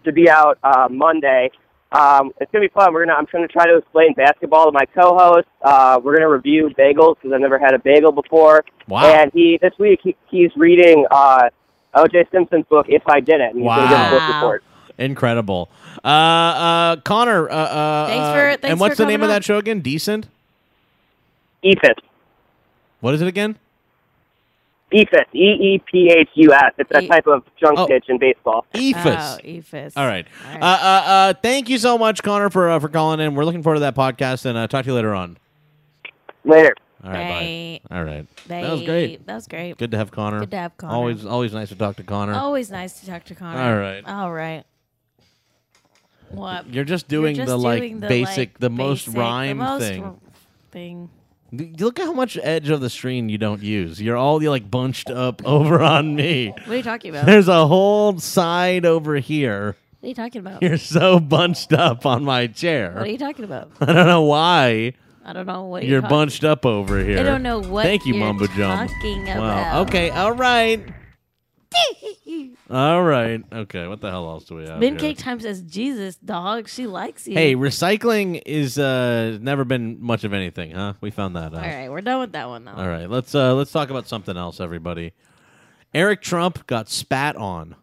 [0.03, 1.49] to be out uh, Monday.
[1.93, 2.93] Um, it's gonna be fun.
[2.93, 5.47] We're gonna I'm gonna try to explain basketball to my co-host.
[5.61, 8.65] Uh, we're gonna review bagels because I've never had a bagel before.
[8.87, 9.05] Wow.
[9.05, 11.49] And he this week he, he's reading uh,
[11.93, 12.25] O.J.
[12.33, 13.53] Simpson's book If I Did It.
[13.55, 14.35] And he's gonna give a book Wow.
[14.41, 14.63] report.
[14.97, 15.69] Incredible.
[16.03, 17.49] Uh, uh, Connor.
[17.49, 19.79] Uh, uh, Thanks uh, for- thanks and what's for the name of that show again?
[19.79, 20.27] Decent.
[21.63, 21.95] Eephus.
[23.01, 23.57] What is it again?
[24.93, 25.23] Eephus.
[25.33, 26.73] E E P H U S.
[26.77, 27.87] It's a E- type of junk Oh.
[27.87, 28.65] pitch in baseball.
[28.73, 29.37] Eephus.
[29.37, 29.93] Oh, Eephus.
[29.95, 30.27] All right.
[30.45, 30.61] All right.
[30.61, 33.33] Uh, uh, uh, thank you so much, Connor, for uh, for calling in.
[33.35, 35.37] We're looking forward to that podcast, and uh, talk to you later on.
[36.43, 36.75] Later.
[37.03, 37.97] All right, bye.
[37.97, 38.27] All right.
[38.47, 39.25] That was great.
[39.25, 39.77] That was great.
[39.77, 40.41] Good to have Connor.
[40.41, 40.93] Good to have Connor.
[40.93, 42.33] Always, always nice to talk to Connor.
[42.35, 43.59] Always nice to talk to Connor.
[43.59, 44.03] All right.
[44.05, 44.63] All right.
[46.29, 46.67] What?
[46.71, 49.81] You're just doing just the like doing the, basic, the most basic- the rhyme most
[49.81, 50.03] thing.
[50.03, 50.15] r-
[50.71, 51.09] thing.
[51.53, 54.01] Look at how much edge of the screen you don't use.
[54.01, 56.49] You're all you're like bunched up over on me.
[56.65, 57.25] What are you talking about?
[57.25, 59.75] There's a whole side over here.
[59.99, 60.63] What are you talking about?
[60.63, 62.93] You're so bunched up on my chair.
[62.93, 63.69] What are you talking about?
[63.81, 64.93] I don't know why.
[65.23, 67.19] I don't know what You're you're bunched up over here.
[67.19, 68.91] I don't know what Thank you, you're Mumbo Jumbo.
[68.91, 69.33] talking Wow.
[69.33, 69.87] about.
[69.89, 70.09] Okay.
[70.09, 70.83] All right.
[72.69, 73.41] all right.
[73.51, 73.87] Okay.
[73.87, 74.79] What the hell else do we have?
[74.79, 74.99] Min here?
[74.99, 77.33] Cake Time says, Jesus, dog, she likes you.
[77.35, 80.93] Hey, recycling is uh never been much of anything, huh?
[81.01, 81.55] We found that out.
[81.55, 82.75] All right, we're done with that one now.
[82.75, 85.13] All right, let's uh let's talk about something else, everybody.
[85.93, 87.75] Eric Trump got spat on.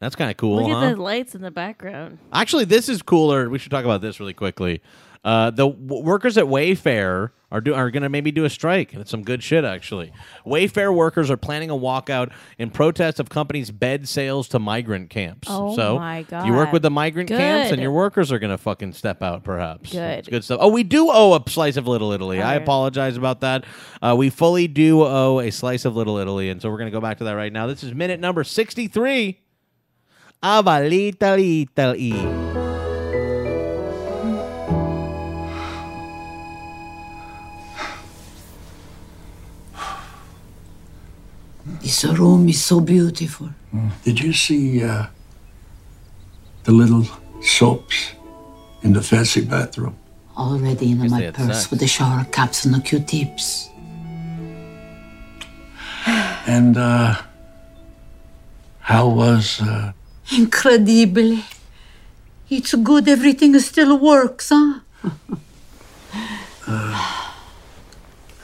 [0.00, 0.84] That's kind of cool, Look huh?
[0.86, 2.18] at the lights in the background.
[2.32, 3.48] Actually, this is cooler.
[3.48, 4.82] We should talk about this really quickly.
[5.24, 8.92] Uh, the w- workers at Wayfair are do are going to maybe do a strike,
[8.92, 10.12] and it's some good shit actually.
[10.44, 15.48] Wayfair workers are planning a walkout in protest of companies' bed sales to migrant camps.
[15.50, 18.58] Oh so my you work with the migrant camps, and your workers are going to
[18.58, 19.92] fucking step out, perhaps.
[19.92, 20.18] Good.
[20.18, 20.58] It's good stuff.
[20.60, 22.42] Oh, we do owe a slice of Little Italy.
[22.42, 22.62] I Alright.
[22.62, 23.64] apologize about that.
[24.02, 26.96] Uh, we fully do owe a slice of Little Italy, and so we're going to
[26.96, 27.66] go back to that right now.
[27.66, 29.40] This is minute number sixty-three.
[30.42, 32.63] Of a little Italy.
[41.66, 43.48] This room is so beautiful.
[44.04, 45.06] Did you see uh,
[46.64, 47.06] the little
[47.42, 48.12] soaps
[48.82, 49.96] in the fancy bathroom?
[50.36, 51.70] Already in my purse sex.
[51.70, 53.70] with the shower caps and the Q-tips.
[56.46, 57.14] And uh,
[58.80, 59.92] How was uh,
[60.28, 61.42] Incredibile.
[62.50, 64.80] It's good everything still works, huh?
[66.66, 66.92] uh,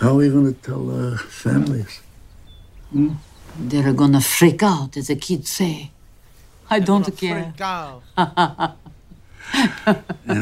[0.01, 2.01] how are we gonna tell uh, families?
[2.93, 3.13] Hmm?
[3.59, 5.91] They're gonna freak out, as the kids say.
[6.71, 7.53] I don't care.
[8.17, 8.77] and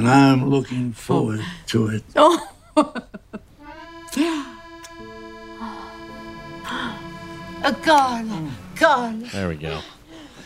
[0.08, 2.04] I'm looking forward to it.
[2.16, 2.46] Oh.
[7.60, 9.28] Uh, Carla, Carla.
[9.32, 9.80] There we go.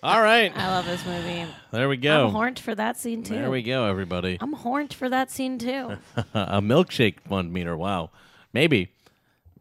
[0.05, 0.55] All right.
[0.55, 1.47] I love this movie.
[1.71, 2.27] There we go.
[2.27, 3.33] I'm horned for that scene too.
[3.33, 4.37] There we go, everybody.
[4.39, 5.97] I'm horned for that scene too.
[6.35, 7.75] a milkshake fund meter.
[7.75, 8.11] Wow.
[8.53, 8.91] Maybe.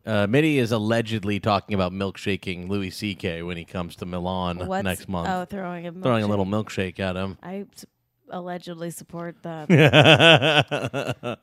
[0.05, 3.41] Uh, Mitty is allegedly talking about milkshaking Louis C.K.
[3.43, 5.31] when he comes to Milan What's- next month.
[5.31, 7.39] oh, throwing a throwing a little milkshake at him.
[7.43, 7.87] I s-
[8.29, 9.71] allegedly support that.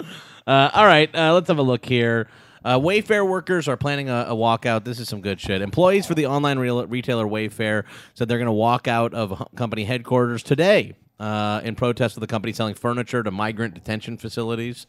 [0.45, 2.27] uh, all right, uh, let's have a look here.
[2.63, 4.83] Uh, Wayfair workers are planning a, a walkout.
[4.83, 5.61] This is some good shit.
[5.61, 9.83] Employees for the online real, retailer Wayfair said they're going to walk out of company
[9.85, 14.85] headquarters today uh, in protest of the company selling furniture to migrant detention facilities.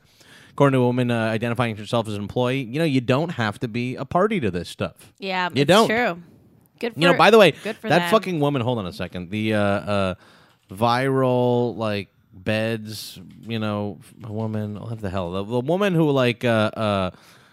[0.51, 3.59] According to a woman uh, identifying herself as an employee, you know, you don't have
[3.61, 5.11] to be a party to this stuff.
[5.19, 5.89] yeah, You it's don't.
[5.89, 6.23] True.
[6.79, 6.93] Good.
[6.93, 8.11] For, You know, by the way, that them.
[8.11, 8.61] fucking woman.
[8.61, 9.31] Hold on a second.
[9.31, 10.15] The uh, uh,
[10.71, 13.19] viral like beds.
[13.47, 14.79] You know, woman.
[14.79, 15.31] What the hell?
[15.33, 17.11] The, the woman who like uh, uh,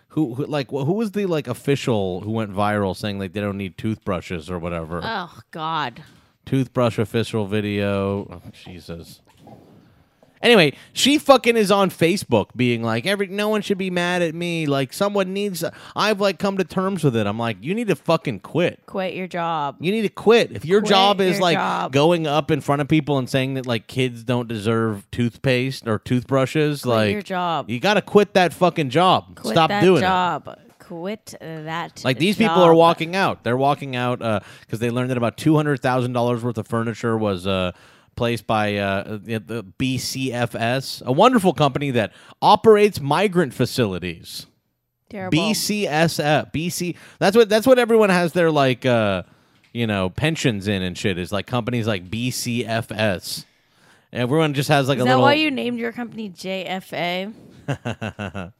[0.09, 3.57] who, who like who was the like official who went viral saying like they don't
[3.57, 5.01] need toothbrushes or whatever.
[5.03, 6.03] Oh God.
[6.45, 8.27] Toothbrush official video.
[8.31, 9.21] Oh, Jesus.
[10.41, 14.33] Anyway, she fucking is on Facebook being like, every no one should be mad at
[14.33, 14.65] me.
[14.65, 17.27] Like someone needs I've like come to terms with it.
[17.27, 18.79] I'm like, you need to fucking quit.
[18.85, 19.75] Quit your job.
[19.81, 20.51] You need to quit.
[20.53, 21.91] If your Quit job is your like job.
[21.91, 25.99] going up in front of people and saying that like kids don't deserve toothpaste or
[25.99, 27.69] toothbrushes, Quit like your job.
[27.69, 29.35] you got to quit that fucking job.
[29.35, 30.01] Quit Stop that doing it.
[30.01, 30.57] job.
[30.79, 32.01] Quit that.
[32.03, 33.43] Like these people are walking out.
[33.43, 34.19] They're walking out
[34.61, 37.73] because they learned that about two hundred thousand dollars worth of furniture was uh,
[38.19, 44.45] placed by uh, the, BCFS, a wonderful company that operates migrant facilities.
[45.09, 45.37] Terrible.
[45.37, 46.97] BCSF, BC.
[47.17, 49.23] That's what that's what everyone has their like, uh,
[49.71, 51.17] you know, pensions in and shit.
[51.17, 53.45] Is like companies like BCFS.
[54.11, 55.23] Everyone just has like Is a that little.
[55.23, 57.33] why you named your company JFA?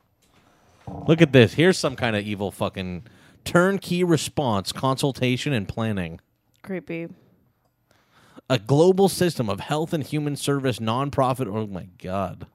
[1.08, 1.54] Look at this.
[1.54, 3.04] Here's some kind of evil fucking
[3.44, 6.22] turnkey response, consultation, and planning.
[6.64, 7.10] Creepy.
[8.50, 11.48] A global system of health and human service nonprofit.
[11.48, 12.48] Oh my god.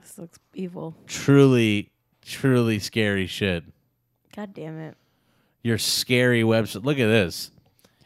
[0.00, 0.94] This looks evil.
[1.06, 1.90] Truly,
[2.22, 3.64] truly scary shit.
[4.34, 4.96] God damn it.
[5.62, 6.84] Your scary website.
[6.84, 7.50] Look at this.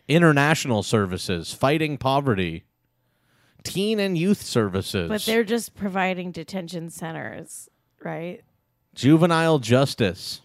[0.09, 2.65] International services, fighting poverty,
[3.62, 7.69] teen and youth services, But they're just providing detention centers,
[8.02, 8.40] right?
[8.93, 10.40] juvenile justice.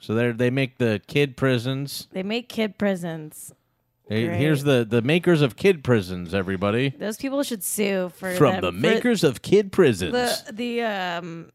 [0.00, 2.06] So they they make the kid prisons.
[2.12, 3.52] They make kid prisons.
[4.10, 4.38] Hey, Great.
[4.38, 6.34] Here's the the makers of kid prisons.
[6.34, 10.12] Everybody Those people should sue for from them- the for makers of kid prisons.
[10.12, 11.50] The the um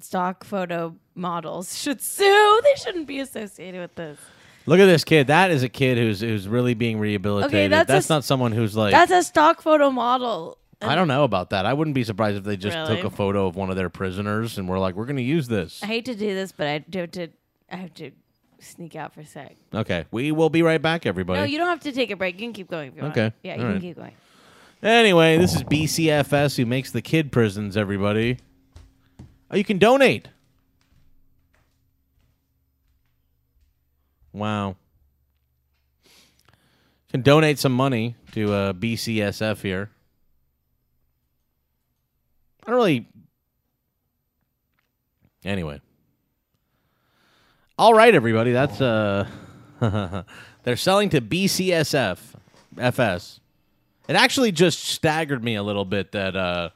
[0.00, 2.60] stock photo models should sue.
[2.64, 4.18] They shouldn't be associated with this.
[4.66, 5.28] Look at this kid.
[5.28, 7.72] That is a kid who's who's really being rehabilitated.
[7.72, 8.90] that's that's s- not someone who's like.
[8.92, 10.58] That's a stock photo model.
[10.82, 11.64] I don't know about that.
[11.66, 12.96] I wouldn't be surprised if they just Really?
[13.02, 15.48] took a photo of one of their prisoners and were like, "We're going to use
[15.48, 17.28] this." I hate to do this, but I do have to.
[17.70, 18.10] I have to
[18.60, 19.56] sneak out for a sec.
[19.74, 21.40] Okay, we will be right back, everybody.
[21.40, 22.34] No, you don't have to take a break.
[22.36, 23.16] You can keep going if you want.
[23.16, 23.34] Okay.
[23.42, 23.80] Yeah, you All can right.
[23.80, 24.12] keep going.
[24.82, 27.76] Anyway, this is BCFS who makes the kid prisons.
[27.76, 28.38] Everybody,
[29.50, 30.28] oh, you can donate.
[34.32, 34.76] Wow.
[37.10, 39.90] Can donate some money to uh, BCSF here.
[42.64, 43.08] I don't really.
[45.44, 45.80] Anyway.
[47.78, 48.50] All right, everybody.
[48.50, 49.28] That's uh,
[50.64, 52.18] they're selling to BCSF,
[52.76, 53.38] FS.
[54.08, 56.70] It actually just staggered me a little bit that uh,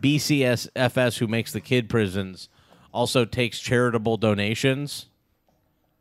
[0.00, 2.48] BCSFS, who makes the kid prisons,
[2.94, 5.06] also takes charitable donations.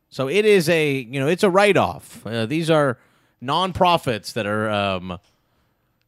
[0.09, 2.23] So it is a you know it's a write off.
[2.23, 2.99] Uh, these are
[3.41, 5.17] nonprofits that are um,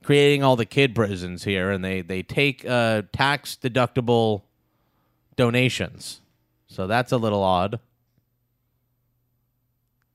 [0.03, 4.43] creating all the kid prisons here, and they they take uh, tax deductible
[5.35, 6.22] donations.
[6.68, 7.80] So that's a little odd.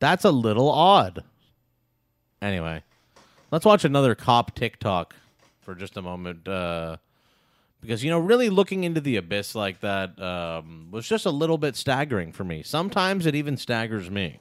[0.03, 1.23] That's a little odd.
[2.43, 2.83] Anyway,
[3.53, 5.15] let's watch another cop TikTok
[5.61, 6.49] for just a moment.
[6.49, 6.97] Uh,
[7.81, 11.57] because, you know, really looking into the abyss like that um, was just a little
[11.57, 12.65] bit staggering for me.
[12.65, 14.41] Sometimes it even staggers me.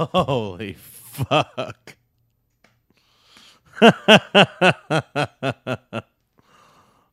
[0.00, 1.96] Holy fuck.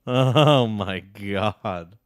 [0.08, 1.98] oh my god.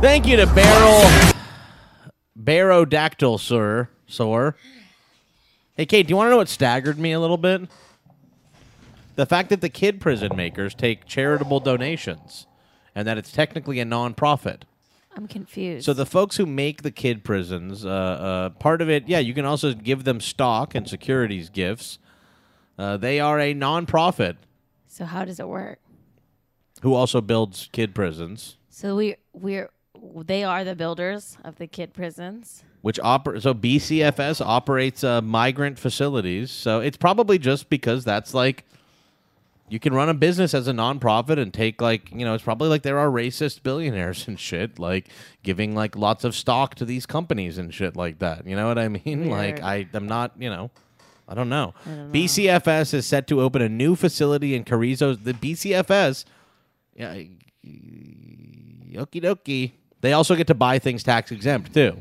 [0.00, 1.10] Thank you to Barrel
[2.38, 3.88] Barodactyl, sir.
[4.06, 4.54] Sir.
[5.74, 7.62] Hey, Cait, do you want to know what staggered me a little bit?
[9.14, 12.46] The fact that the kid prison makers take charitable donations
[12.94, 14.64] and that it's technically a non-profit.
[15.14, 15.84] I'm confused.
[15.84, 19.34] So the folks who make the kid prisons, uh, uh, part of it, yeah, you
[19.34, 21.98] can also give them stock and securities gifts.
[22.78, 24.38] Uh, they are a non-profit
[24.88, 25.78] So how does it work?
[26.82, 29.70] who also builds kid prisons, So we we're
[30.02, 32.64] they are the builders of the kid prisons.
[32.82, 36.50] which oper- so BCFS operates uh, migrant facilities.
[36.50, 38.64] So it's probably just because that's like
[39.68, 42.68] you can run a business as a nonprofit and take like you know it's probably
[42.68, 45.08] like there are racist billionaires and shit like
[45.44, 48.46] giving like lots of stock to these companies and shit like that.
[48.46, 49.30] You know what I mean?
[49.30, 50.70] Like I I am not you know.
[51.28, 51.72] I don't know.
[51.86, 52.18] I don't know.
[52.18, 55.14] BCFS is set to open a new facility in Carrizo.
[55.14, 56.24] The BCFS,
[56.96, 57.14] yeah,
[57.64, 59.72] okie dokie.
[60.02, 62.00] They also get to buy things tax exempt too.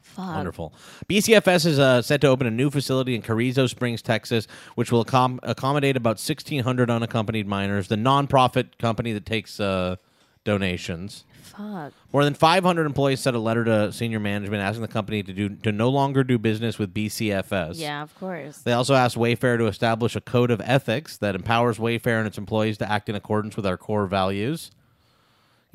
[0.00, 0.34] Fuck.
[0.34, 0.72] Wonderful.
[1.08, 5.04] BCFS is uh, set to open a new facility in Carrizo Springs, Texas, which will
[5.04, 7.88] accom- accommodate about 1,600 unaccompanied minors.
[7.88, 9.96] The nonprofit company that takes uh,
[10.44, 11.24] donations.
[11.42, 11.92] Fuck.
[12.14, 15.50] More than 500 employees sent a letter to senior management asking the company to do
[15.50, 17.78] to no longer do business with BCFS.
[17.78, 18.58] Yeah, of course.
[18.58, 22.38] They also asked Wayfair to establish a code of ethics that empowers Wayfair and its
[22.38, 24.70] employees to act in accordance with our core values.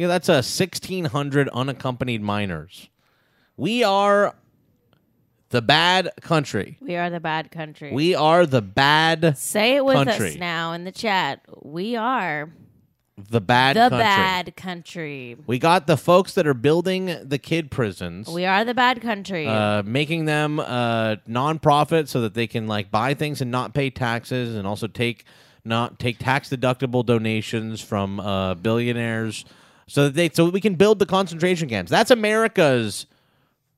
[0.02, 2.90] Yeah, that's a 1,600 unaccompanied minors.
[3.56, 4.34] We are
[5.49, 6.80] the bad country.
[6.82, 7.91] We are the bad country.
[7.94, 10.32] We are the bad Say it with country.
[10.32, 11.41] us now in the chat.
[11.61, 12.49] We are
[13.30, 13.98] The bad country.
[13.98, 14.23] the country.
[14.23, 15.38] bad country.
[15.45, 18.28] We got the folks that are building the kid prisons.
[18.28, 19.45] We are the bad country.
[19.45, 23.91] uh, making them uh, non-profit so that they can like buy things and not pay
[23.91, 25.26] taxes, and also take
[25.64, 29.45] not take tax deductible donations from uh, billionaires,
[29.88, 31.91] so that they so we can build the concentration camps.
[31.91, 33.06] That's America's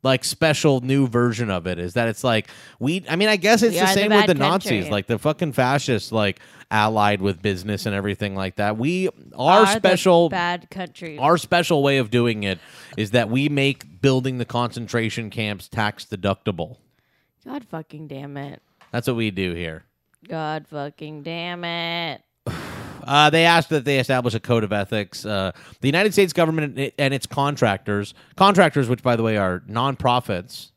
[0.04, 1.80] like special new version of it.
[1.80, 2.50] Is that it's like
[2.80, 3.06] we?
[3.10, 4.78] I mean, I guess it's We the are the same with the country.
[4.78, 6.40] Nazis, like the fucking fascists, like
[6.70, 8.78] allied with business and everything like that.
[8.78, 11.18] We our Are special bad country.
[11.18, 12.60] our special way of doing it
[12.98, 16.78] is that we make building the concentration camps tax deductible.
[17.46, 18.62] God fucking damn it.
[18.92, 19.84] That's what we do here.
[20.28, 22.22] God fucking damn it.
[23.06, 25.26] Uh, they asked that they establish a code of ethics.
[25.26, 25.52] Uh,
[25.82, 30.72] the United States government and- its contractors, contractors, which by the way are nonprofits,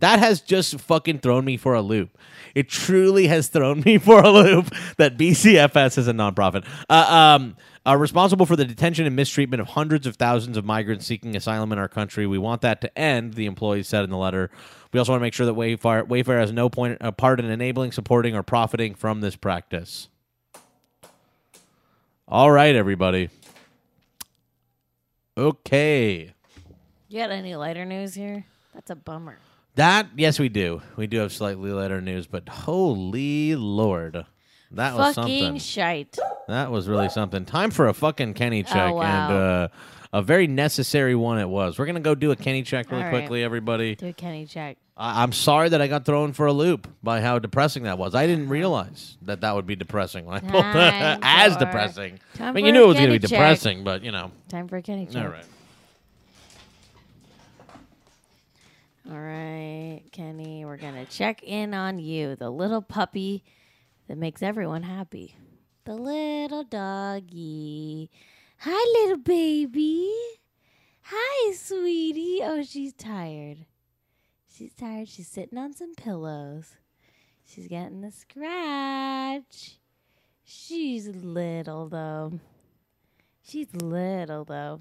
[0.00, 2.18] that has just fucking thrown me for a loop.
[2.56, 6.66] It truly has thrown me for a loop that BCFS is a nonprofit.
[6.90, 11.04] Uh, um, are responsible for the detention and mistreatment of hundreds of thousands of migrants
[11.06, 12.26] seeking asylum in our country.
[12.26, 14.50] We want that to end, the employees said in the letter.
[14.92, 17.46] We also want to make sure that Wayfair, Wayfair has no point, uh, part in
[17.46, 20.08] enabling, supporting, or profiting from this practice.
[22.28, 23.28] All right, everybody.
[25.36, 26.32] Okay.
[27.08, 28.44] You got any lighter news here?
[28.74, 29.38] That's a bummer.
[29.74, 30.82] That yes, we do.
[30.96, 34.26] We do have slightly lighter news, but holy lord,
[34.72, 35.58] that was fucking something.
[35.58, 36.18] shite.
[36.48, 37.44] that was really something.
[37.46, 39.02] Time for a fucking Kenny check, Oh, wow.
[39.28, 39.68] and uh,
[40.12, 41.78] a very necessary one it was.
[41.78, 43.20] We're gonna go do a Kenny check really All right.
[43.20, 43.94] quickly, everybody.
[43.94, 44.76] Do a Kenny check.
[44.96, 48.14] I- I'm sorry that I got thrown for a loop by how depressing that was.
[48.14, 48.52] I didn't uh-huh.
[48.52, 52.18] realize that that would be depressing when I pulled Time as for- depressing.
[52.34, 53.30] I time mean, for you a knew it was going to Kenny be check.
[53.30, 54.30] depressing, but you know.
[54.48, 55.24] Time for a Kenny check.
[55.24, 55.44] All right.
[59.10, 63.42] All right, Kenny, we're going to check in on you, the little puppy
[64.06, 65.34] that makes everyone happy.
[65.84, 68.10] The little doggy.
[68.64, 70.08] Hi, little baby.
[71.06, 72.38] Hi, sweetie.
[72.44, 73.66] Oh, she's tired.
[74.56, 75.08] She's tired.
[75.08, 76.76] She's sitting on some pillows.
[77.44, 79.78] She's getting a scratch.
[80.44, 82.38] She's little, though.
[83.42, 84.80] She's little, though.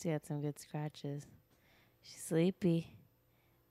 [0.00, 1.26] She got some good scratches.
[2.02, 2.92] She's sleepy.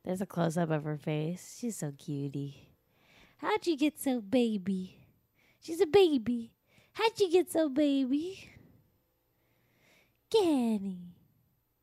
[0.03, 1.55] There's a close up of her face.
[1.61, 2.67] She's so cutie.
[3.37, 4.97] How'd you get so baby?
[5.61, 6.51] She's a baby.
[6.91, 8.49] How'd you get so baby?
[10.35, 10.97] Kenny.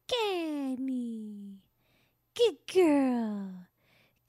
[0.07, 1.57] Kenny.
[2.35, 3.49] Good girl.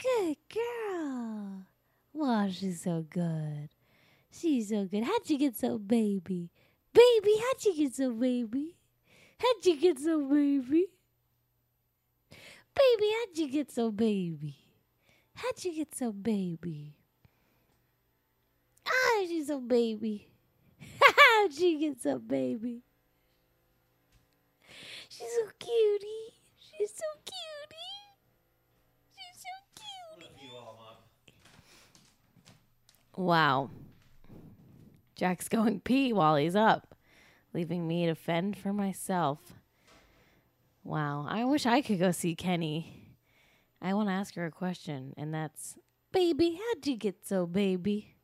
[0.02, 1.66] Good girl.
[2.14, 3.70] Wow, she's so good.
[4.32, 5.04] She's so good.
[5.04, 6.50] How'd you get so baby?
[6.94, 8.76] Baby, how'd you get so baby?
[9.40, 10.86] How'd you get so baby?
[12.76, 14.56] Baby, how'd you get so baby?
[15.34, 16.96] How'd you get so baby?
[18.88, 20.28] Ah, how'd you so baby?
[21.02, 22.84] How'd you get so baby?
[25.16, 26.34] She's so cutie.
[26.58, 27.78] She's so cutie.
[29.12, 30.32] She's so cute.
[33.16, 33.70] Wow.
[35.16, 36.96] Jack's going pee while he's up,
[37.54, 39.38] leaving me to fend for myself.
[40.84, 41.28] Wow.
[41.30, 43.14] I wish I could go see Kenny.
[43.84, 45.76] I want to ask her a question, and that's
[46.12, 48.16] Baby, how'd you get so baby?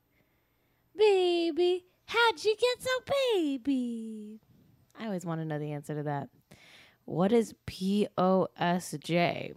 [0.98, 4.40] Baby, how'd you get so baby?
[5.00, 6.30] I always want to know the answer to that.
[7.06, 9.56] What is POSJ?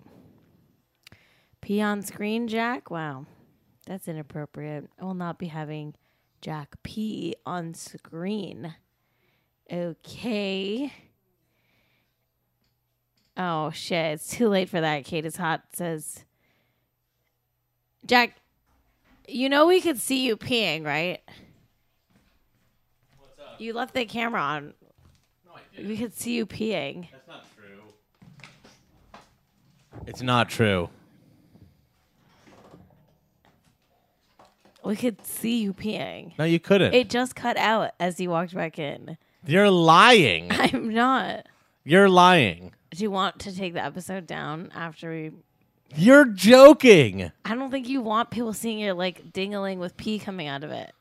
[1.61, 2.91] P on screen, Jack?
[2.91, 3.27] Wow.
[3.87, 4.89] That's inappropriate.
[5.01, 5.95] I will not be having
[6.41, 8.75] Jack P on screen.
[9.73, 10.93] Okay.
[13.37, 15.05] Oh shit, it's too late for that.
[15.05, 16.25] Kate is hot says
[18.05, 18.37] Jack,
[19.27, 21.21] you know we could see you peeing, right?
[23.19, 23.61] What's up?
[23.61, 24.75] You left the camera on.
[25.79, 27.09] No, We could see you peeing.
[27.11, 29.21] That's not true.
[30.07, 30.89] It's not true.
[34.85, 36.37] We could see you peeing.
[36.39, 36.93] No, you couldn't.
[36.93, 39.17] It just cut out as you walked back in.
[39.47, 40.49] You're lying.
[40.51, 41.47] I'm not.
[41.85, 42.73] You're lying.
[42.91, 45.31] Do you want to take the episode down after we?
[45.95, 47.31] You're joking.
[47.45, 50.71] I don't think you want people seeing your like dingling with pee coming out of
[50.71, 50.93] it.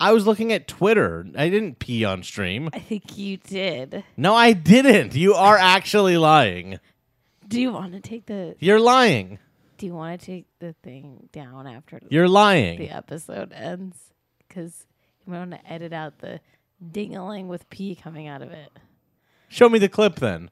[0.00, 1.26] I was looking at Twitter.
[1.36, 2.70] I didn't pee on stream.
[2.72, 4.02] I think you did.
[4.16, 5.14] No, I didn't.
[5.14, 6.80] You are actually lying.
[7.46, 8.56] Do you want to take the?
[8.58, 9.38] You're lying.
[9.76, 12.00] Do you want to take the thing down after?
[12.08, 12.78] You're lying.
[12.78, 13.96] The episode ends
[14.48, 14.86] because
[15.26, 16.40] you want to edit out the
[16.82, 18.70] dingling with pee coming out of it.
[19.48, 20.50] Show me the clip then.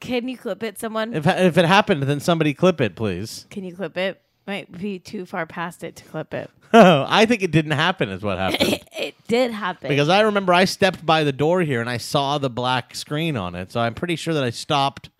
[0.00, 1.14] Can you clip it, someone?
[1.14, 3.46] If if it happened, then somebody clip it, please.
[3.50, 4.20] Can you clip it?
[4.46, 6.50] Might be too far past it to clip it.
[6.72, 8.08] I think it didn't happen.
[8.08, 8.80] Is what happened.
[8.98, 9.88] it did happen.
[9.88, 13.36] because I remember I stepped by the door here and I saw the black screen
[13.36, 15.10] on it, so I'm pretty sure that I stopped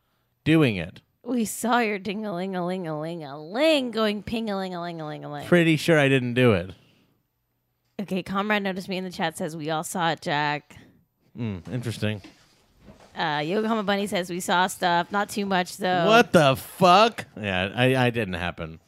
[0.44, 1.01] doing it.
[1.23, 5.07] we saw your ding-a-ling a ling a ling a ling going ping-a-ling a ling a
[5.07, 5.47] ling a ling.
[5.47, 6.70] Pretty sure I didn't do it.
[8.01, 10.77] Okay, comrade noticed me in the chat says we all saw it, Jack.
[11.39, 12.23] Mm, interesting.
[13.16, 16.07] Uh, Yokohama Bunny says we saw stuff, not too much though.
[16.07, 17.27] What the fuck?
[17.40, 18.81] Yeah, I, I didn't happen.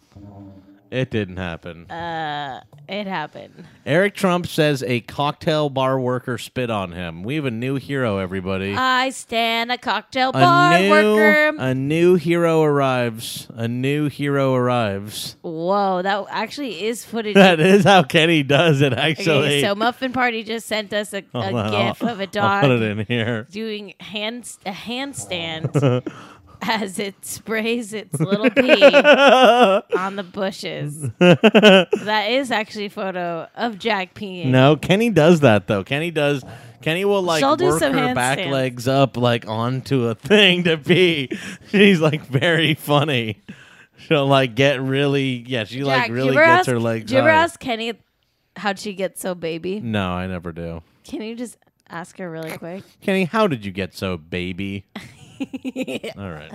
[0.91, 1.91] It didn't happen.
[1.91, 3.65] Uh, it happened.
[3.85, 7.25] Eric Trump says a cocktail bar worker spit on him.
[7.25, 8.75] We have a new hero, everybody.
[8.77, 11.57] I stand a cocktail bar new, worker.
[11.59, 13.49] a new hero arrives.
[13.57, 15.37] A new hero arrives.
[15.43, 17.35] Whoa, that actually is footage.
[17.35, 19.47] That is how Kenny does it, actually.
[19.47, 21.51] Okay, so Muffin Party just sent us a, a
[21.91, 23.49] gif I'll- of a I'll dog put it in here.
[23.51, 26.09] doing hand a handstand
[26.67, 28.83] as it sprays its little pee
[29.97, 31.01] on the bushes.
[31.19, 34.47] that is actually a photo of Jack peeing.
[34.47, 35.85] No, Kenny does that though.
[35.85, 36.45] Kenny does.
[36.83, 38.51] Kenny will like She'll do work some her back handstands.
[38.51, 41.31] legs up like onto a thing to pee.
[41.69, 43.43] She's like very funny.
[43.97, 45.65] She'll like get really yeah.
[45.65, 47.07] She Jack, like do you really ever gets ask, her legs.
[47.07, 47.95] Do you ever ask Kenny
[48.57, 49.81] how'd she get so baby?
[49.81, 50.83] No, I never do.
[51.05, 51.57] Can you just
[51.89, 52.83] ask her really quick?
[53.01, 54.85] Kenny, how did you get so baby?
[56.19, 56.53] All right.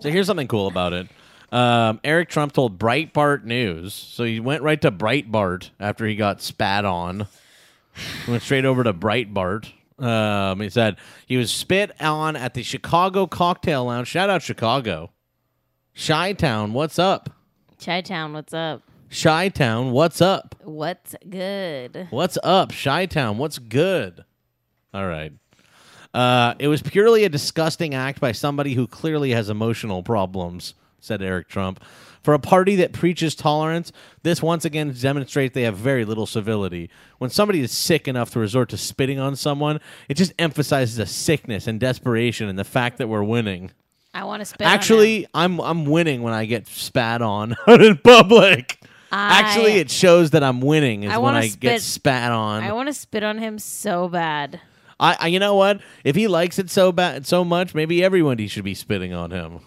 [0.00, 1.08] So here's something cool about it.
[1.52, 3.94] Um, Eric Trump told Breitbart News.
[3.94, 7.26] So he went right to Breitbart after he got spat on.
[8.26, 9.70] Went straight over to Breitbart.
[9.98, 10.96] Um, he said
[11.26, 14.08] he was spit on at the Chicago Cocktail Lounge.
[14.08, 15.12] Shout out Chicago.
[15.96, 17.30] Chi Town, what's up?
[17.82, 18.82] Chi Town, what's up?
[19.22, 20.56] Chi Town, what's up?
[20.64, 22.08] What's good?
[22.10, 23.38] What's up, Chi Town?
[23.38, 24.24] What's good?
[24.92, 25.32] All right.
[26.14, 31.20] Uh, it was purely a disgusting act by somebody who clearly has emotional problems, said
[31.20, 31.82] Eric Trump.
[32.22, 33.92] For a party that preaches tolerance,
[34.22, 36.88] this once again demonstrates they have very little civility.
[37.18, 39.78] When somebody is sick enough to resort to spitting on someone,
[40.08, 43.72] it just emphasizes a sickness and desperation and the fact that we're winning.
[44.14, 44.66] I want to spit.
[44.66, 44.72] on.
[44.72, 48.78] Actually, I'm I'm winning when I get spat on out in public.
[49.12, 52.62] Actually, it shows that I'm winning is I when wanna I get spit- spat on.
[52.62, 54.60] I want to spit on him so bad.
[54.98, 55.80] I, I you know what?
[56.04, 59.30] If he likes it so bad so much, maybe everyone he should be spitting on
[59.30, 59.60] him.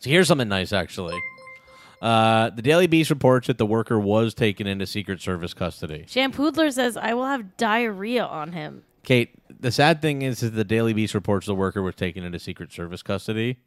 [0.00, 1.18] So here's something nice actually.
[2.02, 6.04] Uh, the Daily Beast reports that the worker was taken into Secret Service custody.
[6.06, 8.82] Shampoodler says I will have diarrhea on him.
[9.02, 9.30] Cait,
[9.60, 12.72] the sad thing is, is the Daily Beast reports the worker was taken into Secret
[12.72, 13.58] Service custody,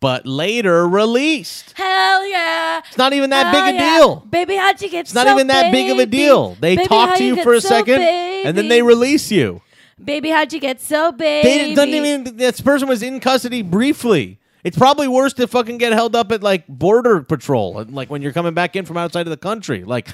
[0.00, 1.72] but later released.
[1.76, 2.80] Hell yeah!
[2.86, 3.98] It's not even that Hell big a yeah.
[3.98, 4.16] deal.
[4.16, 6.56] Baby, how'd you get It's not so even that big of a deal.
[6.60, 9.62] They Baby, talk to you get for a so second, and then they release you.
[10.02, 11.44] Baby, how'd you get so big?
[11.44, 11.74] They baby?
[11.74, 12.36] doesn't even.
[12.36, 14.38] This person was in custody briefly.
[14.64, 18.22] It's probably worse to fucking get held up at like border patrol, and, like when
[18.22, 19.84] you're coming back in from outside of the country.
[19.84, 20.08] Like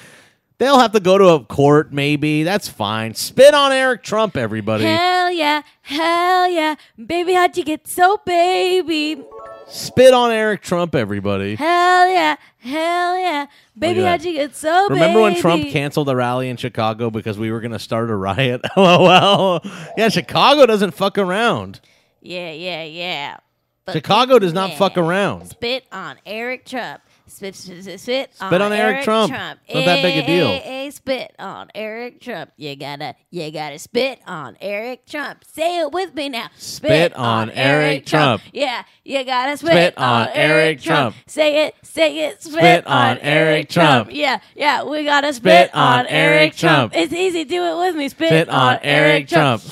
[0.59, 2.43] they'll have to go to a court, maybe.
[2.43, 3.15] That's fine.
[3.15, 4.85] Spit on Eric Trump, everybody.
[4.85, 6.75] Hell yeah, hell yeah,
[7.05, 9.23] baby, how'd you get so baby?
[9.67, 11.55] Spit on Eric Trump, everybody.
[11.55, 13.47] Hell yeah, hell yeah,
[13.79, 15.01] baby, how'd you get so baby.
[15.01, 15.41] Remember when baby?
[15.41, 18.61] Trump canceled a rally in Chicago because we were going to start a riot?
[18.77, 19.61] LOL.
[19.97, 21.81] Yeah, Chicago doesn't fuck around.
[22.21, 23.37] Yeah, yeah, yeah.
[23.85, 24.79] But Chicago does not yeah.
[24.79, 25.49] fuck around.
[25.49, 27.03] Spit on Eric Trump.
[27.27, 29.33] Spit, spit, spit, spit Spit on Eric Trump.
[29.67, 30.49] It's not that big a deal.
[30.49, 32.51] ay, spit on Eric Trump.
[32.59, 35.43] You gotta, you gotta spit on Eric Trump.
[35.45, 36.49] Say it with me now.
[36.59, 38.43] Spit on Eric Trump.
[38.53, 41.17] Yeah, you gotta spit, Spit on Eric Trump.
[41.27, 42.43] Say it, say it.
[42.43, 44.11] Spit, Spit on Eric Trump.
[44.13, 46.93] Yeah, yeah, we gotta spit, Spit on Eric Trump.
[46.95, 47.45] It's easy.
[47.45, 48.11] Do it with me.
[48.11, 49.63] Spit, Spit on Eric Trump.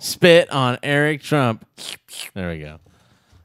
[0.00, 1.64] Spit on Eric Trump.
[2.34, 2.78] There we go.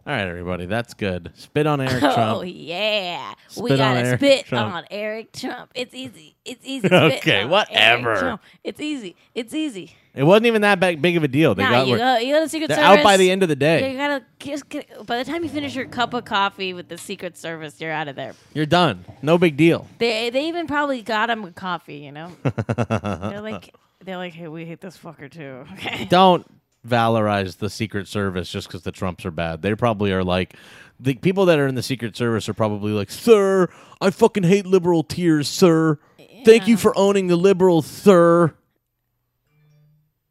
[0.07, 0.67] All right, everybody.
[0.67, 1.33] That's good.
[1.33, 2.37] Spit on Eric oh, Trump.
[2.37, 4.73] Oh yeah, we Spit on gotta Eric spit Trump.
[4.73, 5.71] on Eric Trump.
[5.75, 6.37] It's easy.
[6.45, 6.87] It's easy.
[6.87, 8.39] Spit Okay, whatever.
[8.63, 9.17] It's easy.
[9.35, 9.97] It's easy.
[10.15, 11.55] It wasn't even that big, big of a deal.
[11.55, 12.17] They nah, got you go.
[12.19, 12.99] You go to Secret They're Service.
[12.99, 13.91] out by the end of the day.
[13.91, 16.97] you gotta just get, by the time you finish your cup of coffee with the
[16.97, 18.33] Secret Service, you're out of there.
[18.53, 19.03] You're done.
[19.21, 19.89] No big deal.
[19.97, 21.97] They they even probably got him a coffee.
[21.97, 22.31] You know,
[22.87, 23.75] they're like
[24.05, 25.65] they're like, hey, we hate this fucker too.
[25.73, 26.05] Okay.
[26.05, 26.45] Don't
[26.87, 29.61] valorize the Secret Service just because the Trumps are bad.
[29.61, 30.55] They probably are like
[30.99, 33.67] the people that are in the Secret Service are probably like, "Sir,
[34.01, 35.99] I fucking hate liberal tears, sir.
[36.45, 38.53] Thank you for owning the liberals, sir."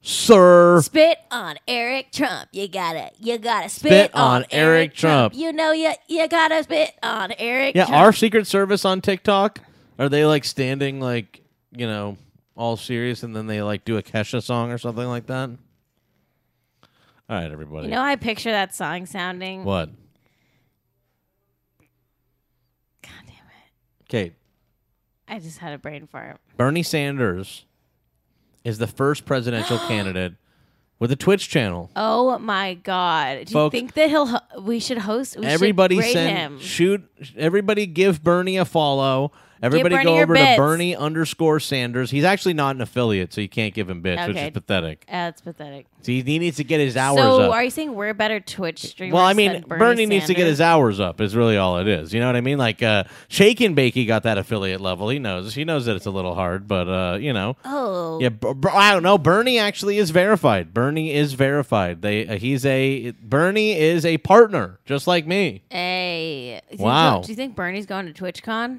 [0.01, 0.81] Sir.
[0.83, 2.49] Spit on Eric Trump.
[2.53, 5.35] You gotta, you gotta spit, Spit on Eric Trump.
[5.35, 7.75] You know, you you gotta spit on Eric.
[7.75, 8.01] Yeah, Trump.
[8.01, 9.59] our Secret Service on TikTok
[9.99, 11.43] are they like standing like
[11.73, 12.17] you know
[12.55, 15.51] all serious and then they like do a Kesha song or something like that?
[17.29, 17.89] All right, everybody.
[17.89, 19.65] You know, how I picture that song sounding.
[19.65, 19.89] what?
[23.03, 24.09] God damn it.
[24.09, 24.35] Cait,
[25.29, 26.39] I just had a brain fart.
[26.57, 27.65] Bernie Sanders
[28.65, 30.35] is the first presidential candidate
[30.99, 31.91] with a Twitch channel.
[31.97, 33.47] Oh my god!
[33.47, 34.27] Do Folks- you think that he'll?
[34.27, 35.37] Ho- we should host.
[35.37, 36.59] We everybody should rate send him.
[36.61, 37.05] shoot.
[37.37, 39.33] Everybody give Bernie a follow.
[39.63, 40.57] Everybody go over bits.
[40.57, 42.11] to Bernie underscore Sanders.
[42.11, 45.07] He's actually not an affiliate, so you can't give him bits, which is pathetic.
[45.11, 45.87] That's pathetic.
[46.03, 47.53] So he, needs to get his hours so, up.
[47.53, 49.15] are you saying we're better Twitch streamers?
[49.15, 51.21] Well, I mean, Bernie, Bernie, needs to get his hours up.
[51.21, 52.15] Is really all it is.
[52.15, 52.59] You know what I mean?
[52.59, 55.09] Like uh, Shake and Bakey got that affiliate level.
[55.09, 55.55] He knows.
[55.55, 57.57] He knows that it's a little hard, but uh, you know.
[57.65, 58.21] Oh.
[58.21, 58.31] Yeah,
[58.73, 59.19] I don't know.
[59.19, 60.73] Bernie actually is verified.
[60.73, 62.03] Bernie is verified.
[62.03, 65.63] They uh, he's a Bernie is a partner, just like me.
[65.71, 66.61] Hey.
[66.79, 67.23] Wow.
[67.23, 68.79] Do you think Bernie's going to TwitchCon?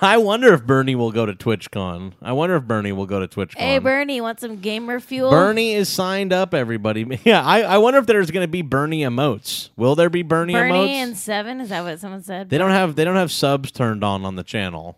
[0.00, 2.12] I wonder if Bernie will go to TwitchCon.
[2.22, 3.58] I wonder if Bernie will go to TwitchCon.
[3.58, 5.30] Hey, Bernie, want some gamer fuel?
[5.30, 6.54] Bernie is signed up.
[6.54, 7.44] Everybody, yeah.
[7.44, 9.70] I, I wonder if there's going to be Bernie emotes.
[9.76, 10.88] Will there be Bernie, Bernie emotes?
[10.88, 11.60] and Seven?
[11.60, 12.50] Is that what someone said?
[12.50, 14.96] They don't have they don't have subs turned on on the channel.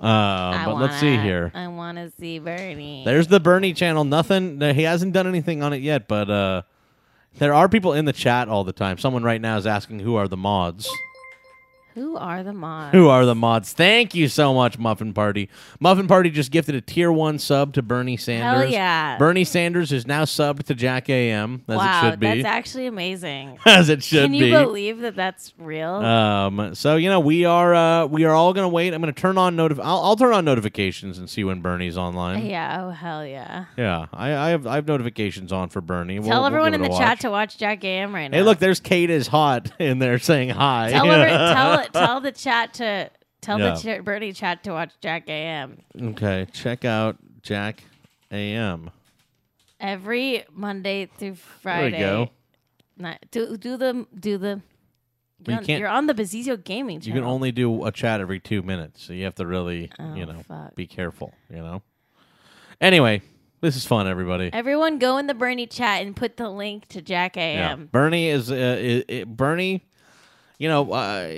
[0.00, 1.50] Uh, but let's see here.
[1.54, 3.02] I want to see Bernie.
[3.04, 4.04] There's the Bernie channel.
[4.04, 4.60] Nothing.
[4.60, 6.62] He hasn't done anything on it yet, but uh,
[7.38, 8.98] there are people in the chat all the time.
[8.98, 10.90] Someone right now is asking who are the mods.
[11.96, 12.92] Who are the mods?
[12.92, 13.72] Who are the mods?
[13.72, 15.48] Thank you so much, Muffin Party.
[15.80, 18.64] Muffin Party just gifted a tier one sub to Bernie Sanders.
[18.64, 19.16] Hell yeah.
[19.16, 22.26] Bernie Sanders is now subbed to Jack AM, as wow, it should be.
[22.26, 23.58] that's actually amazing.
[23.66, 24.38] As it should be.
[24.40, 24.64] Can you be.
[24.64, 25.88] believe that that's real?
[25.88, 26.74] Um.
[26.74, 28.92] So you know we are uh we are all gonna wait.
[28.92, 29.78] I'm gonna turn on notif.
[29.82, 32.44] I'll, I'll turn on notifications and see when Bernie's online.
[32.44, 32.84] yeah.
[32.84, 33.64] Oh hell yeah.
[33.78, 36.18] Yeah, I, I have I have notifications on for Bernie.
[36.18, 38.36] We'll- Tell we'll everyone in the a chat to watch Jack AM right now.
[38.36, 40.90] Hey, look, there's Kate is hot in there saying hi.
[40.90, 43.10] Tell, every, tell tell the chat to
[43.40, 43.74] tell Yeah.
[43.74, 47.84] the ch- Bernie chat to watch Jack AM okay, check out Jack
[48.32, 48.90] AM.
[49.80, 51.98] every Monday through Friday.
[51.98, 52.30] There we go.
[52.98, 54.60] Ni- do do the do the.
[55.38, 57.22] You You're, on, can't- you're on the Bazizio Gaming You channel.
[57.22, 60.24] can only do a chat every two minutes, so you have to really, Oh, you
[60.24, 60.74] know, fuck.
[60.74, 61.34] be careful.
[61.50, 61.82] You know.
[62.80, 63.20] Anyway,
[63.60, 64.48] this is fun, everybody.
[64.52, 67.36] Everyone go in the Bernie chat and put the link to Jack.
[67.36, 67.86] AM.
[67.92, 68.54] Bernie is uh,
[69.10, 69.84] i i Bernie.
[70.58, 71.28] You know, uh,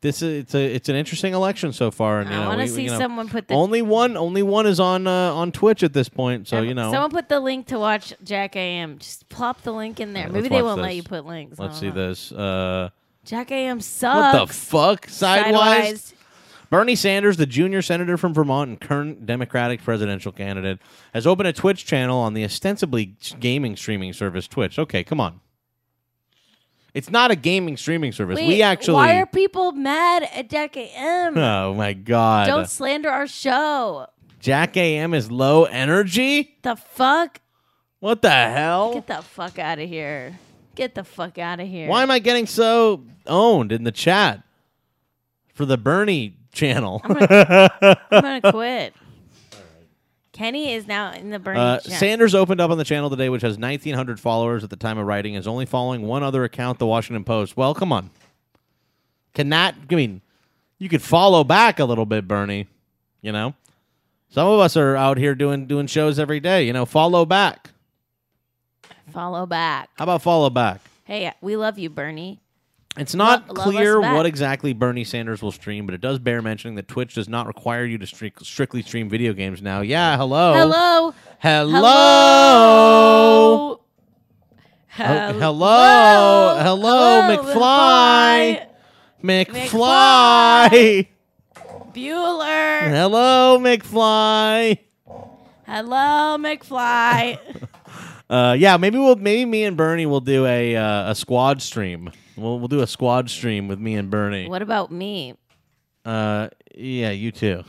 [0.00, 2.62] this is it's a it's an interesting election so far, and you I know, wanna
[2.64, 5.52] we- see you know, someone put the- only one only one is on uh, on
[5.52, 6.48] Twitch at this point.
[6.48, 8.98] So you know, Someone put the link to watch Jack AM.
[8.98, 10.26] Just plop the link in there.
[10.28, 10.96] Maybe let's they watch won't let this.
[10.96, 11.58] you put links.
[11.58, 12.08] I Let's don't see know.
[12.08, 12.32] this.
[12.32, 12.90] Uh,
[13.24, 14.38] Jack AM sucks.
[14.38, 15.08] what the fuck?
[15.08, 15.54] Sidewise?
[15.54, 16.14] Sidewise.
[16.68, 20.78] Bernie Sanders, the junior senator from Vermont and current Democratic presidential candidate,
[21.12, 24.78] has opened a Twitch channel on the ostensibly gaming streaming service Twitch.
[24.78, 25.40] Okay, come on.
[26.94, 28.36] It's not a gaming streaming service.
[28.36, 28.94] Wait, we actually.
[28.94, 31.38] Why are people mad at Jack AM?
[31.38, 32.46] oh my god.
[32.46, 34.06] Don't slander our show.
[34.40, 36.56] Jack AM is low energy?
[36.62, 37.40] The fuck?
[38.00, 38.94] What the hell?
[38.94, 40.38] Get the fuck out of here.
[40.74, 41.88] Get the fuck out of here.
[41.88, 44.42] Why am I getting so owned in the chat
[45.54, 47.00] for the Bernie channel?
[47.04, 47.14] I'm
[48.10, 48.94] gonna quit.
[50.32, 51.78] Kenny is now in the Bernie Uh.
[51.80, 55.06] Sanders opened up on the channel today, which has 1,900 followers at the time of
[55.06, 57.56] writing, is only following one other account, the Washington Post.
[57.56, 58.10] Well, come on.
[59.34, 60.22] Can that, I mean,
[60.78, 62.66] you could follow back a little bit, Bernie.
[63.20, 63.54] You know?
[64.30, 66.66] Some of us are out here doing doing shows every day.
[66.66, 67.68] You know, follow back.
[69.12, 69.90] Follow back.
[69.96, 70.80] How about follow back?
[71.04, 72.40] Hey, we love you, Bernie.
[72.98, 76.74] It's not Lo- clear what exactly Bernie Sanders will stream, but it does bear mentioning
[76.74, 79.80] that Twitch does not require you to stri- strictly stream video games now.
[79.80, 80.52] Yeah, hello.
[80.54, 81.14] Hello.
[81.38, 81.80] Hello.
[84.88, 85.32] Hello.
[85.34, 86.58] Oh, hello.
[86.60, 88.66] Hello, McFly.
[89.24, 91.06] McFly.
[91.94, 92.80] Bueller.
[92.90, 94.78] Hello, McFly.
[95.66, 97.38] Hello, McFly.
[98.30, 102.10] Uh, yeah, maybe we'll maybe me and Bernie will do a uh, a squad stream.
[102.36, 104.48] We'll we'll do a squad stream with me and Bernie.
[104.48, 105.34] what about me?
[106.04, 107.64] Uh, yeah, you too.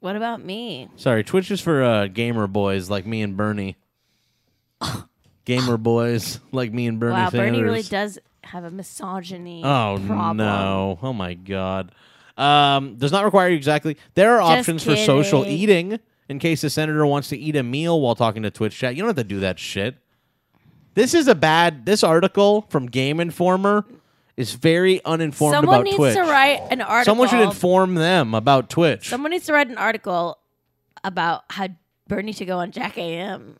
[0.00, 0.88] What about me?
[0.96, 3.76] Sorry, Twitch is for uh, gamer boys like me and Bernie.
[5.44, 7.50] gamer boys like me and Bernie wow, Sanders.
[7.50, 10.36] Bernie really does have a misogyny Oh problem.
[10.36, 10.98] no!
[11.02, 11.92] Oh my god!
[12.36, 13.96] Um, does not require you exactly.
[14.14, 15.98] There are Just options for social eating
[16.28, 18.94] in case the senator wants to eat a meal while talking to Twitch chat.
[18.94, 19.96] You don't have to do that shit.
[20.94, 21.86] This is a bad.
[21.86, 23.84] This article from Game Informer
[24.36, 26.14] is very uninformed Someone about needs Twitch.
[26.14, 27.04] to write an article.
[27.04, 29.08] Someone should inform them about Twitch.
[29.08, 30.38] Someone needs to write an article
[31.04, 31.68] about how
[32.08, 33.56] Bernie should go on Jack AM.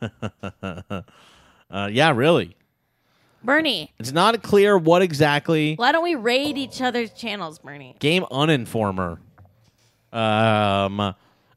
[0.02, 1.02] uh,
[1.90, 2.56] yeah, really.
[3.42, 7.94] Bernie, It's not clear what exactly why don't we raid each other's channels, Bernie?
[8.00, 9.20] Game Uninformer.
[10.12, 11.14] Um,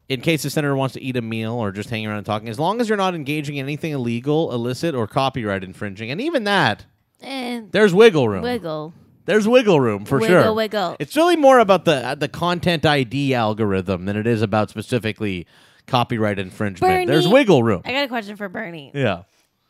[0.09, 2.49] in case the senator wants to eat a meal or just hang around and talking,
[2.49, 6.43] as long as you're not engaging in anything illegal, illicit, or copyright infringing, and even
[6.45, 6.85] that,
[7.21, 8.41] And there's wiggle room.
[8.43, 8.93] wiggle.
[9.25, 10.53] There's wiggle room for Wiggle, sure.
[10.53, 10.95] wiggle.
[10.99, 15.45] It's really more about the uh, the content ID algorithm than it is about specifically
[15.85, 16.91] copyright infringement.
[16.91, 17.83] Bernie, There's wiggle room.
[17.85, 18.91] I got a question for Bernie.
[18.95, 19.23] Yeah.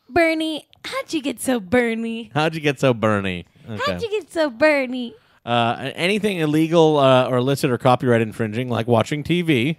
[0.08, 2.30] Bernie, how'd you get so Bernie?
[2.32, 3.44] How'd you get so Bernie?
[3.68, 3.82] Okay.
[3.92, 5.14] How'd you get so Bernie?
[5.44, 9.76] Uh, anything illegal uh, or illicit or copyright infringing, like watching TV,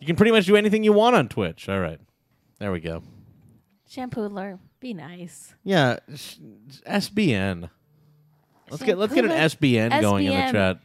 [0.00, 1.68] you can pretty much do anything you want on Twitch.
[1.68, 2.00] All right,
[2.58, 3.02] there we go.
[3.90, 5.54] Shampoodler, be nice.
[5.64, 6.36] Yeah, sh-
[6.86, 7.70] SBN.
[8.70, 10.52] Let's get let's get an SBN going in the SBN.
[10.52, 10.78] chat.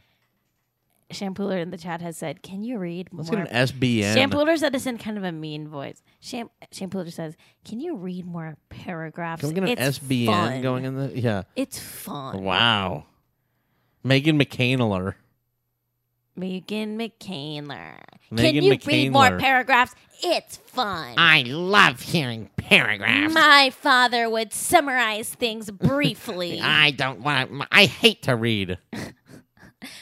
[1.11, 4.15] Shampooler in the chat has said, "Can you read more?" Let's get an SBN.
[4.15, 6.01] Shampooler said this in kind of a mean voice.
[6.19, 10.61] Sham- Shampooler says, "Can you read more paragraphs?" Can we get an It's SBN fun.
[10.63, 11.11] going in the?
[11.19, 11.43] Yeah.
[11.55, 12.43] It's fun.
[12.43, 13.05] Wow.
[14.03, 15.13] Megan McCainler.
[16.35, 17.95] Megan McCainler.
[18.29, 19.95] Can Megan you read more paragraphs?
[20.23, 21.15] It's fun.
[21.17, 23.33] I love hearing paragraphs.
[23.33, 26.59] My father would summarize things briefly.
[26.61, 27.51] I don't want.
[27.71, 28.77] I hate to read.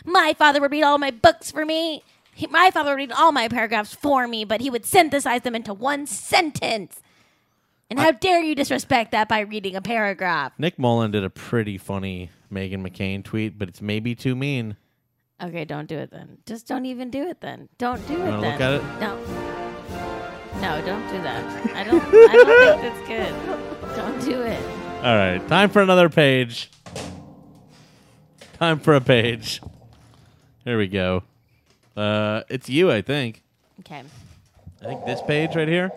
[0.06, 2.04] My father would read all my books for me.
[2.34, 5.56] He- my father would read all my paragraphs for me, but he would synthesize them
[5.56, 7.02] into one sentence.
[7.90, 10.54] And how dare you disrespect that by reading a paragraph?
[10.58, 14.78] Nick Mullen did a pretty funny Meghan McCain tweet, but it's maybe too mean.
[15.44, 16.38] Okay, don't do it then.
[16.46, 17.68] Just don't even do it then.
[17.78, 18.40] Don't do it then.
[18.40, 18.84] look at it?
[19.02, 19.18] No.
[20.62, 21.76] No, don't do that.
[21.76, 23.96] I don't I don't think that's good.
[23.98, 24.64] Don't do it.
[25.04, 26.70] All right, time for another page.
[28.58, 29.62] Time for a page.
[30.64, 31.24] Here we go.
[31.98, 33.44] Uh, it's you, I think.
[33.82, 34.04] Okay.
[34.82, 35.92] I think this page right here.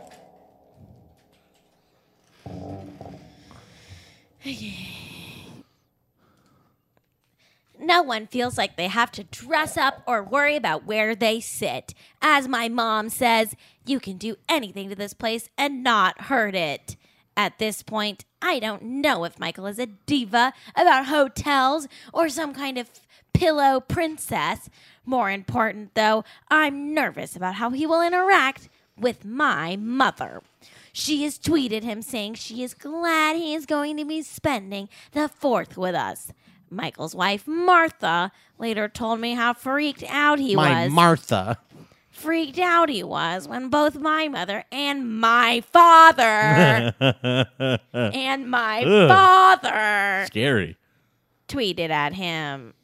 [7.87, 11.95] No one feels like they have to dress up or worry about where they sit.
[12.21, 13.55] As my mom says,
[13.87, 16.97] you can do anything to this place and not hurt it.
[17.37, 22.53] At this point, I don't know if Michael is a diva about hotels or some
[22.53, 22.91] kind of
[23.33, 24.69] pillow princess.
[25.05, 28.69] More important, though, I'm nervous about how he will interact
[28.99, 30.43] with my mother.
[30.93, 35.29] She has tweeted him saying she is glad he is going to be spending the
[35.29, 36.33] fourth with us.
[36.71, 40.93] Michael's wife, Martha, later told me how freaked out he My was.
[40.93, 41.59] Martha.
[42.11, 46.95] freaked out he was when both my mother and my father
[47.93, 49.09] and my Ugh.
[49.09, 50.77] father Scary.
[51.49, 52.75] tweeted at him.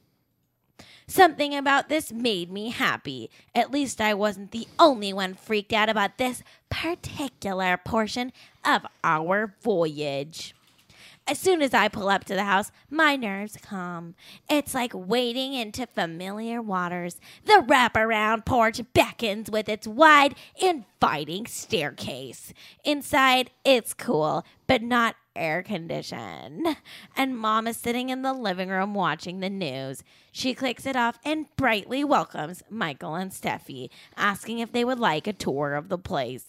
[1.08, 3.28] Something about this made me happy.
[3.54, 8.32] At least I wasn't the only one freaked out about this particular portion
[8.64, 10.54] of our voyage.
[11.26, 14.16] As soon as I pull up to the house, my nerves calm.
[14.50, 17.20] It's like wading into familiar waters.
[17.44, 22.52] The wraparound porch beckons with its wide, inviting staircase.
[22.84, 26.76] Inside, it's cool, but not air conditioned.
[27.16, 30.02] And mom is sitting in the living room watching the news.
[30.32, 35.26] She clicks it off and brightly welcomes Michael and Steffi, asking if they would like
[35.26, 36.46] a tour of the place.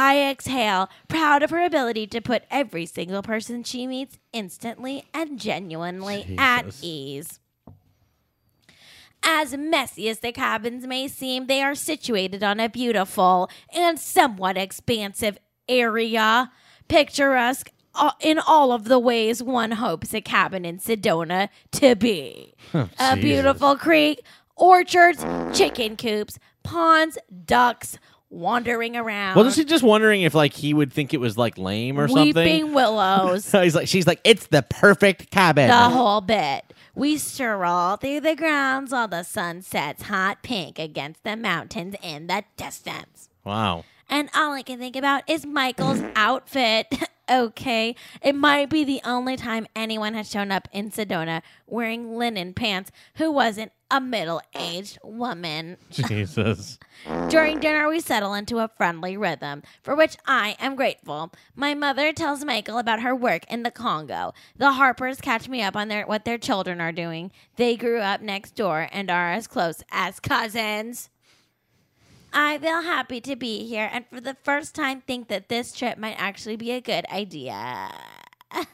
[0.00, 5.40] I exhale, proud of her ability to put every single person she meets instantly and
[5.40, 7.40] genuinely at ease.
[9.24, 14.56] As messy as the cabins may seem, they are situated on a beautiful and somewhat
[14.56, 15.36] expansive
[15.68, 16.52] area,
[16.86, 17.72] picturesque
[18.20, 22.54] in all of the ways one hopes a cabin in Sedona to be.
[22.72, 23.20] Oh, a Jesus.
[23.24, 24.20] beautiful creek,
[24.54, 27.98] orchards, chicken coops, ponds, ducks
[28.30, 29.36] wandering around.
[29.36, 32.34] Wasn't she just wondering if like he would think it was like lame or something?
[32.34, 33.50] Weeping willows.
[33.52, 35.68] He's like, she's like, it's the perfect cabin.
[35.68, 36.64] the whole bit.
[36.94, 42.26] We stroll through the grounds while the sun sets hot pink against the mountains in
[42.26, 43.28] the distance.
[43.44, 43.84] wow.
[44.10, 46.86] And all I can think about is Michael's outfit.
[47.30, 47.94] okay.
[48.22, 52.90] It might be the only time anyone has shown up in Sedona wearing linen pants
[53.16, 55.76] who wasn't a middle aged woman.
[55.90, 56.78] Jesus.
[57.28, 61.32] During dinner, we settle into a friendly rhythm, for which I am grateful.
[61.54, 64.34] My mother tells Michael about her work in the Congo.
[64.56, 67.32] The Harpers catch me up on their what their children are doing.
[67.56, 71.08] They grew up next door and are as close as cousins.
[72.32, 75.98] I feel happy to be here, and for the first time, think that this trip
[75.98, 77.90] might actually be a good idea.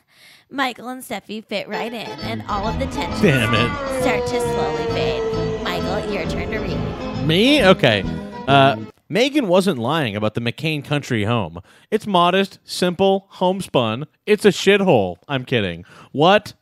[0.51, 4.03] Michael and Steffi fit right in, and all of the tensions Damn it.
[4.03, 5.63] start to slowly fade.
[5.63, 7.27] Michael, your turn to read.
[7.27, 7.65] Me?
[7.65, 8.03] Okay.
[8.47, 8.77] Uh,
[9.11, 11.61] Meghan wasn't lying about the McCain country home.
[11.91, 14.07] It's modest, simple, homespun.
[14.27, 15.17] It's a shithole.
[15.29, 15.85] I'm kidding.
[16.13, 16.53] What?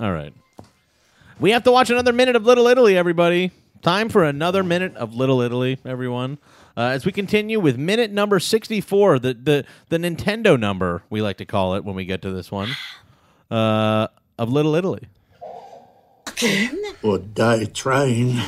[0.00, 0.32] All right.
[1.38, 3.52] We have to watch another minute of Little Italy, everybody.
[3.82, 6.36] Time for another minute of Little Italy, everyone.
[6.76, 11.38] Uh, as we continue with minute number 64, the, the, the Nintendo number, we like
[11.38, 12.68] to call it when we get to this one,
[13.50, 14.08] uh,
[14.38, 15.08] of Little Italy.
[17.02, 18.38] Or die trying.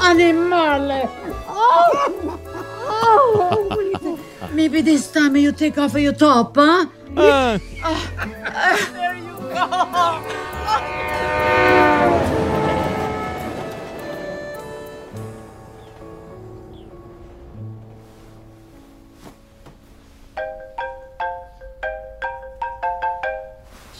[0.00, 1.08] Animale!
[1.48, 2.40] Oh!
[2.86, 4.20] Oh!
[4.52, 6.86] Maybe this time you take off your top, huh?
[7.16, 7.58] Uh,
[8.92, 10.22] there you go!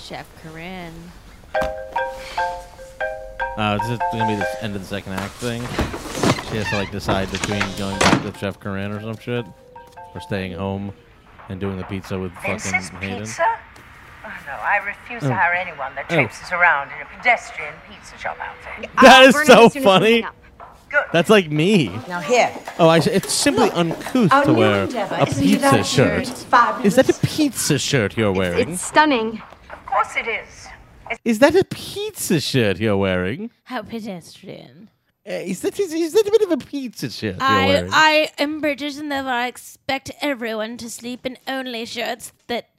[0.02, 0.92] Chef Corinne.
[3.56, 5.60] Uh, this is this gonna be the end of the second act thing?
[6.50, 9.44] She has to like decide between going back with Chef Corinne or some shit,
[10.14, 10.92] or staying home
[11.48, 13.18] and doing the pizza with fucking Princess Hayden.
[13.20, 13.44] Pizza?
[14.24, 15.28] Oh, no, I refuse Oh.
[15.28, 16.14] to hire anyone that Oh.
[16.14, 18.90] traipses around in a pedestrian pizza shop outfit.
[19.00, 20.26] That is so funny.
[21.12, 21.88] That's like me.
[22.06, 22.50] Now here.
[22.78, 25.14] Oh, I, it's simply uncouth Our to new wear endeavor.
[25.20, 25.86] a pizza shirt.
[25.86, 26.28] shirt?
[26.28, 26.86] It's fabulous.
[26.86, 28.70] Is that a pizza shirt you're wearing?
[28.72, 29.40] It's stunning.
[29.92, 30.68] Of course it is.
[31.22, 33.50] Is that a pizza shirt you're wearing?
[33.64, 34.88] How pedestrian.
[35.28, 37.90] Uh, is that is, is that a bit of a pizza shirt you're I, wearing?
[37.92, 42.70] I am British and therefore I expect everyone to sleep in only shirts that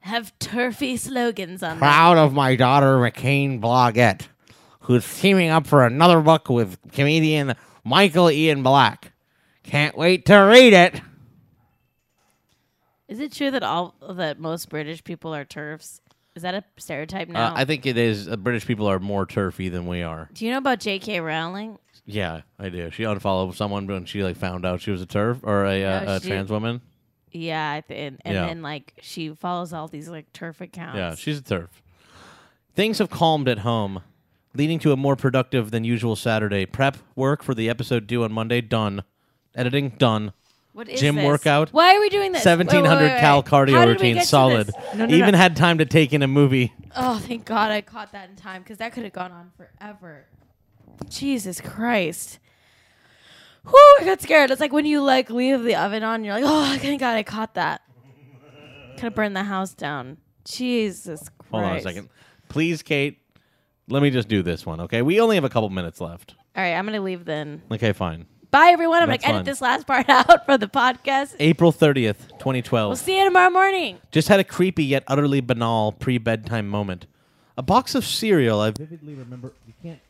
[0.00, 1.78] have turfy slogans on them.
[1.78, 4.26] Proud of my daughter, McCain Blogette,
[4.80, 7.54] who's teaming up for another book with comedian
[7.84, 9.12] Michael Ian Black.
[9.62, 11.02] Can't wait to read it.
[13.08, 16.00] Is it true that all that most British people are TERFs?
[16.34, 17.48] Is that a stereotype now?
[17.48, 18.28] Uh, I think it is.
[18.28, 20.30] Uh, British people are more turfy than we are.
[20.32, 21.20] Do you know about J.K.
[21.20, 21.78] Rowling?
[22.06, 22.90] Yeah, I do.
[22.90, 25.88] She unfollowed someone when she like found out she was a TERF or a, No,
[25.88, 26.80] uh, a she- trans woman.
[27.34, 28.46] Yeah, I th- and, and Yeah.
[28.46, 30.96] then like she follows all these like TERF accounts.
[30.96, 31.68] Yeah, she's a TERF.
[32.74, 34.02] Things have calmed at home,
[34.54, 36.66] leading to a more productive than usual Saturday.
[36.66, 39.04] Prep work for the episode due on Monday done.
[39.54, 40.32] Editing done.
[40.72, 41.02] What is it?
[41.02, 41.24] Gym this?
[41.24, 41.70] workout.
[41.70, 42.44] Why are we doing this?
[42.44, 44.70] Wait, wait, 1700 wait, cal cardio How did we routine solid.
[44.94, 45.38] No, no, Even no.
[45.38, 46.72] had time to take in a movie.
[46.96, 50.26] Oh, thank God I caught that in time because that could have gone on forever.
[51.08, 52.38] Jesus Christ.
[53.64, 54.50] Whew, I got scared.
[54.50, 57.22] It's like when you like leave the oven on, you're like, oh, thank God I
[57.22, 57.82] caught that.
[58.94, 60.18] Could have burned the house down.
[60.44, 61.50] Jesus Christ.
[61.50, 62.08] Hold on a second.
[62.48, 63.18] Please, Cait,
[63.88, 65.02] let me just do this one, okay?
[65.02, 66.34] We only have a couple minutes left.
[66.56, 67.62] All right, I'm going to leave then.
[67.70, 68.26] Okay, fine.
[68.52, 68.98] Bye, everyone.
[68.98, 71.36] I'm going That's to edit this last part out for the podcast.
[71.40, 72.90] April 30th, 2012.
[72.90, 73.96] We'll see you tomorrow morning.
[74.10, 77.06] Just had a creepy yet utterly banal pre bedtime moment.
[77.56, 79.54] A box of cereal I vividly remember.
[79.66, 80.00] You can't.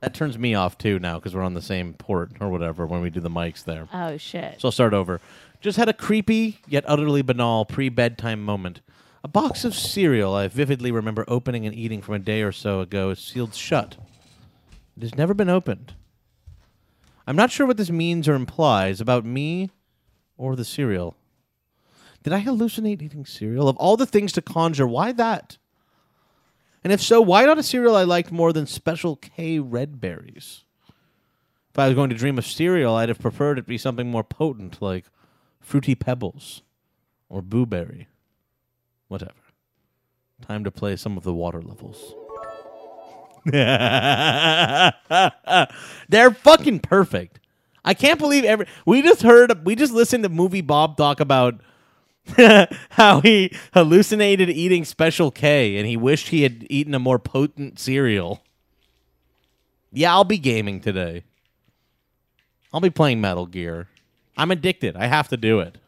[0.00, 3.02] That turns me off too now because we're on the same port or whatever when
[3.02, 3.86] we do the mics there.
[3.92, 4.60] Oh, shit.
[4.60, 5.20] So I'll start over.
[5.60, 8.80] Just had a creepy yet utterly banal pre bedtime moment.
[9.22, 12.80] A box of cereal I vividly remember opening and eating from a day or so
[12.80, 13.96] ago is sealed shut.
[14.96, 15.94] It has never been opened.
[17.26, 19.70] I'm not sure what this means or implies about me
[20.36, 21.16] or the cereal.
[22.22, 23.68] Did I hallucinate eating cereal?
[23.68, 25.58] Of all the things to conjure, why that?
[26.84, 30.64] And if so, why not a cereal I liked more than Special K red berries?
[31.70, 34.24] If I was going to dream of cereal, I'd have preferred it be something more
[34.24, 35.06] potent, like
[35.60, 36.62] Fruity Pebbles
[37.28, 38.08] or Boo Berry.
[39.08, 39.34] Whatever.
[40.42, 42.14] Time to play some of the water levels.
[46.08, 47.38] They're fucking perfect.
[47.84, 48.66] I can't believe every.
[48.84, 49.64] We just heard.
[49.64, 51.60] We just listened to movie Bob talk about
[52.90, 57.78] how he hallucinated eating Special K and he wished he had eaten a more potent
[57.78, 58.42] cereal.
[59.92, 61.22] Yeah, I'll be gaming today.
[62.72, 63.86] I'll be playing Metal Gear.
[64.36, 64.96] I'm addicted.
[64.96, 65.78] I have to do it.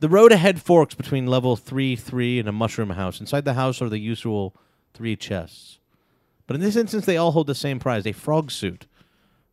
[0.00, 3.20] The road ahead forks between level 3 3 and a mushroom house.
[3.20, 4.54] Inside the house are the usual
[4.94, 5.78] three chests.
[6.46, 8.86] But in this instance, they all hold the same prize a frog suit,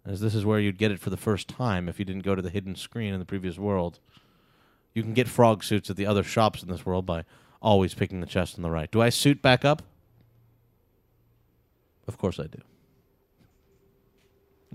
[0.05, 2.35] as this is where you'd get it for the first time if you didn't go
[2.35, 3.99] to the hidden screen in the previous world.
[4.93, 7.23] You can get frog suits at the other shops in this world by
[7.61, 8.91] always picking the chest on the right.
[8.91, 9.84] Do I suit back up?
[12.07, 12.59] Of course I do.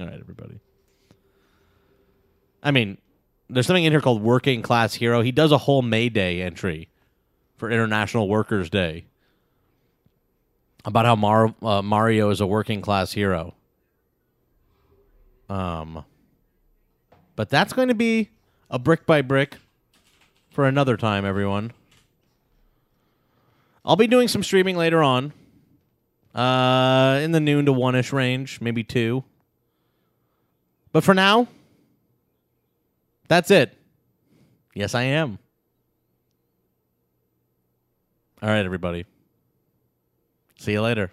[0.00, 0.60] All right, everybody.
[2.62, 2.98] I mean,
[3.48, 5.20] there's something in here called Working Class Hero.
[5.22, 6.88] He does a whole May Day entry
[7.56, 9.04] for International Workers' Day
[10.86, 13.54] about how Mar- uh, Mario is a working class hero.
[15.48, 16.04] Um,
[17.34, 18.30] but that's going to be
[18.70, 19.56] a brick by brick
[20.50, 21.72] for another time, everyone.
[23.84, 25.32] I'll be doing some streaming later on,
[26.34, 29.24] uh, in the noon to one ish range, maybe two.
[30.92, 31.48] But for now,
[33.28, 33.76] that's it.
[34.74, 35.38] Yes, I am.
[38.40, 39.04] All right, everybody.
[40.58, 41.10] See you later.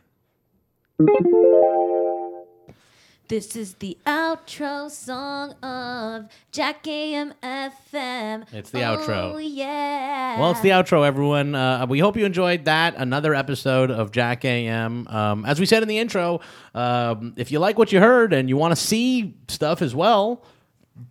[3.30, 8.46] This is the outro song of Jack AM FM.
[8.54, 9.34] It's the outro.
[9.34, 10.40] Oh, yeah.
[10.40, 11.56] Well, it's the outro, everyone.
[11.56, 12.96] Uh, we hope you enjoyed that.
[12.96, 15.08] Another episode of Jack AM.
[15.08, 16.42] Um, as we said in the intro,
[16.76, 20.44] um, if you like what you heard and you want to see stuff as well,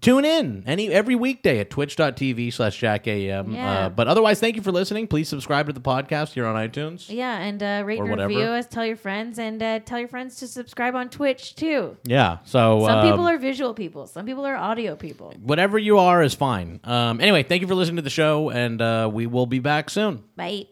[0.00, 3.86] tune in any every weekday at twitch.tv slash jack am Yeah.
[3.86, 7.08] uh, but otherwise thank you for listening please subscribe to the podcast here on itunes
[7.08, 8.28] Yeah, and uh, rate Or and whatever.
[8.28, 8.66] review us.
[8.68, 11.96] Tell your friends, and uh, tell your friends to subscribe on Twitch too.
[12.04, 14.06] yeah so Some um, people are visual people.
[14.06, 15.34] Some people are audio people.
[15.42, 18.80] whatever you are is fine um, anyway thank you for listening to the show and
[18.80, 20.66] uh, we will be back soon Bye.